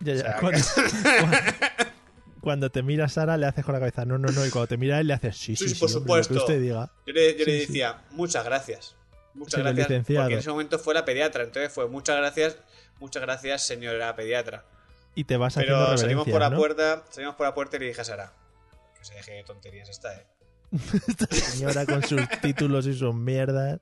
Ya, 0.00 0.14
ya, 0.14 0.20
O 0.20 0.24
sea, 0.24 0.36
cuando, 0.38 0.58
cuando- 2.44 2.70
te 2.70 2.82
mira 2.82 3.08
Sara, 3.08 3.36
le 3.36 3.46
haces 3.46 3.64
con 3.64 3.74
la 3.74 3.80
cabeza, 3.80 4.04
no, 4.04 4.18
no, 4.18 4.28
no. 4.30 4.46
Y 4.46 4.50
cuando 4.50 4.68
te 4.68 4.76
mira 4.76 5.00
él, 5.00 5.06
le 5.08 5.14
haces, 5.14 5.36
sí, 5.36 5.56
Sí, 5.56 5.68
sí, 5.68 5.74
sí, 5.74 5.80
por 5.80 5.88
sí, 5.88 5.94
lo 5.96 6.00
que 6.00 6.04
supuesto. 6.04 6.34
usted 6.34 6.60
diga. 6.60 6.90
Yo 7.06 7.12
le, 7.12 7.36
yo 7.38 7.44
le 7.44 7.52
decía, 7.60 8.02
muchas 8.10 8.44
gracias. 8.44 8.94
Muchas 9.34 9.60
gracias. 9.60 9.88
licenciado. 9.88 10.24
Porque 10.26 10.34
en 10.34 10.38
ese 10.40 10.50
momento 10.50 10.78
fue 10.78 10.94
la 10.94 11.04
pediatra. 11.04 11.42
Entonces 11.42 11.72
fue, 11.72 11.88
muchas 11.88 12.16
gracias, 12.16 12.56
muchas 13.00 13.20
gracias, 13.22 13.66
señora 13.66 14.14
pediatra. 14.14 14.64
Y 15.16 15.24
te 15.24 15.36
vas 15.36 15.56
haciendo 15.56 15.84
Pero 15.86 15.98
salimos 15.98 16.28
por 16.28 16.40
la 16.40 16.50
¿no? 16.50 16.56
puerta, 16.56 17.04
salimos 17.10 17.34
por 17.36 17.46
la 17.46 17.54
puerta 17.54 17.76
y 17.76 17.80
le 17.80 17.86
dije 17.86 18.00
a 18.00 18.04
Sara, 18.04 18.32
que 18.98 19.04
se 19.04 19.14
deje 19.14 19.32
de 19.32 19.44
tonterías 19.44 19.88
esta, 19.88 20.14
eh. 20.14 20.26
Esta 21.08 21.26
señora 21.34 21.86
con 21.86 22.02
sus 22.02 22.20
títulos 22.42 22.86
y 22.86 22.94
sus 22.94 23.14
mierdas. 23.14 23.80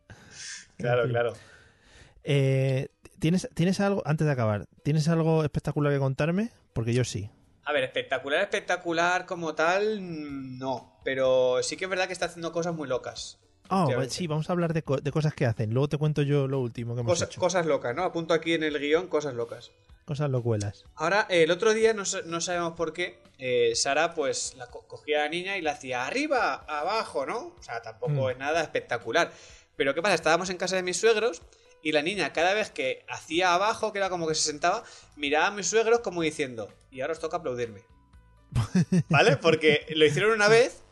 Claro, 0.76 1.08
claro. 1.08 1.32
Eh, 2.24 2.88
¿tienes, 3.18 3.48
¿Tienes 3.54 3.80
algo, 3.80 4.02
antes 4.04 4.26
de 4.26 4.32
acabar, 4.32 4.66
¿tienes 4.82 5.08
algo 5.08 5.42
espectacular 5.42 5.92
que 5.92 5.98
contarme? 5.98 6.50
Porque 6.72 6.92
yo 6.94 7.04
sí. 7.04 7.30
A 7.64 7.72
ver, 7.72 7.84
espectacular, 7.84 8.40
espectacular 8.42 9.26
como 9.26 9.54
tal, 9.54 10.58
no. 10.58 10.98
Pero 11.04 11.62
sí 11.62 11.76
que 11.76 11.84
es 11.84 11.90
verdad 11.90 12.06
que 12.06 12.12
está 12.12 12.26
haciendo 12.26 12.52
cosas 12.52 12.74
muy 12.74 12.88
locas. 12.88 13.38
Oh, 13.70 13.76
Efectivamente. 13.84 14.14
sí, 14.14 14.26
vamos 14.26 14.50
a 14.50 14.52
hablar 14.52 14.72
de, 14.74 14.82
co- 14.82 14.98
de 14.98 15.12
cosas 15.12 15.32
que 15.34 15.46
hacen. 15.46 15.72
Luego 15.72 15.88
te 15.88 15.96
cuento 15.98 16.22
yo 16.22 16.46
lo 16.48 16.58
último 16.60 16.94
que 16.94 17.00
hemos 17.00 17.12
Cosa- 17.12 17.24
hecho. 17.26 17.40
cosas 17.40 17.64
locas, 17.66 17.94
¿no? 17.94 18.02
Apunto 18.02 18.34
aquí 18.34 18.52
en 18.54 18.64
el 18.64 18.78
guion 18.78 19.06
cosas 19.06 19.34
locas. 19.34 19.70
Cosas 20.04 20.28
locuelas. 20.30 20.84
Ahora, 20.96 21.26
eh, 21.30 21.44
el 21.44 21.50
otro 21.52 21.72
día, 21.72 21.94
no, 21.94 22.04
sa- 22.04 22.22
no 22.26 22.40
sabemos 22.40 22.72
por 22.74 22.92
qué, 22.92 23.22
eh, 23.38 23.72
Sara 23.76 24.14
pues 24.14 24.54
la 24.56 24.66
co- 24.66 24.84
cogía 24.88 25.20
a 25.20 25.22
la 25.24 25.28
niña 25.28 25.56
y 25.56 25.62
la 25.62 25.72
hacía 25.72 26.06
arriba, 26.06 26.64
abajo, 26.68 27.24
¿no? 27.24 27.54
O 27.58 27.62
sea, 27.62 27.80
tampoco 27.80 28.12
Mm. 28.26 28.30
es 28.30 28.38
nada 28.38 28.60
espectacular. 28.62 29.30
Pero 29.76 29.94
¿qué 29.94 30.02
pasa? 30.02 30.16
Estábamos 30.16 30.50
en 30.50 30.56
casa 30.58 30.76
de 30.76 30.82
mis 30.82 30.98
suegros 31.00 31.40
y 31.82 31.92
la 31.92 32.02
niña 32.02 32.32
cada 32.32 32.54
vez 32.54 32.70
que 32.70 33.04
hacía 33.08 33.54
abajo, 33.54 33.92
que 33.92 33.98
era 33.98 34.08
como 34.10 34.26
que 34.28 34.34
se 34.34 34.42
sentaba, 34.42 34.84
miraba 35.16 35.48
a 35.48 35.50
mis 35.50 35.66
suegros 35.66 36.00
como 36.00 36.22
diciendo, 36.22 36.72
y 36.90 37.00
ahora 37.00 37.12
os 37.14 37.20
toca 37.20 37.38
aplaudirme. 37.38 37.82
¿Vale? 39.08 39.36
Porque 39.36 39.86
lo 39.96 40.04
hicieron 40.06 40.32
una 40.32 40.48
vez 40.48 40.82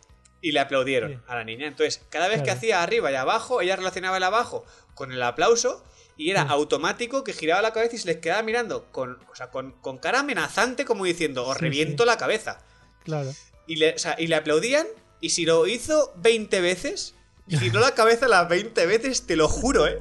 y 0.41 0.53
le 0.53 0.61
aplaudieron 0.61 1.13
Sí. 1.13 1.19
a 1.29 1.35
la 1.37 1.45
niña. 1.45 1.67
Entonces, 1.67 2.01
cada 2.09 2.29
vez 2.29 2.43
que 2.43 2.51
hacía 2.51 2.83
arriba 2.83 3.11
y 3.13 3.15
abajo, 3.15 3.61
ella 3.61 3.77
relacionaba 3.77 4.17
el 4.17 4.23
abajo 4.23 4.65
con 4.95 5.13
el 5.13 5.23
aplauso 5.23 5.85
y 6.17 6.31
era 6.31 6.43
automático 6.43 7.25
que 7.25 7.33
giraba 7.33 7.63
la 7.63 7.73
cabeza 7.73 7.97
y 7.97 7.99
se 7.99 8.07
les 8.07 8.17
quedaba 8.19 8.43
mirando 8.43 8.91
con, 8.93 9.19
o 9.31 9.35
sea, 9.35 9.51
con, 9.51 9.73
con 9.81 9.99
cara 9.99 10.21
amenazante 10.21 10.85
como 10.85 11.05
diciendo, 11.05 11.47
os 11.47 11.57
Sí, 11.59 11.65
reviento 11.65 12.05
la 12.05 12.17
cabeza. 12.17 12.63
Claro. 13.05 13.31
Y 13.67 13.77
le, 13.77 13.95
o 13.95 13.99
sea, 13.99 14.17
y 14.19 14.27
le 14.27 14.37
aplaudían 14.37 14.87
y 15.21 15.31
si 15.31 15.45
lo 15.45 15.67
hizo 15.67 16.13
20 16.17 16.61
veces, 16.63 17.15
giró 17.49 17.81
la 17.81 17.95
cabeza 17.95 18.27
las 18.29 18.49
20 18.49 18.87
veces, 18.87 19.27
te 19.27 19.37
lo 19.37 19.49
juro, 19.49 19.87
¿eh? 19.87 20.01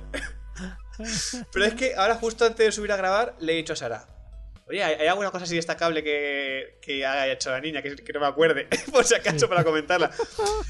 Pero 1.54 1.66
es 1.66 1.74
que 1.74 1.96
ahora 1.96 2.16
justo 2.16 2.46
antes 2.46 2.66
de 2.66 2.72
subir 2.72 2.92
a 2.92 2.98
grabar 2.98 3.36
le 3.40 3.54
he 3.54 3.56
dicho 3.58 3.74
a 3.74 3.76
Sara, 3.76 4.08
oye, 4.68 4.84
¿hay, 4.84 5.08
alguna 5.08 5.32
cosa 5.32 5.46
así 5.46 5.56
destacable 5.56 6.04
que, 6.04 6.78
que 6.82 7.06
haya 7.06 7.32
hecho 7.34 7.50
la 7.52 7.60
niña 7.62 7.82
que, 7.82 7.96
que 7.96 8.14
no 8.14 8.20
me 8.20 8.28
acuerde? 8.28 8.68
Por 8.92 9.04
si 9.06 9.16
acaso 9.16 9.48
para 9.50 9.64
comentarla. 9.64 10.12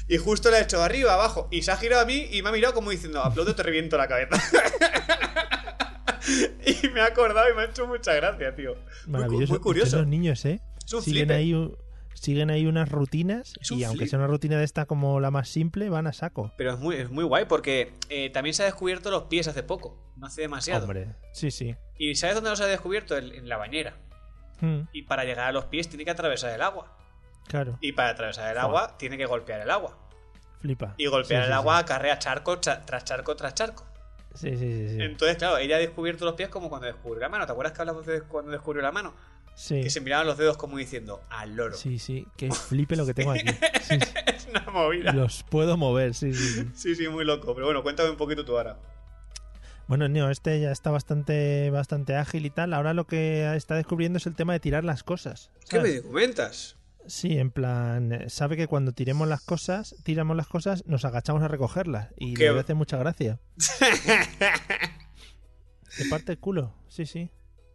Y 0.08 0.16
justo 0.18 0.50
le 0.50 0.58
he 0.58 0.62
hecho 0.62 0.82
arriba, 0.82 1.14
abajo, 1.14 1.48
y 1.50 1.62
se 1.62 1.70
ha 1.72 1.76
girado 1.76 2.02
a 2.02 2.06
mí 2.06 2.28
y 2.30 2.42
me 2.42 2.48
ha 2.48 2.52
mirado 2.52 2.74
como 2.74 2.90
diciendo, 2.90 3.22
aplaudo, 3.22 3.54
te 3.54 3.62
reviento 3.62 3.96
la 3.98 4.08
cabeza. 4.08 4.40
y 6.66 6.88
me 6.88 7.00
ha 7.00 7.06
acordado 7.06 7.50
y 7.50 7.54
me 7.54 7.62
ha 7.62 7.64
hecho 7.66 7.86
mucha 7.86 8.12
gracia, 8.14 8.54
tío. 8.54 8.74
Muy, 8.74 8.84
cu- 9.04 9.10
Maravilloso. 9.10 9.52
muy 9.52 9.60
curioso. 9.60 9.98
Los 9.98 10.06
niños, 10.06 10.44
¿eh? 10.44 10.60
Es 10.84 10.92
un 10.92 11.02
siguen 11.02 11.28
flipe. 11.28 11.34
ahí, 11.34 11.54
siguen 12.20 12.50
ahí 12.50 12.66
unas 12.66 12.88
rutinas 12.90 13.54
y 13.70 13.84
aunque 13.84 14.06
sea 14.06 14.18
una 14.18 14.28
rutina 14.28 14.58
de 14.58 14.64
esta 14.64 14.84
como 14.86 15.20
la 15.20 15.30
más 15.30 15.48
simple, 15.48 15.88
van 15.88 16.06
a 16.06 16.12
saco. 16.12 16.52
Pero 16.58 16.72
es 16.74 16.78
muy, 16.78 16.96
es 16.96 17.10
muy 17.10 17.24
guay 17.24 17.46
porque 17.46 17.94
eh, 18.10 18.28
también 18.30 18.52
se 18.54 18.62
ha 18.62 18.66
descubierto 18.66 19.10
los 19.10 19.24
pies 19.24 19.48
hace 19.48 19.62
poco, 19.62 19.96
no 20.16 20.26
hace 20.26 20.42
demasiado. 20.42 20.84
Hombre, 20.84 21.16
sí, 21.32 21.50
sí. 21.50 21.74
¿Y 21.98 22.14
sabes 22.16 22.34
dónde 22.36 22.50
los 22.50 22.60
ha 22.60 22.66
descubierto? 22.66 23.16
En, 23.16 23.32
en 23.32 23.48
la 23.48 23.56
bañera. 23.56 23.94
Mm, 24.60 24.80
Y 24.92 25.02
para 25.02 25.24
llegar 25.24 25.46
a 25.46 25.52
los 25.52 25.64
pies 25.66 25.88
tiene 25.88 26.04
que 26.04 26.10
atravesar 26.10 26.52
el 26.54 26.60
agua. 26.62 26.94
claro, 27.46 27.78
Y 27.80 27.92
para 27.92 28.10
atravesar 28.10 28.52
el 28.52 28.58
agua 28.58 28.96
tiene 28.98 29.16
que 29.16 29.24
golpear 29.26 29.60
el 29.62 29.70
agua. 29.70 29.96
flipa. 30.60 30.94
Y 30.98 31.06
golpear 31.06 31.42
Sí, 31.44 31.46
el 31.46 31.52
sí, 31.52 31.58
agua 31.58 31.78
acarrea 31.78 32.18
charco 32.18 32.56
cha- 32.56 32.82
tras 32.84 33.04
charco 33.04 33.34
tras 33.36 33.54
charco. 33.54 33.86
Sí, 34.34 34.50
sí, 34.50 34.58
sí. 34.58 34.88
sí, 34.88 34.94
sí. 34.96 35.02
Entonces, 35.02 35.38
claro, 35.38 35.56
ella 35.56 35.76
ha 35.76 35.78
descubierto 35.78 36.24
los 36.26 36.34
pies 36.34 36.50
como 36.50 36.68
cuando 36.68 36.86
descubrió 36.86 37.20
la 37.20 37.28
mano. 37.30 37.46
¿Te 37.46 37.52
acuerdas 37.52 37.72
que 37.72 37.80
hablamos 37.82 38.04
de 38.06 38.20
cuando 38.22 38.50
descubrió 38.52 38.82
la 38.82 38.92
mano? 38.92 39.14
Sí, 39.54 39.82
Que 39.82 39.90
se 39.90 40.00
miraban 40.00 40.26
los 40.26 40.38
dedos 40.38 40.56
como 40.56 40.78
diciendo, 40.78 41.22
al 41.28 41.54
loro. 41.56 41.76
sí, 41.76 41.98
sí. 41.98 42.26
Qué 42.36 42.50
flipe 42.50 42.96
lo 42.96 43.04
que 43.06 43.12
tengo 43.14 43.32
aquí. 43.32 43.44
Sí, 43.82 43.98
sí. 44.00 44.14
Es 44.26 44.46
una 44.46 44.64
movida. 44.70 45.12
Los 45.12 45.42
puedo 45.42 45.76
mover, 45.76 46.14
sí, 46.14 46.32
sí, 46.32 46.66
sí. 46.74 46.94
Sí, 46.94 47.08
muy 47.08 47.24
loco. 47.24 47.54
Pero 47.54 47.66
bueno, 47.66 47.82
cuéntame 47.82 48.10
un 48.10 48.16
poquito 48.16 48.44
tú 48.44 48.56
ahora. 48.56 48.78
Bueno, 49.88 50.08
Neo, 50.08 50.30
este 50.30 50.60
ya 50.60 50.70
está 50.70 50.90
bastante, 50.92 51.68
bastante 51.70 52.14
ágil 52.16 52.46
y 52.46 52.50
tal. 52.50 52.72
Ahora 52.74 52.94
lo 52.94 53.06
que 53.06 53.52
está 53.56 53.74
descubriendo 53.74 54.18
es 54.18 54.26
el 54.26 54.34
tema 54.36 54.52
de 54.52 54.60
tirar 54.60 54.84
las 54.84 55.02
cosas. 55.02 55.50
¿Qué 55.68 55.80
me 55.80 56.00
comentas? 56.02 56.76
Sí, 57.06 57.38
en 57.38 57.50
plan, 57.50 58.12
eh, 58.12 58.30
sabe 58.30 58.56
que 58.56 58.68
cuando 58.68 58.92
tiremos 58.92 59.26
las 59.26 59.40
cosas, 59.40 59.96
tiramos 60.04 60.36
las 60.36 60.46
cosas, 60.46 60.84
nos 60.86 61.04
agachamos 61.04 61.42
a 61.42 61.48
recogerlas. 61.48 62.10
Y 62.16 62.34
Qué- 62.34 62.52
le 62.52 62.60
hace 62.60 62.74
mucha 62.74 62.96
gracia. 62.98 63.40
Se 65.88 66.04
parte 66.08 66.32
el 66.32 66.38
culo, 66.38 66.72
sí, 66.88 67.04
sí. 67.06 67.30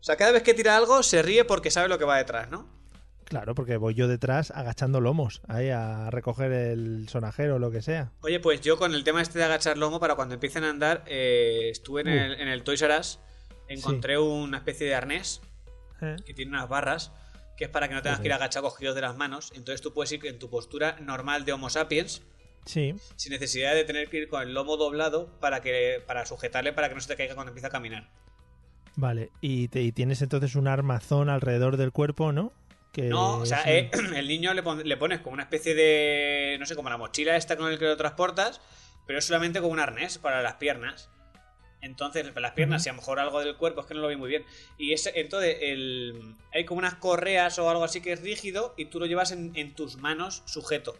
O 0.05 0.07
sea, 0.07 0.17
cada 0.17 0.31
vez 0.31 0.43
que 0.43 0.53
tira 0.53 0.77
algo 0.77 1.01
se 1.01 1.23
ríe 1.23 1.45
porque 1.45 1.71
sabe 1.71 1.87
lo 1.89 1.97
que 1.97 2.05
va 2.05 2.17
detrás, 2.17 2.47
¿no? 2.51 2.69
Claro, 3.23 3.55
porque 3.55 3.77
voy 3.77 3.95
yo 3.95 4.07
detrás 4.07 4.51
agachando 4.51 5.01
lomos, 5.01 5.41
ahí 5.47 5.71
a 5.71 6.11
recoger 6.11 6.51
el 6.51 7.09
sonajero 7.09 7.55
o 7.55 7.57
lo 7.59 7.71
que 7.71 7.81
sea. 7.81 8.11
Oye, 8.21 8.39
pues 8.39 8.61
yo 8.61 8.77
con 8.77 8.93
el 8.93 9.03
tema 9.03 9.19
este 9.23 9.39
de 9.39 9.45
agachar 9.45 9.79
lomo, 9.79 9.99
para 9.99 10.13
cuando 10.13 10.35
empiecen 10.35 10.63
a 10.63 10.69
andar, 10.69 11.03
eh, 11.07 11.69
estuve 11.71 12.01
en, 12.01 12.07
Uh. 12.09 12.11
el, 12.11 12.39
en 12.39 12.47
el 12.49 12.61
Toys 12.61 12.83
R 12.83 12.99
Us, 12.99 13.17
encontré 13.67 14.19
una 14.19 14.57
especie 14.57 14.85
de 14.85 14.93
arnés 14.93 15.41
¿Eh? 16.03 16.17
que 16.23 16.35
tiene 16.35 16.51
unas 16.51 16.69
barras, 16.69 17.11
que 17.57 17.63
es 17.63 17.69
para 17.71 17.87
que 17.87 17.95
no 17.95 18.03
tengas 18.03 18.19
que 18.19 18.27
ir 18.27 18.33
agachado 18.33 18.69
cogidos 18.69 18.93
de 18.93 19.01
las 19.01 19.17
manos. 19.17 19.53
Entonces 19.55 19.81
tú 19.81 19.91
puedes 19.91 20.11
ir 20.11 20.23
en 20.27 20.37
tu 20.37 20.51
postura 20.51 20.97
normal 21.01 21.45
de 21.45 21.53
Homo 21.53 21.71
sapiens, 21.71 22.21
Sí, 22.65 22.93
sin 23.15 23.31
necesidad 23.31 23.73
de 23.73 23.85
tener 23.85 24.07
que 24.09 24.17
ir 24.17 24.27
con 24.27 24.43
el 24.43 24.53
lomo 24.53 24.77
doblado 24.77 25.39
para, 25.39 25.61
que, 25.61 26.03
para 26.05 26.27
sujetarle 26.27 26.73
para 26.73 26.89
que 26.89 26.95
no 26.95 27.01
se 27.01 27.07
te 27.07 27.15
caiga 27.15 27.33
cuando 27.33 27.49
empieza 27.49 27.67
a 27.69 27.71
caminar. 27.71 28.07
Vale. 28.95 29.31
Y, 29.41 29.67
te- 29.67 29.81
y 29.81 29.91
tienes 29.91 30.21
entonces 30.21 30.55
un 30.55 30.67
armazón 30.67 31.29
alrededor 31.29 31.77
del 31.77 31.91
cuerpo, 31.91 32.31
¿no? 32.31 32.51
Que 32.91 33.03
No, 33.03 33.37
o 33.39 33.45
sea, 33.45 33.61
es 33.63 33.85
eh, 33.85 33.91
el 34.15 34.27
niño 34.27 34.53
le, 34.53 34.63
pon- 34.63 34.87
le 34.87 34.97
pones 34.97 35.19
como 35.21 35.33
una 35.33 35.43
especie 35.43 35.75
de. 35.75 36.57
No 36.59 36.65
sé, 36.65 36.75
como 36.75 36.89
la 36.89 36.97
mochila 36.97 37.35
esta 37.35 37.57
con 37.57 37.71
el 37.71 37.77
que 37.79 37.85
lo 37.85 37.97
transportas, 37.97 38.61
pero 39.05 39.19
es 39.19 39.25
solamente 39.25 39.59
como 39.59 39.73
un 39.73 39.79
arnés 39.79 40.17
para 40.17 40.41
las 40.41 40.55
piernas. 40.55 41.09
Entonces, 41.81 42.23
para 42.29 42.39
las 42.41 42.51
piernas, 42.53 42.83
y 42.85 42.89
a 42.89 42.93
lo 42.93 42.97
mejor 42.97 43.19
algo 43.19 43.39
del 43.41 43.57
cuerpo, 43.57 43.81
es 43.81 43.85
que 43.85 43.93
no 43.93 43.99
lo 44.01 44.07
vi 44.07 44.15
muy 44.15 44.27
bien. 44.29 44.43
Y 44.79 44.93
ese, 44.93 45.11
entonces, 45.19 45.57
el, 45.61 46.33
hay 46.51 46.65
como 46.65 46.79
unas 46.79 46.95
correas 46.95 47.59
o 47.59 47.69
algo 47.69 47.83
así 47.83 48.01
que 48.01 48.11
es 48.13 48.21
rígido 48.23 48.73
y 48.75 48.85
tú 48.85 48.99
lo 48.99 49.05
llevas 49.05 49.31
en, 49.31 49.51
en 49.55 49.75
tus 49.75 49.97
manos 49.97 50.41
sujeto. 50.45 50.95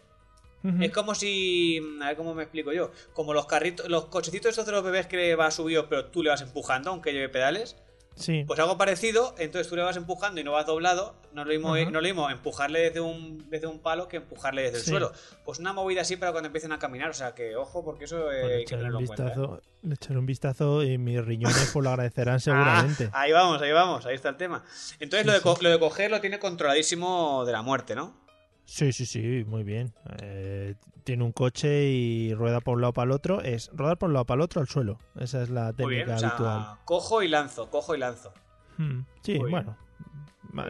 Es 0.80 0.90
como 0.90 1.14
si. 1.14 1.80
A 2.02 2.08
ver 2.08 2.16
cómo 2.16 2.34
me 2.34 2.42
explico 2.42 2.72
yo. 2.72 2.90
Como 3.14 3.32
los 3.32 3.46
carritos, 3.46 3.88
los 3.88 4.06
cochecitos 4.06 4.50
estos 4.50 4.66
de 4.66 4.72
los 4.72 4.82
bebés 4.82 5.06
que 5.06 5.36
va 5.36 5.50
subido, 5.52 5.88
pero 5.88 6.06
tú 6.06 6.24
le 6.24 6.30
vas 6.30 6.40
empujando, 6.40 6.90
aunque 6.90 7.12
lleve 7.12 7.28
pedales. 7.28 7.76
Sí, 8.16 8.44
Pues 8.46 8.58
algo 8.58 8.78
parecido, 8.78 9.34
entonces 9.38 9.68
tú 9.68 9.76
le 9.76 9.82
vas 9.82 9.96
empujando 9.96 10.40
y 10.40 10.44
no 10.44 10.52
vas 10.52 10.64
doblado. 10.64 11.14
No 11.34 11.44
lo 11.44 11.50
mismo, 11.50 11.76
no 11.76 11.90
lo 11.90 12.02
mismo 12.02 12.30
empujarle 12.30 12.80
desde 12.80 13.00
un, 13.00 13.48
desde 13.50 13.66
un 13.66 13.78
palo 13.78 14.08
que 14.08 14.16
empujarle 14.16 14.62
desde 14.62 14.78
el 14.78 14.84
suelo. 14.84 15.12
Pues 15.44 15.58
una 15.58 15.74
movida 15.74 16.00
así 16.00 16.16
para 16.16 16.32
cuando 16.32 16.46
empiecen 16.46 16.72
a 16.72 16.78
caminar. 16.78 17.10
O 17.10 17.14
sea 17.14 17.34
que 17.34 17.56
ojo, 17.56 17.84
porque 17.84 18.06
eso 18.06 18.32
eh, 18.32 18.40
Bueno, 18.40 18.46
hay 18.46 18.56
que 18.56 18.62
echarle 18.62 18.84
tenerlo 18.84 18.98
un 18.98 19.02
en 19.04 19.06
cuenta. 19.08 19.26
¿eh? 19.28 19.60
le 19.82 19.94
echaré 19.94 20.18
un 20.18 20.26
vistazo 20.26 20.82
y 20.82 20.96
mis 20.98 21.22
riñones 21.22 21.70
pues 21.72 21.84
lo 21.84 21.90
agradecerán 21.90 22.40
seguramente. 22.40 23.10
Ah, 23.12 23.20
ahí 23.22 23.32
vamos, 23.32 23.60
ahí 23.60 23.72
vamos, 23.72 24.06
ahí 24.06 24.14
está 24.14 24.30
el 24.30 24.36
tema. 24.36 24.64
Entonces 24.98 25.26
Sí, 25.26 25.26
lo, 25.26 25.54
de 25.54 25.62
lo 25.62 25.70
de 25.70 25.78
coger 25.78 26.10
lo 26.10 26.20
tiene 26.20 26.38
controladísimo 26.38 27.44
de 27.44 27.52
la 27.52 27.60
muerte, 27.60 27.94
¿no? 27.94 28.25
Sí, 28.66 28.92
sí, 28.92 29.06
sí, 29.06 29.44
muy 29.46 29.62
bien. 29.62 29.94
Eh, 30.20 30.74
tiene 31.04 31.22
un 31.22 31.30
coche 31.32 31.84
y 31.88 32.34
rueda 32.34 32.60
por 32.60 32.74
un 32.74 32.80
lado 32.82 32.92
para 32.92 33.06
el 33.06 33.12
otro. 33.12 33.40
Es 33.40 33.70
rodar 33.72 33.96
por 33.96 34.08
un 34.08 34.14
lado 34.14 34.24
para 34.26 34.36
el 34.36 34.42
otro 34.42 34.60
al 34.60 34.66
suelo. 34.66 34.98
Esa 35.18 35.40
es 35.42 35.50
la 35.50 35.70
bien, 35.72 35.76
técnica 36.04 36.16
o 36.16 36.18
sea, 36.18 36.28
habitual. 36.28 36.78
cojo 36.84 37.22
y 37.22 37.28
lanzo, 37.28 37.70
cojo 37.70 37.94
y 37.94 37.98
lanzo. 37.98 38.32
Hmm, 38.76 39.00
Sí, 39.22 39.38
Muy 39.38 39.50
bueno. 39.50 39.76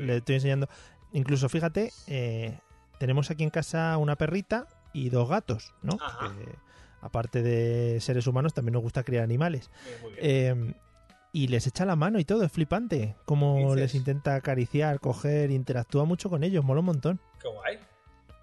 Le 0.00 0.18
estoy 0.18 0.37
enseñando. 0.37 0.68
Incluso, 1.12 1.48
fíjate, 1.48 1.90
eh, 2.06 2.59
tenemos 2.98 3.30
aquí 3.30 3.44
en 3.44 3.50
casa 3.50 3.96
una 3.96 4.16
perrita 4.16 4.66
y 4.92 5.09
dos 5.09 5.28
gatos, 5.28 5.72
¿no? 5.82 5.96
Que, 5.96 6.59
aparte 7.00 7.42
de 7.42 7.98
seres 8.00 8.26
humanos, 8.26 8.52
también 8.52 8.74
nos 8.74 8.82
gusta 8.82 9.04
criar 9.04 9.24
animales. 9.24 9.70
Muy, 9.85 10.02
muy 10.02 10.20
bien. 10.20 10.20
Eh, 10.20 10.74
y 11.32 11.48
les 11.48 11.66
echa 11.66 11.85
la 11.85 11.96
mano 11.96 12.18
y 12.18 12.24
todo, 12.24 12.44
es 12.44 12.52
flipante. 12.52 13.14
Como 13.26 13.74
les 13.74 13.94
intenta 13.94 14.37
acariciar, 14.37 15.00
coger, 15.00 15.50
interactúa 15.50 16.04
mucho 16.04 16.30
con 16.30 16.42
ellos, 16.44 16.64
mola 16.64 16.80
un 16.80 16.87
montón. 16.87 17.20
Qué 17.50 17.56
guay. 17.56 17.78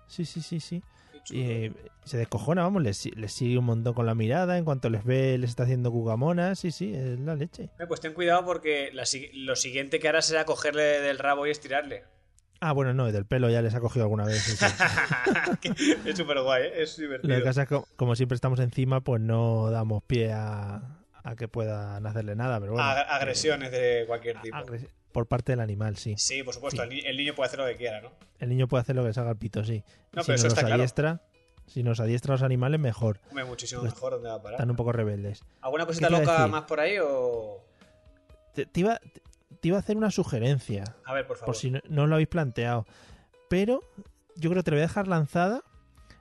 Sí, 0.07 0.25
sí, 0.25 0.41
sí, 0.41 0.59
sí. 0.59 0.83
eh, 1.33 1.71
se 2.03 2.17
descojona, 2.17 2.63
vamos, 2.63 2.83
les, 2.83 3.05
les 3.15 3.31
sigue 3.33 3.57
un 3.57 3.65
montón 3.65 3.93
con 3.93 4.05
la 4.05 4.13
mirada, 4.15 4.57
en 4.57 4.65
cuanto 4.65 4.89
les 4.89 5.03
ve 5.05 5.37
les 5.37 5.49
está 5.51 5.63
haciendo 5.63 5.91
cugamonas, 5.91 6.59
sí, 6.59 6.71
sí, 6.71 6.93
es 6.93 7.19
la 7.19 7.35
leche. 7.35 7.69
Eh, 7.79 7.85
Pues 7.87 8.01
ten 8.01 8.13
cuidado 8.13 8.45
porque 8.45 8.89
la 8.93 9.03
lo 9.33 9.55
siguiente 9.55 9.99
que 9.99 10.07
hará 10.09 10.21
será 10.21 10.45
cogerle 10.45 10.83
del 11.01 11.17
rabo 11.19 11.47
y 11.47 11.51
estirarle. 11.51 12.03
Ah, 12.59 12.71
bueno, 12.71 12.93
no, 12.93 13.11
del 13.11 13.25
pelo 13.25 13.49
ya 13.49 13.61
les 13.61 13.73
ha 13.75 13.79
cogido 13.81 14.03
alguna 14.05 14.25
vez. 14.25 14.41
sí, 14.41 14.55
sí. 14.55 14.65
es 16.05 16.17
súper 16.17 16.41
guay, 16.41 16.63
¿eh? 16.67 16.83
es 16.83 16.97
Lo 16.97 17.03
divertido. 17.05 17.37
que 17.39 17.43
pasa 17.43 17.61
es 17.63 17.67
que 17.69 17.75
co- 17.75 17.87
como 17.95 18.15
siempre 18.15 18.35
estamos 18.35 18.59
encima, 18.59 19.01
pues 19.01 19.21
no 19.21 19.69
damos 19.71 20.03
pie 20.03 20.31
a, 20.33 20.81
a 21.23 21.35
que 21.35 21.47
puedan 21.47 22.05
hacerle 22.05 22.35
nada, 22.35 22.59
pero 22.59 22.73
bueno. 22.73 22.87
Ag- 22.87 23.05
agresiones 23.09 23.71
de 23.71 24.03
cualquier 24.07 24.39
tipo. 24.41 24.57
Por 25.13 25.28
parte 25.28 25.54
del 25.54 25.62
animal, 25.62 25.95
sí. 25.95 26.15
Sí, 26.17 26.43
por 26.43 26.54
supuesto, 26.54 26.82
Sí. 26.82 26.89
El, 26.89 26.95
ni- 26.95 26.99
el 27.08 27.15
niño 27.17 27.34
puede 27.36 27.47
hacer 27.47 27.60
lo 27.60 27.65
que 27.67 27.78
quiera, 27.78 28.02
¿no? 28.02 28.12
El 28.39 28.49
niño 28.49 28.67
puede 28.67 28.82
hacer 28.82 28.95
lo 28.97 29.06
que 29.06 29.13
salga 29.13 29.30
al 29.32 29.38
pito, 29.38 29.63
sí. 29.63 29.84
No, 30.12 30.23
si 30.23 30.28
pero 30.28 30.36
eso 30.36 30.43
nos 30.45 30.54
está 30.54 30.62
los 30.63 30.67
claro. 30.67 30.76
adiestra, 30.82 31.21
si 31.67 31.84
nos 31.84 31.99
adiestra 32.02 32.34
a 32.34 32.36
los 32.36 32.43
animales, 32.43 32.80
mejor. 32.82 33.21
Hombre, 33.30 33.45
muchísimo 33.45 33.82
Pues 33.82 33.93
mejor 33.93 34.13
dónde 34.13 34.28
va 34.30 34.36
a 34.36 34.41
parar. 34.41 34.56
Están 34.56 34.69
un 34.71 34.76
poco 34.76 34.91
rebeldes. 34.91 35.41
¿Alguna 35.62 35.86
cosita 35.86 36.10
loca 36.10 36.47
más 36.47 36.63
por 36.63 36.82
ahí 36.82 36.97
o...? 37.02 37.63
Te, 38.54 38.65
te 38.65 38.80
iba, 38.82 38.99
te 39.62 39.67
iba 39.69 39.78
a 39.78 39.80
hacer 39.80 39.95
una 39.95 40.12
sugerencia. 40.12 40.95
A 41.06 41.13
ver, 41.13 41.26
por 41.26 41.38
favor. 41.38 41.45
por 41.47 41.56
si 41.56 41.71
no, 41.71 41.80
no 41.88 42.06
lo 42.08 42.15
habéis 42.15 42.28
planteado. 42.28 42.86
Pero 43.49 43.82
yo 44.36 44.49
creo 44.49 44.62
que 44.62 44.63
te 44.65 44.71
la 44.71 44.76
voy 44.76 44.84
a 44.84 44.88
dejar 44.88 45.08
lanzada 45.08 45.62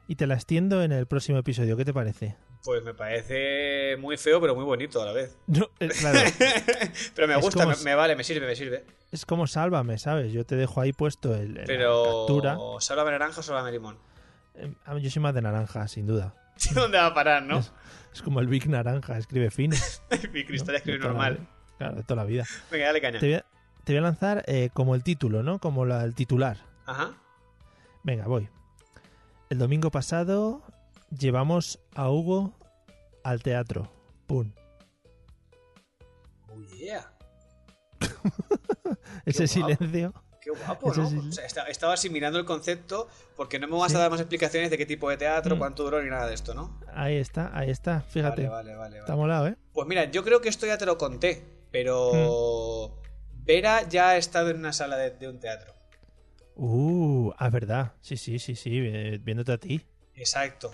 y 0.07 0.17
te 0.17 0.27
la 0.27 0.35
extiendo 0.35 0.83
en 0.83 0.93
el 0.93 1.07
próximo 1.07 1.39
episodio. 1.39 1.77
¿Qué 1.77 1.85
te 1.85 1.93
parece? 1.95 2.37
Pues 2.65 2.83
me 2.85 2.95
parece 2.95 3.97
muy 3.99 4.17
feo, 4.17 4.41
pero 4.41 4.55
muy 4.55 4.65
bonito 4.65 5.03
a 5.03 5.07
la 5.07 5.13
vez. 5.13 5.37
No, 5.47 5.69
eh, 5.81 5.89
claro, 5.89 6.19
pero 7.15 7.27
me 7.29 7.37
gusta, 7.37 7.65
como 7.65 7.77
me, 7.85 7.95
vale, 7.95 8.15
me 8.17 8.23
sirve, 8.25 8.47
me 8.47 8.55
sirve. 8.57 8.85
es 9.11 9.27
como 9.27 9.47
sálvame, 9.47 9.99
¿sabes? 9.99 10.33
Yo 10.33 10.47
te 10.47 10.55
dejo 10.57 10.81
ahí 10.81 10.93
puesto 10.93 11.35
el, 11.35 11.43
el- 11.43 11.55
la 11.55 11.65
Pero... 11.67 12.05
captura. 12.27 12.57
¿Sálvame 12.81 13.11
naranja 13.13 13.41
o 13.41 13.43
sálvame 13.43 13.73
limón? 13.73 13.99
Eh, 14.55 14.73
Yo 15.01 15.11
soy 15.11 15.23
más 15.23 15.35
de 15.35 15.43
naranja, 15.43 15.89
sin 15.89 16.07
duda. 16.07 16.35
¿Dónde 16.75 16.99
va 16.99 17.07
a 17.07 17.15
parar, 17.15 17.43
no? 17.43 17.59
Es, 17.59 17.73
es 18.13 18.23
como 18.23 18.41
el 18.41 18.47
Big 18.47 18.69
Naranja, 18.69 19.19
escribe 19.19 19.51
fine. 19.51 19.77
Mi 20.33 20.45
cristal 20.45 20.77
escribe 20.77 20.99
la 20.99 21.07
normal. 21.07 21.49
Claro, 21.79 21.97
de 21.97 22.03
toda 22.05 22.17
la 22.23 22.25
vida. 22.25 22.45
Venga, 22.71 22.87
dale 22.87 23.01
caña. 23.01 23.19
Te 23.19 23.27
voy 23.27 23.35
a, 23.37 23.45
te 23.85 23.93
voy 23.93 23.99
a 23.99 24.03
lanzar 24.03 24.45
eh, 24.47 24.71
como 24.73 24.95
el 24.95 25.03
título, 25.03 25.43
¿no? 25.43 25.59
Como 25.59 25.85
la- 25.85 26.05
el 26.05 26.15
titular. 26.15 26.59
Ajá. 26.87 27.15
Venga, 28.05 28.27
voy. 28.29 28.49
El 29.51 29.59
domingo 29.59 29.91
pasado 29.91 30.63
llevamos 31.17 31.79
a 31.95 32.11
Hugo 32.11 32.53
al 33.25 33.43
teatro. 33.43 33.91
Pum. 34.27 34.53
Oh, 36.49 36.61
yeah. 36.77 37.13
Ese 39.25 39.47
guapo. 39.61 39.75
silencio. 39.77 40.15
Qué 40.41 40.51
guapo, 40.51 40.93
¿no? 40.95 41.07
O 41.29 41.33
sea, 41.33 41.47
esta- 41.47 41.69
estaba 41.69 41.95
asimilando 41.95 42.37
el 42.39 42.45
concepto 42.45 43.09
porque 43.37 43.61
no 43.61 43.69
me 43.69 43.77
vas 43.79 43.93
Sí. 43.93 43.97
a 43.97 44.01
dar 44.01 44.11
más 44.11 44.19
explicaciones 44.21 44.71
de 44.71 44.79
qué 44.79 44.87
tipo 44.87 45.09
de 45.09 45.17
teatro, 45.17 45.55
Mm. 45.55 45.59
cuánto 45.61 45.85
duró 45.85 46.03
ni 46.03 46.11
nada 46.11 46.27
de 46.27 46.35
esto, 46.35 46.53
¿no? 46.53 46.81
Ahí 46.93 47.17
está, 47.17 47.57
ahí 47.57 47.71
está. 47.71 48.01
Fíjate. 48.01 48.49
Vale, 48.49 48.75
vale, 48.75 48.77
vale. 48.77 48.99
Está 48.99 49.15
molado, 49.15 49.47
¿eh? 49.47 49.57
Pues 49.73 49.87
mira, 49.87 50.11
yo 50.11 50.25
creo 50.25 50.41
que 50.41 50.49
esto 50.49 50.67
ya 50.67 50.79
te 50.79 50.87
lo 50.87 50.99
conté, 50.99 51.45
pero 51.71 52.89
Mm. 52.99 53.45
Vera 53.45 53.89
ya 53.89 54.11
ha 54.11 54.17
estado 54.17 54.51
en 54.51 54.57
una 54.59 54.73
sala 54.73 54.97
de, 54.97 55.11
de 55.13 55.29
un 55.29 55.39
teatro. 55.39 55.73
Uh, 56.57 57.33
ah, 57.39 57.49
verdad. 57.49 57.93
Sí, 58.01 58.17
sí, 58.17 58.39
sí, 58.41 58.57
sí. 58.57 58.79
eh, 58.79 59.19
Viéndote 59.23 59.53
a 59.53 59.59
ti. 59.59 59.81
Exacto. 60.15 60.73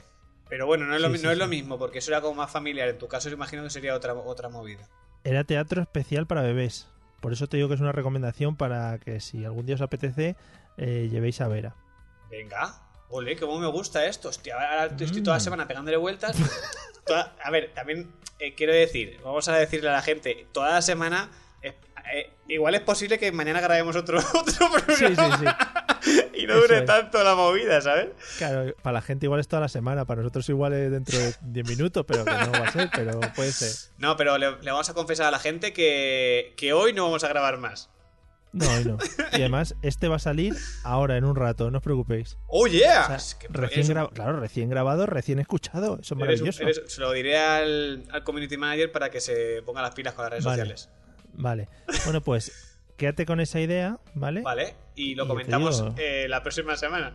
Pero 0.48 0.66
bueno, 0.66 0.86
no 0.86 0.94
es, 0.94 1.00
lo, 1.02 1.08
Sí, 1.08 1.12
mi- 1.12 1.18
sí, 1.18 1.24
no 1.24 1.30
es 1.30 1.36
sí. 1.36 1.40
lo 1.40 1.48
mismo, 1.48 1.78
porque 1.78 1.98
eso 1.98 2.10
era 2.10 2.20
como 2.20 2.34
más 2.34 2.50
familiar. 2.50 2.88
En 2.88 2.98
tu 2.98 3.06
caso, 3.08 3.28
imagino 3.30 3.62
que 3.62 3.70
sería 3.70 3.94
otra, 3.94 4.14
otra 4.14 4.48
movida. 4.48 4.88
Era 5.24 5.44
teatro 5.44 5.82
especial 5.82 6.26
para 6.26 6.42
bebés. 6.42 6.88
Por 7.20 7.32
eso 7.32 7.48
te 7.48 7.56
digo 7.56 7.68
que 7.68 7.74
es 7.74 7.80
una 7.80 7.92
recomendación 7.92 8.56
para 8.56 8.98
que 8.98 9.20
si 9.20 9.44
algún 9.44 9.66
día 9.66 9.74
os 9.74 9.80
apetece, 9.82 10.36
eh, 10.76 11.08
llevéis 11.10 11.40
a 11.40 11.48
Vera. 11.48 11.74
Venga. 12.30 12.82
Ole, 13.10 13.36
cómo 13.36 13.58
me 13.58 13.66
gusta 13.66 14.04
esto. 14.06 14.28
Hostia, 14.28 14.54
ahora 14.54 14.84
estoy 14.86 15.22
toda 15.22 15.36
la 15.36 15.40
Mm. 15.40 15.44
semana 15.44 15.66
pegándole 15.68 15.96
vueltas. 15.96 16.36
Toda- 17.06 17.34
a 17.42 17.50
ver, 17.50 17.72
también 17.74 18.12
eh, 18.38 18.54
quiero 18.54 18.72
decir, 18.74 19.18
vamos 19.24 19.48
a 19.48 19.54
decirle 19.56 19.88
a 19.88 19.92
la 19.92 20.02
gente, 20.02 20.46
toda 20.52 20.70
la 20.70 20.82
semana. 20.82 21.30
eh, 21.62 21.74
eh, 22.14 22.30
igual 22.48 22.74
es 22.74 22.82
posible 22.82 23.18
que 23.18 23.32
mañana 23.32 23.60
grabemos 23.60 23.96
otro, 23.96 24.18
otro 24.34 24.70
programa 24.70 24.96
Sí, 24.96 25.16
sí, 25.16 26.12
sí. 26.12 26.20
No 26.54 26.60
dure 26.60 26.78
es. 26.78 26.84
tanto 26.84 27.22
la 27.24 27.34
movida, 27.34 27.80
¿sabes? 27.80 28.08
Claro, 28.38 28.74
para 28.82 28.94
la 28.94 29.02
gente 29.02 29.26
igual 29.26 29.40
es 29.40 29.48
toda 29.48 29.60
la 29.60 29.68
semana, 29.68 30.04
para 30.04 30.22
nosotros 30.22 30.48
igual 30.48 30.72
es 30.72 30.90
dentro 30.90 31.18
de 31.18 31.34
10 31.42 31.68
minutos, 31.68 32.04
pero 32.06 32.24
que 32.24 32.30
no 32.32 32.52
va 32.52 32.66
a 32.68 32.72
ser, 32.72 32.90
pero 32.94 33.20
puede 33.36 33.52
ser. 33.52 33.70
No, 33.98 34.16
pero 34.16 34.36
le, 34.38 34.50
le 34.62 34.70
vamos 34.70 34.88
a 34.90 34.94
confesar 34.94 35.26
a 35.26 35.30
la 35.30 35.38
gente 35.38 35.72
que, 35.72 36.54
que 36.56 36.72
hoy 36.72 36.92
no 36.92 37.04
vamos 37.04 37.24
a 37.24 37.28
grabar 37.28 37.58
más. 37.58 37.90
No, 38.50 38.66
hoy 38.72 38.84
no. 38.86 38.96
Y 39.32 39.36
además, 39.42 39.74
este 39.82 40.08
va 40.08 40.16
a 40.16 40.18
salir 40.18 40.54
ahora, 40.82 41.18
en 41.18 41.24
un 41.26 41.36
rato, 41.36 41.70
no 41.70 41.78
os 41.78 41.84
preocupéis. 41.84 42.38
¡Oh, 42.46 42.66
yeah! 42.66 43.02
O 43.02 43.06
sea, 43.08 43.16
Es 43.16 43.34
que 43.34 43.46
recién 43.50 43.86
gra- 43.88 44.10
Claro, 44.10 44.40
recién 44.40 44.70
grabado, 44.70 45.04
recién 45.04 45.38
escuchado. 45.38 45.98
Eso 46.00 46.14
es 46.14 46.20
eres 46.22 46.40
maravilloso. 46.40 46.62
eres- 46.62 46.82
se 46.86 47.00
lo 47.02 47.12
diré 47.12 47.36
al, 47.38 48.04
al 48.10 48.24
community 48.24 48.56
manager 48.56 48.90
para 48.90 49.10
que 49.10 49.20
se 49.20 49.62
ponga 49.66 49.82
las 49.82 49.94
pilas 49.94 50.14
con 50.14 50.22
las 50.24 50.30
redes 50.30 50.44
Vale. 50.46 50.62
sociales. 50.62 50.88
Vale. 51.34 51.68
Bueno, 52.06 52.22
pues 52.22 52.67
quédate 52.98 53.24
con 53.24 53.40
esa 53.40 53.60
idea, 53.60 53.98
¿vale? 54.14 54.42
Vale, 54.42 54.74
y 54.94 55.14
lo 55.14 55.24
Y 55.24 55.28
comentamos 55.28 55.82
digo- 55.82 55.94
eh, 55.96 56.26
la 56.28 56.42
próxima 56.42 56.76
semana. 56.76 57.14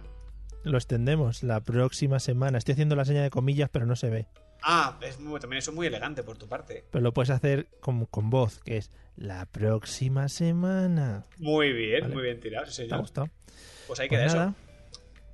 Lo 0.63 0.77
extendemos 0.77 1.43
la 1.43 1.59
próxima 1.59 2.19
semana. 2.19 2.57
Estoy 2.57 2.71
haciendo 2.71 2.95
la 2.95 3.05
seña 3.05 3.21
de 3.21 3.29
comillas, 3.29 3.69
pero 3.71 3.85
no 3.85 3.95
se 3.95 4.09
ve. 4.09 4.27
Ah, 4.63 4.97
es 5.01 5.19
muy- 5.19 5.39
también 5.41 5.57
eso 5.59 5.71
es 5.71 5.75
muy 5.75 5.87
elegante 5.87 6.23
por 6.23 6.37
tu 6.37 6.47
parte. 6.47 6.85
Pero 6.89 7.03
lo 7.03 7.13
puedes 7.13 7.29
hacer 7.29 7.67
con, 7.81 8.05
con 8.05 8.29
voz, 8.29 8.59
que 8.63 8.77
es 8.77 8.89
la 9.17 9.45
próxima 9.45 10.29
semana. 10.29 11.25
Muy 11.37 11.73
bien, 11.73 12.01
Vale. 12.03 12.13
muy 12.15 12.23
bien 12.23 12.39
tirado, 12.39 12.65
sí, 12.67 12.77
¿Te 12.77 12.81
ha 12.83 12.85
señor. 12.85 12.99
gustado? 13.01 13.29
Pues 13.87 13.99
ahí 13.99 14.07
Pues 14.07 14.19
queda 14.21 14.33
nada, 14.33 14.49
eso. 14.51 14.55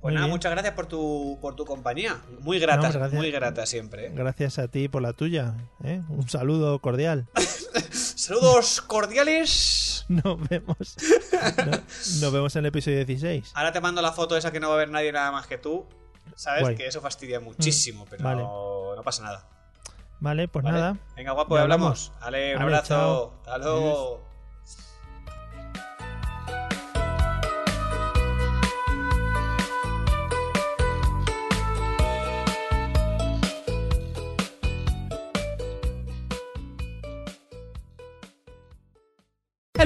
Pues 0.00 0.12
muy 0.12 0.14
nada, 0.14 0.26
bien. 0.26 0.30
muchas 0.34 0.50
gracias 0.50 0.74
por 0.74 0.86
tu, 0.86 1.38
por 1.40 1.54
tu 1.54 1.64
compañía. 1.64 2.20
Muy 2.40 2.58
grata, 2.58 2.90
gracias. 2.90 3.12
muy 3.12 3.30
grata 3.30 3.66
siempre. 3.66 4.06
¿eh? 4.06 4.12
Gracias 4.12 4.58
a 4.58 4.66
ti 4.66 4.88
por 4.88 5.00
la 5.02 5.12
tuya. 5.12 5.54
¿eh? 5.84 6.02
Un 6.08 6.28
saludo 6.28 6.80
cordial. 6.80 7.26
Saludos 7.92 8.80
cordiales. 8.80 9.99
Nos 10.24 10.48
vemos. 10.48 10.96
No- 11.66 11.70
nos 12.20 12.32
vemos 12.32 12.56
en 12.56 12.60
el 12.60 12.66
episodio 12.66 13.04
16. 13.04 13.52
Ahora 13.54 13.70
te 13.72 13.80
mando 13.80 14.02
la 14.02 14.10
foto 14.12 14.36
esa 14.36 14.50
que 14.50 14.58
no 14.58 14.68
va 14.68 14.74
a 14.74 14.78
ver 14.78 14.90
nadie 14.90 15.12
nada 15.12 15.30
más 15.30 15.46
que 15.46 15.56
tú. 15.56 15.86
Sabes 16.34 16.62
Guay. 16.62 16.74
que 16.76 16.86
eso 16.86 17.00
fastidia 17.00 17.38
muchísimo, 17.40 18.06
pero 18.10 18.24
vale. 18.24 18.42
no, 18.42 18.96
no 18.96 19.02
pasa 19.02 19.22
nada. 19.22 19.46
Vale, 20.18 20.48
pues 20.48 20.64
¿vale? 20.64 20.78
nada. 20.78 20.96
Venga, 21.16 21.32
guapo, 21.32 21.54
Ya 21.56 21.62
hablamos. 21.62 22.12
Dale, 22.20 22.56
un 22.56 22.62
abrazo. 22.62 22.88
chao. 22.88 23.34
Hasta 23.44 23.58
luego. 23.58 24.29